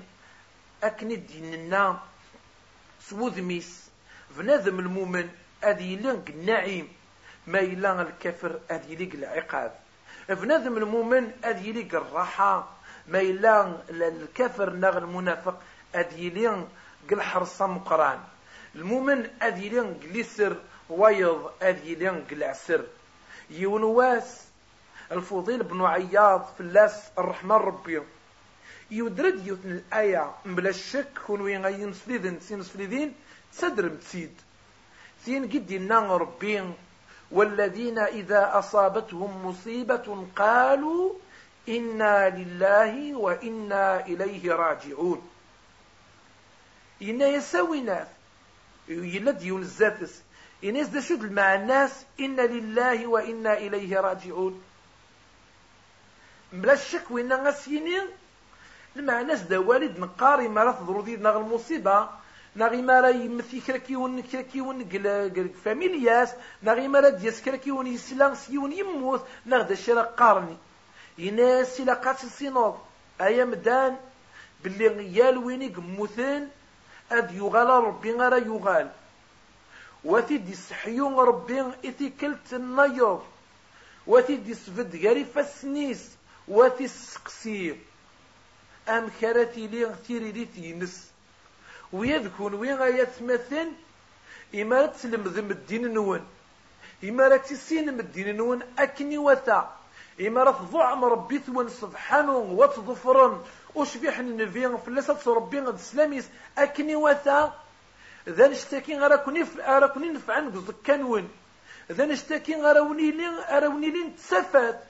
أكني 0.82 1.16
ديننا 1.16 1.98
سوذ 3.00 3.42
ميس. 3.42 3.90
بنادم 4.36 4.78
المؤمن 4.78 5.28
اديلي 5.64 6.10
النعيم 6.28 6.88
ما 7.47 7.61
إلا 7.61 8.03
الكفر 8.03 8.61
أذ 8.70 8.91
يليق 8.91 9.14
العقاب. 9.14 9.74
بنادم 10.28 10.76
المؤمن 10.76 11.32
أذ 11.45 11.66
يليق 11.66 11.95
الراحة. 11.95 12.68
ما 13.09 13.20
إلا 13.20 13.80
الكفر 13.91 14.70
نغ 14.70 14.99
المنافق 14.99 15.62
أذ 15.95 16.18
يليق 16.18 16.68
الحرصة 17.12 17.66
مقران. 17.66 18.18
المؤمن 18.74 19.30
أذ 19.43 19.59
يليق 19.59 19.97
اليسر 20.03 20.57
ويض 20.91 21.51
أذي 21.62 21.95
لنق 21.95 22.26
العسر. 22.32 22.84
يونواس 23.51 24.45
الفضيل 25.12 25.62
بن 25.62 25.84
عياض 25.84 26.49
فلاس 26.59 27.11
الرحمن 27.18 27.57
ربي. 27.57 28.03
يودرد 28.91 29.47
يوتن 29.47 29.70
الآية 29.70 30.34
بلا 30.45 30.70
الشك 30.70 31.18
كون 31.26 31.41
وين 31.41 31.64
غاين 31.64 31.93
سليدن 31.93 32.41
سين 32.41 32.62
سليدين 32.62 33.14
تسدر 33.53 33.84
متسيد. 33.84 34.41
سين 35.24 35.45
قد 35.45 35.72
ربي. 36.11 36.72
والذين 37.31 37.99
إذا 37.99 38.59
أصابتهم 38.59 39.47
مصيبة 39.47 40.26
قالوا 40.37 41.12
إنا 41.68 42.28
لله 42.28 43.14
وإنا 43.14 44.07
إليه 44.07 44.53
راجعون. 44.53 45.28
إنا 47.03 47.26
يسوي 47.26 47.81
ناس 47.81 48.07
يلد 48.89 49.43
يون 49.43 49.61
الزاتس. 49.61 50.22
إناس 50.64 50.89
دا 50.89 51.01
شد 51.01 51.33
مع 51.33 51.55
الناس. 51.55 52.05
إنا 52.20 52.43
لله 52.43 53.07
وإنا 53.07 53.59
إليه 53.59 54.01
راجعون. 54.01 54.62
بلا 56.53 56.72
الشك 56.72 57.11
وإنا 57.11 57.35
غسيني 57.35 58.01
مع 58.97 59.20
ناس 59.20 59.43
دا 59.43 59.59
والد 59.59 59.99
نقاري 59.99 60.49
ما 60.49 60.64
راه 60.64 60.72
تضرو 60.72 61.03
دي 61.03 61.16
نغ 61.16 61.39
المصيبة 62.61 62.66
نغي 62.66 62.82
ما 62.82 63.00
راه 63.00 63.08
يمثي 63.08 63.61
كراكيون 63.61 64.22
كراكيون 64.22 64.84
فاميلياس 65.64 66.34
نغي 66.62 66.88
ما 66.88 67.00
راه 67.00 67.08
دياس 67.08 67.42
كراكيون 67.42 67.86
يسلام 67.86 68.34
سيون 68.34 68.72
يموت. 68.72 69.26
نغ 69.46 69.62
دا 69.62 69.72
الشرا 69.72 70.02
قارني. 70.02 70.56
يناس 71.18 71.80
إلا 71.80 71.94
قاتل 71.94 72.30
سينوض 72.30 72.78
أيا 73.20 73.44
مدان. 73.44 73.96
باللي 74.64 75.16
يال 75.16 75.38
وينيك 75.38 75.78
موثين 75.78 76.48
أد 77.12 77.34
يغال 77.34 77.68
ربي 77.68 78.12
غير 78.12 78.46
يغال. 78.46 78.90
وثي 80.04 80.38
دي 80.38 80.54
سحيون 80.54 81.14
ربي 81.14 81.61
إثي 81.84 82.12
كلت 82.20 82.52
النيض 82.52 83.22
وثي 84.06 84.36
دي 84.36 84.54
سفد 84.54 85.06
غاري 85.06 85.24
فاسنيس. 85.24 86.11
وثي 86.48 86.84
السقسير 86.84 87.76
أم 88.88 89.11
كارتي 89.20 89.66
لي 89.66 89.94
تيري 90.06 90.32
لي 90.32 90.44
ويذكون 91.93 92.55
وين 92.55 92.74
غايتمثل 92.76 93.68
إما 94.55 94.86
تسلم 94.86 95.22
ذم 95.22 95.51
الدين 95.51 95.95
نون 95.95 96.26
إما 97.05 97.36
تسين 97.36 97.88
الدين 97.88 98.36
نون 98.36 98.62
أكني 98.78 99.18
وثا. 99.18 99.76
إما 100.20 100.43
راه 100.43 100.61
ضعم 100.72 101.05
ربي 101.05 101.38
ثوان 101.38 101.68
سبحانه 101.68 102.36
وتظفرن. 102.36 103.43
وشبيح 103.74 104.18
النبي 104.18 104.68
فلسة 104.86 105.34
ربي 105.34 105.61
غد 105.61 105.78
سلاميس 105.78 106.28
أكني 106.59 106.97
وثا. 106.97 107.53
ذا 108.28 108.49
نشتكي 108.49 108.99
غراكوني 108.99 109.45
أراكوني 109.61 110.09
نفعن 110.09 110.51
قصدك 110.51 110.74
كانون 110.84 111.28
ذا 111.93 112.05
نشتكي 112.05 112.55
غراوني 112.55 113.11
لين 113.11 113.34
أراوني 113.34 113.91
لين 113.91 114.16
تسفات 114.16 114.84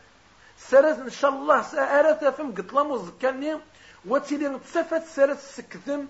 سرت 0.59 0.99
إن 0.99 1.11
شاء 1.11 1.31
الله 1.31 1.63
سأرت 1.63 2.25
فم 2.25 2.55
قطلام 2.55 2.91
وزكاني 2.91 3.57
وتيلي 4.07 4.59
تسفات 4.59 5.07
سرت 5.07 5.39
سكثم 5.39 6.05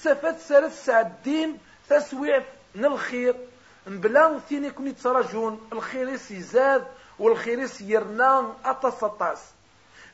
تسفات 0.00 0.40
سرت 0.40 0.72
سعدين 0.72 1.58
تسويع 1.88 2.42
الخير 2.76 3.36
بلا 3.86 4.38
ثيني 4.48 4.70
كوني 4.70 4.92
تراجون 4.92 5.68
الخير 5.72 6.08
يزاد 6.08 6.86
والخير 7.18 7.68
يرنا 7.80 8.56
أطاس 8.64 9.04
أطاس. 9.04 9.38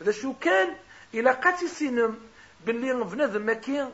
ذا 0.02 0.12
شو 0.12 0.34
كان؟ 0.40 0.76
إلا 1.14 1.32
قاتي 1.32 1.68
سينم 1.68 2.18
باللي 2.66 3.04
بنادم 3.04 3.42
ماكين 3.42 3.90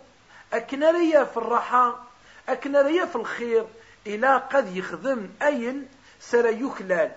أكنا 0.52 1.24
في 1.24 1.36
الراحة 1.36 2.04
أكنا 2.48 3.06
في 3.06 3.16
الخير. 3.16 3.66
إلا 4.06 4.36
قد 4.36 4.76
يخدم 4.76 5.28
أين؟ 5.42 5.88
سرا 6.20 6.50
يخلال. 6.50 7.12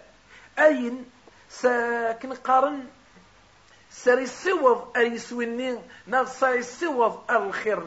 أين؟ 0.60 1.06
ساكن 1.50 2.34
قارن. 2.34 2.88
سري 3.92 4.24
يسوض 4.24 4.98
أي 4.98 5.20
سويني 5.20 5.80
ناغ 6.08 6.26
سري 6.26 6.58
يسوض 6.58 7.32
الخير 7.32 7.80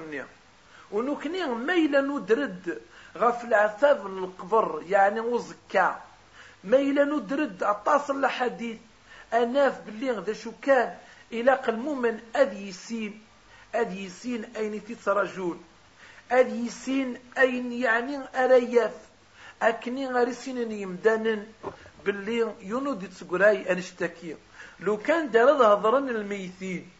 ني 0.92 0.98
ونوكني 0.98 1.46
ميلا 1.46 2.00
ندرد 2.00 2.80
غف 3.16 3.44
العذاب 3.44 4.06
القبر 4.06 4.82
يعني 4.88 5.20
وزكا. 5.20 6.02
ميلا 6.64 7.04
ندرد 7.04 7.62
أطاس 7.62 8.10
الحديث. 8.10 8.78
أناف 9.32 9.80
باللي 9.86 10.10
ذا 10.10 10.32
شو 10.32 10.52
كان؟ 10.62 10.96
إلى 11.32 11.52
قلمومن 11.52 12.20
أذ 12.36 12.52
يسين. 12.52 13.22
أذ 13.74 13.92
يسين 13.92 14.44
أين 14.56 14.84
تترجون 14.84 15.64
أذ 16.32 16.48
يسين 16.66 17.18
أين 17.38 17.72
يعني 17.72 18.18
أرياف؟ 18.34 18.94
أكني 19.62 20.06
غرسين 20.06 20.72
يمدانن. 20.72 21.46
باللي 22.04 22.54
ينود 22.60 23.08
تسقراي 23.08 23.72
أنشتكي 23.72 24.36
لو 24.80 24.96
كان 24.96 25.30
دارد 25.30 25.62
هضرن 25.62 26.08
الميتين 26.08 26.90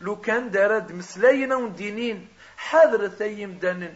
لو 0.00 0.20
كان 0.20 0.50
دارد 0.50 0.92
مسلاينا 0.92 1.56
ودينين 1.56 2.28
حذرت 2.68 3.22
أي 3.22 3.46
مدانن 3.46 3.94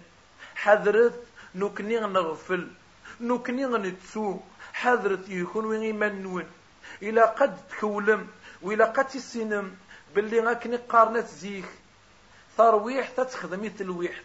حذرت 0.62 1.18
نكني 1.54 2.00
نغفل 2.00 2.62
نكني 3.20 3.64
نتسو 3.66 4.36
حذرت 4.72 5.28
يكون 5.28 5.64
وين 5.64 5.82
يمنون. 5.82 6.46
إلى 7.02 7.22
قد 7.38 7.52
تكولم. 7.70 8.28
وإلا 8.62 8.84
قد 8.84 9.08
تسينم 9.08 9.76
باللي 10.14 10.40
غاكني 10.40 10.76
قارنات 10.76 11.28
زيك 11.28 11.64
ترويح 12.58 13.08
تتخدمي 13.08 13.70
تلويح 13.70 14.20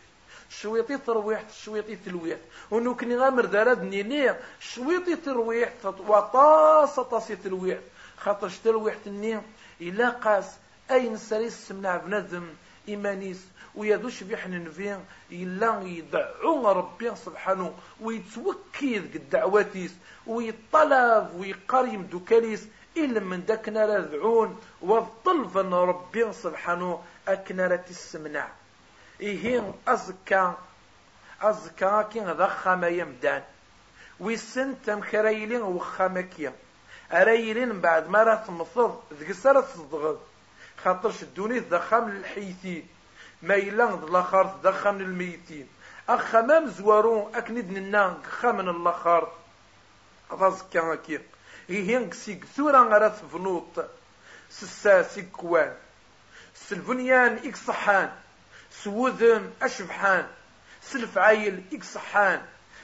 شويطي 0.50 0.98
ترويح 0.98 1.44
شويطي 1.64 1.96
تلويح 1.96 2.38
ونوكني 2.72 3.18
غامر 3.18 3.46
دارد 3.46 3.82
نيني 3.84 4.34
شويطي 4.60 5.16
ترويح 5.16 5.74
وطاس 5.84 6.96
طاسي 6.96 7.36
تلويح 7.36 7.80
خاطر 8.18 8.50
تلويح 8.64 8.96
تني 9.06 9.42
إلا 9.82 10.10
قاس 10.10 10.46
أين 10.92 11.18
سريس 11.18 11.72
من 11.72 11.98
بنادم 12.06 12.48
إيمانيس 12.88 13.42
ويدوش 13.76 14.24
بيحن 14.24 14.64
نفين 14.64 15.00
إلا 15.32 15.82
يدعو 15.82 16.72
ربي 16.72 17.16
سبحانه 17.16 17.74
ويتوكيد 18.02 19.14
قد 19.14 19.30
دعواتيس 19.30 19.94
ويطلب 20.28 21.36
ويقريم 21.36 22.04
دوكاليس 22.04 22.68
إلا 22.98 23.20
من 23.20 23.46
داكنا 23.46 23.86
رذعون 23.86 24.60
وطلفا 24.82 25.62
ربي 25.62 26.34
سبحانه 26.34 27.04
أكنا 27.28 27.76
تسمنع. 27.76 28.48
إيهين 29.22 29.74
أزكا 29.88 30.58
أزكا 31.42 32.02
كي 32.02 32.20
ضخم 32.20 32.84
يمدان. 32.86 33.44
ويسن 34.20 34.76
تمخريلين 34.86 35.62
وخامكيا 35.62 36.54
أريلين 37.12 37.82
بعد 37.82 38.10
ما 38.10 38.24
راه 38.24 38.36
تمصد 38.36 39.00
ذيك 39.14 39.30
السنة 39.30 39.62
تصدغض 39.62 40.20
خاطرش 40.84 41.24
الدوني 41.24 41.60
ضخم 41.60 42.08
الحيثين 42.10 42.88
ما 43.44 43.56
إلا 43.56 43.94
الآخر 43.94 44.46
تضخم 44.46 44.96
الميتين. 44.96 45.68
أخمام 46.10 46.68
زوارون 46.68 47.36
أكند 47.36 47.72
ننا 47.72 48.18
خامن 48.32 48.70
الآخر. 48.70 49.32
أزكا 50.32 50.96
كي 50.96 51.20
إيهين 51.70 52.12
سيك 52.12 52.46
ثورا 52.46 52.80
غرا 52.80 53.08
تفنوط 53.08 53.86
سسا 54.50 55.04
سيكوان 55.04 55.74
سلفنيان 56.56 57.40
إك 57.46 57.56
صحان. 57.56 58.12
سوذم 58.72 59.52
أشبحان. 59.62 60.28
سلف 60.82 61.18
عايل 61.18 61.64
إك 61.74 61.84
صحان. 61.84 62.42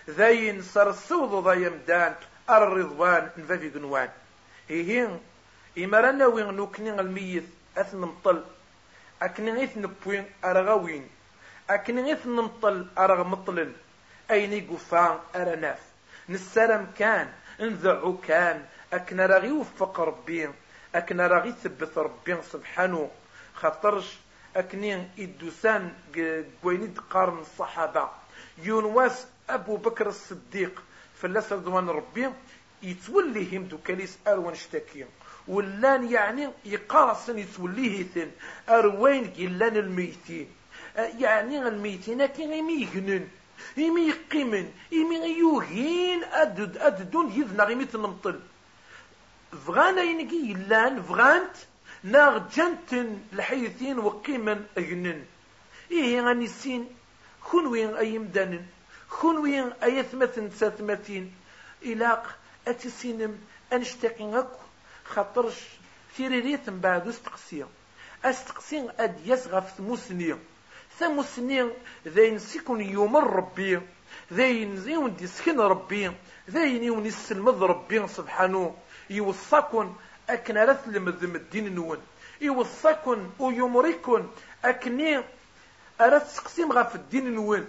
ذاين 0.10 0.62
صار 0.62 0.90
السوض 0.90 1.44
ضايا 1.44 1.70
مدان 1.70 2.16
أر 2.50 2.64
الرضوان 2.64 3.30
نفافي 3.38 3.70
قنوان. 3.70 4.10
إيهين 4.70 5.20
إمرانا 5.78 6.26
وين 6.26 6.54
نوكني 6.54 7.00
الميت 7.00 7.48
أثن 7.78 7.98
مطل 7.98 8.44
أكني 9.22 9.52
غيث 9.52 9.78
نبوين 9.78 10.26
أرغوين 10.46 11.08
أكني 11.70 12.02
غيث 12.02 12.26
نمطل 12.26 12.88
أرغ 12.98 13.24
مطلن 13.24 13.74
أين 14.32 14.68
قفان 14.70 15.20
أرناف. 15.36 15.80
نسلم 16.30 16.88
كان 16.98 17.30
انذعو 17.62 18.18
كان. 18.18 18.66
أكنا 18.94 19.26
راغي 19.26 19.52
وفق 19.52 20.00
ربي 20.00 20.50
أكنا 20.96 21.28
راغي 21.28 21.52
ثبت 21.52 21.98
ربي 21.98 22.42
سبحانه. 22.42 23.12
خاطرش 23.54 24.18
أكني 24.56 25.08
إدوسان 25.20 25.94
قويني 26.64 26.94
قارن 27.10 27.40
الصحابة 27.40 28.10
يونواس 28.58 29.28
أبو 29.50 29.78
بكر 29.78 30.08
الصديق. 30.08 30.84
فلاس 31.22 31.54
رضوان 31.54 31.90
ربي 31.90 32.30
يتوليهم 32.84 33.64
دوكا 33.64 33.92
يسأل 33.92 34.40
ونشتكي 34.40 35.06
ولان 35.50 36.12
يعني 36.12 36.50
يقارصن 36.66 37.38
يتوليه 37.40 38.04
ثن 38.04 38.32
أروين 38.70 39.34
قلان 39.38 39.78
الميتين. 39.78 40.48
يعني 40.96 41.68
الميتين 41.68 42.26
كي 42.26 42.46
غيمي 42.46 42.74
يغنن 42.82 43.28
إمي 43.78 44.02
يقيمن 44.02 44.72
إمي 44.94 45.16
يوهين 45.16 46.24
أدد 46.24 46.78
أددون 46.78 47.32
يذنا 47.32 47.64
غيمي 47.64 47.86
تنمطل 47.86 48.40
فغانا 49.66 50.02
ينكي 50.02 50.52
يلان 50.52 51.04
فغانت 51.04 51.56
ناغ 52.04 52.38
جنتن 52.56 53.18
الحيثين 53.34 54.00
وقيمن 54.00 54.66
أجنن 54.78 55.24
إيه 55.92 56.22
غاني 56.22 56.46
السين 56.46 56.88
كون 57.52 57.68
وين 57.68 57.96
أي 57.96 58.20
مدانن 58.20 58.66
كون 59.22 59.38
وين 59.38 59.72
أي 59.84 60.04
ثمثن 60.04 60.50
ساتمتين 60.50 61.34
إلاق 61.86 62.38
أتسينم 62.68 63.38
أنشتاقين 63.74 64.36
أكو؟ 64.36 64.69
خاطرش 65.10 65.56
تيريريت 66.18 66.70
من 66.70 66.80
بعد 66.80 67.08
استقسي 67.08 67.66
استقسي 68.26 68.90
أد 69.00 69.28
يسغف 69.28 69.78
ثموسني 69.78 70.36
ثموسني 71.00 71.70
ذين 72.08 72.40
سيكون 72.40 72.82
يوم 72.82 73.18
ربي 73.18 73.80
ذين 74.34 74.78
زيون 74.78 75.16
دي 75.16 75.28
سكن 75.28 75.60
ربي 75.60 76.12
ذين 76.50 76.84
يون 76.84 77.06
يسلمض 77.06 77.64
ربي 77.64 78.08
سبحانه. 78.08 78.76
يوصاكن 79.10 79.94
أكن 80.30 80.58
رث 80.58 80.88
لمذم 80.88 81.36
الدين 81.36 81.76
نون. 81.76 81.98
يوصاكن 82.42 83.30
ويمركن 83.40 84.28
أكني 84.66 85.24
أرى 86.02 86.20
تقسيم 86.20 86.72
غف 86.72 86.96
الدين 86.96 87.36
نون. 87.36 87.68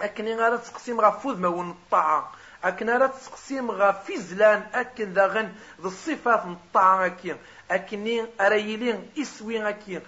أكني 0.00 0.46
أرى 0.46 0.58
تقسيم 0.58 1.00
غف 1.00 1.26
ون 1.26 1.70
الطاعة. 1.70 2.32
أكن 2.64 2.88
أرى 2.88 3.08
تقسيم 3.08 3.70
غف 3.70 4.12
زلان 4.12 4.66
أكن 4.74 5.12
ذاغن 5.12 5.52
ذي 5.80 5.86
الصفات 5.88 6.44
الطاعة 6.44 7.06
أكين 7.06 7.36
أكني 7.70 8.26
أرى 8.40 8.60
يلين 8.72 9.10
إسوي 9.18 9.68
أكين 9.68 10.00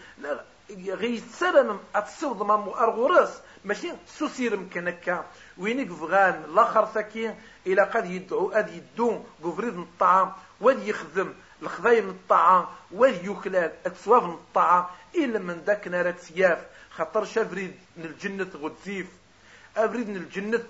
غي 0.89 1.21
تسلم 1.21 1.81
أتصوض 1.95 2.43
ما 2.43 2.55
أرغورس 2.55 3.41
ماشي 3.65 3.93
سوسير 4.07 4.57
مكان 4.57 4.89
هكا 4.89 5.25
وينك 5.59 5.93
فغان 5.93 6.45
الأخر 6.45 6.87
ثكي 6.87 7.35
إلى 7.67 7.83
قد 7.83 8.07
يدعو 8.11 8.51
أد 8.53 8.69
يدو 8.69 9.23
بفريد 9.45 9.75
من 9.77 9.83
الطعام 9.83 10.33
واد 10.61 10.83
يخدم 10.89 11.35
الخضايا 11.63 12.01
من 12.01 12.11
الطعام 12.11 12.67
واد 12.93 13.25
يكلال 13.25 13.73
اكسواف 13.87 14.23
من 14.23 14.31
الطعام 14.35 14.85
إلا 15.15 15.39
من 15.39 15.63
ذاك 15.67 15.89
نار 15.89 16.15
سياف 16.19 16.59
خاطر 16.91 17.25
شافريد 17.25 17.75
من 17.97 18.05
الجنة 18.05 18.51
غدزيف 18.55 19.07
أفريد 19.77 20.09
من 20.09 20.17
الجنة 20.17 20.61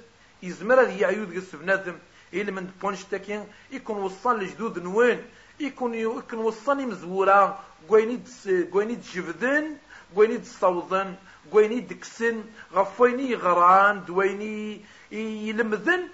يزمر 0.43 0.81
هذه 0.81 1.07
عيود 1.07 1.37
قص 1.37 1.55
بنادم 1.55 1.99
الا 2.35 2.53
من 2.53 2.71
بونش 2.83 3.05
تاكين 3.05 3.45
يكون 3.73 3.97
وصل 3.97 4.41
لجدود 4.41 4.79
نوين 4.79 5.23
يكون 5.61 5.95
يكون 5.95 6.39
وصلني 6.39 6.87
مزورا 6.87 7.65
كوينيد 7.89 8.29
كوينيد 8.73 9.03
جبدن 9.15 9.77
كوينيد 10.15 10.45
صوضن 10.45 11.15
كويني 11.53 11.81
دكسن 11.81 12.45
غفويني 12.73 13.35
غران 13.35 14.05
دويني 14.05 14.81
يلمذن. 15.13 16.09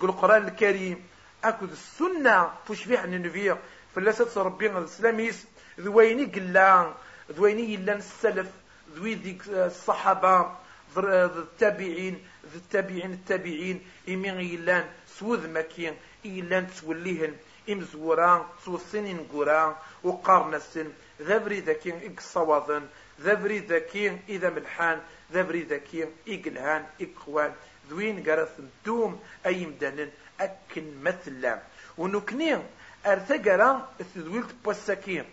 قل 0.00 0.08
القرآن 0.08 0.48
الكريم 0.48 1.04
أكد 1.44 1.70
السنة 1.70 2.50
عن 2.98 3.14
النبي 3.14 3.54
فلاسة 3.94 4.42
ربي 4.42 4.66
الإسلاميس 4.66 5.44
ذويني 5.80 6.24
قلان 6.24 6.92
ذويني 7.32 7.74
يلان 7.74 7.98
السلف 7.98 8.48
ذوي 8.96 9.14
ديك 9.14 9.42
الصحابة. 9.48 10.56
التابعين 10.96 12.22
التابعين 12.54 13.12
التابعين 13.12 13.80
إمين 14.08 14.40
يلان 14.40 14.84
سوذ 15.18 15.48
مكين 15.48 15.94
إيلان 16.24 16.66
توليهن 16.80 17.34
إمزوران 17.70 18.42
توصينين 18.64 19.18
قران 19.32 19.74
وقارنسن 20.04 20.92
ذابري 21.20 21.60
ذاكين 21.60 22.00
إقصواظن 22.12 22.82
ذا 23.20 23.34
ذاكي 23.34 24.18
إذا 24.28 24.50
ملحان 24.50 25.00
ذا 25.32 25.42
ذاكي 25.42 26.06
إقلهان 26.28 26.86
إقوان 27.00 27.52
ذوين 27.90 28.22
قرث 28.30 28.60
دوم 28.86 29.20
أي 29.46 29.66
مدنن 29.66 30.10
أكن 30.40 31.02
مثلا 31.02 31.62
ونكني 31.98 32.58
أرثقرا 33.06 33.88
ذويلت 34.16 34.54
بوساكين 34.64 35.24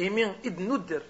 إمين 0.00 0.34
إذ 0.44 0.62
ندر 0.62 1.02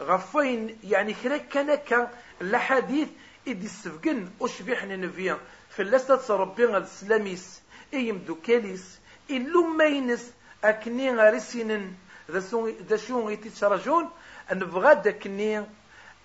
غفين 0.00 0.78
يعني 0.84 1.14
كرا 1.14 1.36
كان 1.36 1.74
كان 1.74 2.08
الحديث 2.42 3.08
إذ 3.46 3.64
السفقن 3.64 4.28
أشبحنا 4.40 4.96
نفيا. 4.96 5.38
فلسة 5.70 6.36
ربي 6.36 6.76
السلاميس 6.76 7.60
إيم 7.94 8.18
دوكاليس 8.18 8.98
إلو 9.30 9.66
مينس 9.66 10.32
أكني 10.64 11.16
غارسين 11.16 11.96
ذا 12.88 12.96
شون 12.96 13.32
يتشرجون 13.32 14.10
نبغى 14.52 14.94
داكني 14.94 15.66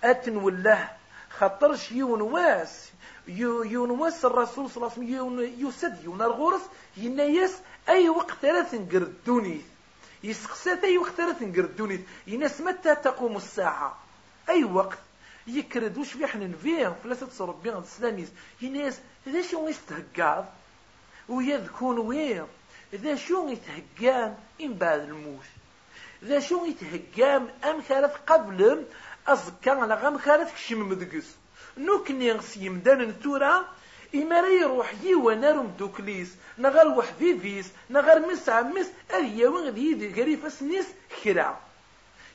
أتن 0.04 0.36
وله 0.36 0.88
خاطرش 1.30 1.92
يون 1.92 2.20
واس 2.20 2.90
يون 3.28 3.90
واس 3.90 4.24
الرسول 4.24 4.70
صلى 4.70 4.76
الله 4.76 4.92
عليه 4.96 5.20
وسلم 5.20 5.68
يسد 5.68 6.04
يون 6.04 6.22
الغرس 6.22 6.62
ينايس 6.96 7.58
أي 7.88 8.08
وقت 8.08 8.34
ثلاث 8.42 8.74
يسقسات 8.74 9.73
اي 10.84 10.98
وقت 10.98 11.12
ثلاث 11.12 11.42
نقردوني 11.42 12.00
يناس 12.26 12.60
متى 12.60 12.94
تقوم 12.94 13.36
الساعة؟ 13.36 13.98
أي 14.48 14.64
وقت؟ 14.64 14.98
يكرد. 15.46 15.98
وش 15.98 16.12
في 16.12 16.26
حنا 16.26 16.46
نفيه 16.46 16.96
فلا 17.04 17.16
ربي 17.40 17.72
السلاميس 17.72 18.28
يناس 18.62 19.00
اذا 19.26 19.42
شو 19.42 19.68
يستهقاض 19.68 20.46
ويذكون 21.28 21.98
وين 21.98 22.46
اذا 22.92 23.14
شو 23.16 23.48
يتهقان 23.48 24.36
ان 24.60 24.74
بعد 24.74 25.00
الموت؟ 25.00 25.44
ذا 26.24 26.40
شو 26.40 26.64
يتهجام 26.64 27.48
أم 27.64 27.80
كانت 27.88 28.12
قبل 28.26 28.84
أزكى 29.26 29.70
على 29.70 29.94
غام 29.94 30.18
كانت 30.18 30.50
كشم 30.50 30.88
مدقس. 30.88 31.36
نوكني 31.78 32.32
غسي 32.32 32.68
مدان 32.68 33.02
نتورا 33.02 33.64
إما 34.14 34.40
راه 34.40 34.48
يروح 34.48 34.92
يوا 35.02 35.34
نارم 35.34 35.66
دوكليس 35.78 36.36
نغار 36.58 36.88
وحفيفيس 36.88 37.68
نغار 37.90 38.20
مس 38.20 38.48
أريا 39.14 39.48
وين 39.48 39.66
غدي 39.66 40.12
غريفة 40.14 40.48
سنيس 40.48 40.86
كرا. 41.24 41.60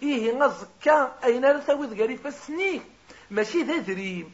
إيه 0.04 0.34
نزكا 0.34 1.16
أين 1.24 1.46
راه 1.46 1.60
ثاوي 1.60 1.88
غريفة 1.88 2.30
سنيك 2.30 2.82
ماشي 3.32 3.64
ذا 3.64 3.78
دريم 3.78 4.32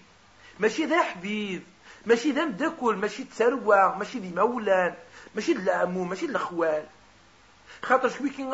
ماشي 0.60 0.86
ذا 0.86 1.02
حبيب 1.02 1.64
ماشي 2.06 2.32
ذا 2.32 2.46
مدكول 2.46 2.98
ماشي 2.98 3.24
تسروع 3.24 3.98
ماشي 3.98 4.20
ذي 4.20 4.32
مولان 4.36 4.94
ماشي 5.36 5.52
العمو 5.52 6.04
ماشي 6.04 6.26
الأخوال. 6.26 6.86
خاطر 7.82 8.10
شوي 8.10 8.30
كي 8.30 8.50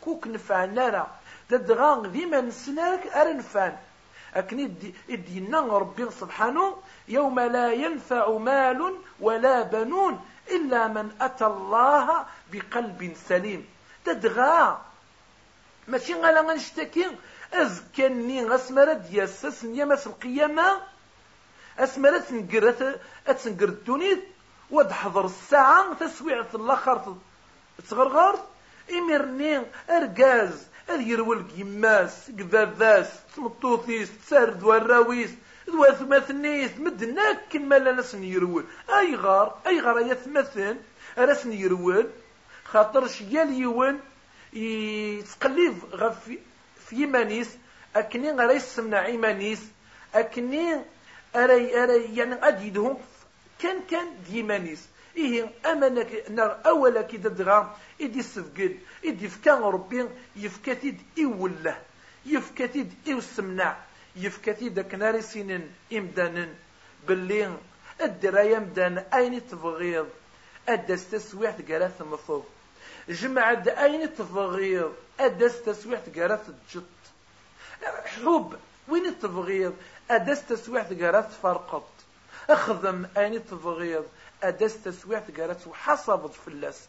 كوك 0.00 0.26
نفعنا 0.26 0.88
راه 0.88 1.06
تدغا 1.48 2.06
ديما 2.06 2.40
نسناك 2.40 3.06
ار 3.06 3.36
نفعن. 3.36 3.76
أكن 4.34 4.74
إدينا 5.10 5.60
ربي 5.60 6.10
سبحانه 6.10 6.76
يوم 7.12 7.40
لا 7.40 7.72
ينفع 7.72 8.24
مال 8.38 8.80
ولا 9.20 9.62
بنون 9.62 10.20
إلا 10.50 10.88
من 10.88 11.10
أتى 11.20 11.46
الله 11.46 12.26
بقلب 12.52 13.16
سليم. 13.28 13.66
تدغا 14.04 14.80
ماشي 15.88 16.14
غالا 16.14 16.40
غنشتكي 16.40 17.06
أزكني 17.52 18.54
أسمرة 18.54 18.92
دياسس 18.92 19.64
نيامس 19.64 20.06
القيامة 20.06 20.80
أسمرة 21.78 22.18
تنقر 22.18 22.96
تنقر 23.42 23.68
الدنيا 23.68 24.16
ودحضر 24.70 25.24
الساعة 25.26 25.94
تسويعة 25.94 26.48
الآخر 26.54 27.16
تغرغر. 27.90 28.38
إمرني 28.92 29.62
أرقاز 29.90 30.66
أذ 30.90 31.00
يرول 31.00 31.46
يماس 31.56 32.30
قباباس 32.38 33.08
تمطوثيس 33.36 34.08
تسرد 34.26 34.62
وراويس. 34.62 35.30
ذو 35.70 35.84
ثماثنيس 35.84 36.70
مدنا 36.78 37.32
كما 37.50 37.78
لا 37.78 37.92
نسن 37.92 38.24
غار 39.14 39.58
أي 39.66 39.80
غار 39.80 40.00
يثمثن 40.00 40.76
رسن 41.18 41.52
يرول 41.52 42.06
خاطر 42.64 43.08
شيال 43.08 43.52
يون 43.52 44.00
يتقلب 44.52 45.78
غف 45.94 46.30
في 46.86 46.96
يمانيس 46.96 47.48
أكني 47.96 48.30
غرا 48.30 48.52
يسمنا 48.52 48.98
عيمانيس 48.98 49.60
أكني 50.14 50.80
أري 51.36 51.82
أري 51.82 52.16
يعني 52.16 52.34
غادي 52.34 52.66
يدهم 52.66 52.98
كان 53.58 53.80
كان 53.90 54.06
ديمانيس 54.30 54.88
إيه 55.16 55.50
أمانك 55.66 56.24
أولا 56.66 57.02
كي 57.02 57.16
دغا 57.16 57.76
إدي 58.00 58.18
السفقد 58.18 58.78
إدي 59.04 59.28
فكا 59.28 59.54
ربي 59.54 60.08
يفكتيد 60.36 61.02
إوله 61.18 61.78
يفكتيد 62.26 62.94
إو 63.08 63.18
السمنع 64.16 64.26
يفكتيد 64.26 64.80
كناري 64.80 65.22
سنين 65.22 65.70
إمدانا 65.92 66.48
باللي 67.08 67.56
الدراية 68.00 68.58
مدان 68.58 68.98
أين 68.98 69.48
تبغيض 69.48 70.08
أدس 70.68 71.10
تسويح 71.10 71.50
تقراث 71.50 72.02
مصوب 72.02 72.44
جمع 73.08 73.50
أين 73.50 74.14
تبغيض 74.14 74.92
أدس 75.20 75.62
تسويح 75.62 76.00
تقراث 76.00 76.48
الجط 76.48 76.82
حب 78.04 78.56
وين 78.88 79.18
تبغيض 79.18 79.74
أدس 80.10 80.46
تسويح 80.46 80.82
تقراث 80.82 81.40
فرقط. 81.40 81.88
أخذم 82.50 83.06
أين 83.16 83.46
تبغيض 83.46 84.04
أدس 84.42 84.82
تسويح 84.82 85.20
تقراث 85.28 85.66
وحصبت 85.66 86.34
فلاس 86.34 86.80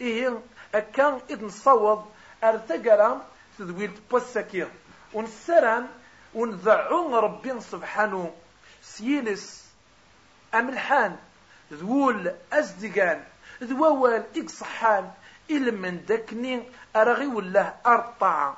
إيه 0.00 0.40
أكان 0.74 1.20
إذ 1.30 1.44
نصوض 1.44 2.06
أرتقرا 2.44 3.26
تذويل 3.58 3.90
بوسكير. 4.10 4.68
ونسران 5.12 5.86
ونذعون 6.34 7.14
ربي 7.14 7.60
سبحانه. 7.60 8.34
سيلس 8.82 9.72
أملحان 10.54 11.16
ذول 11.72 12.32
أزدقان 12.52 13.24
ذوال 13.62 14.24
إقصحان 14.36 15.10
إلا 15.50 15.72
من 15.72 16.04
دكني 16.08 16.62
أرغي 16.96 17.26
ولا 17.26 17.74
أرطع. 17.86 18.54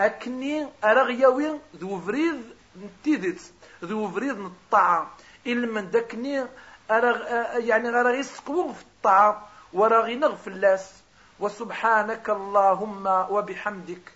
أكني 0.00 0.68
أرغيوين 0.84 1.60
ذو 1.76 2.00
فريد 2.00 2.42
نتيدت 2.82 3.40
ذو 3.84 4.10
فريد 4.10 4.38
نطع. 4.38 5.06
إلا 5.46 5.66
من 5.66 5.90
دكني 5.90 6.46
يعني 6.90 7.90
راه 7.90 8.10
يسقوه 8.10 8.72
في 8.72 8.82
الطعام 8.82 9.34
وراه 9.72 10.08
ينغف 10.08 10.48
اللاس 10.48 10.92
وسبحانك 11.40 12.30
اللهم 12.30 13.06
وبحمدك. 13.06 14.15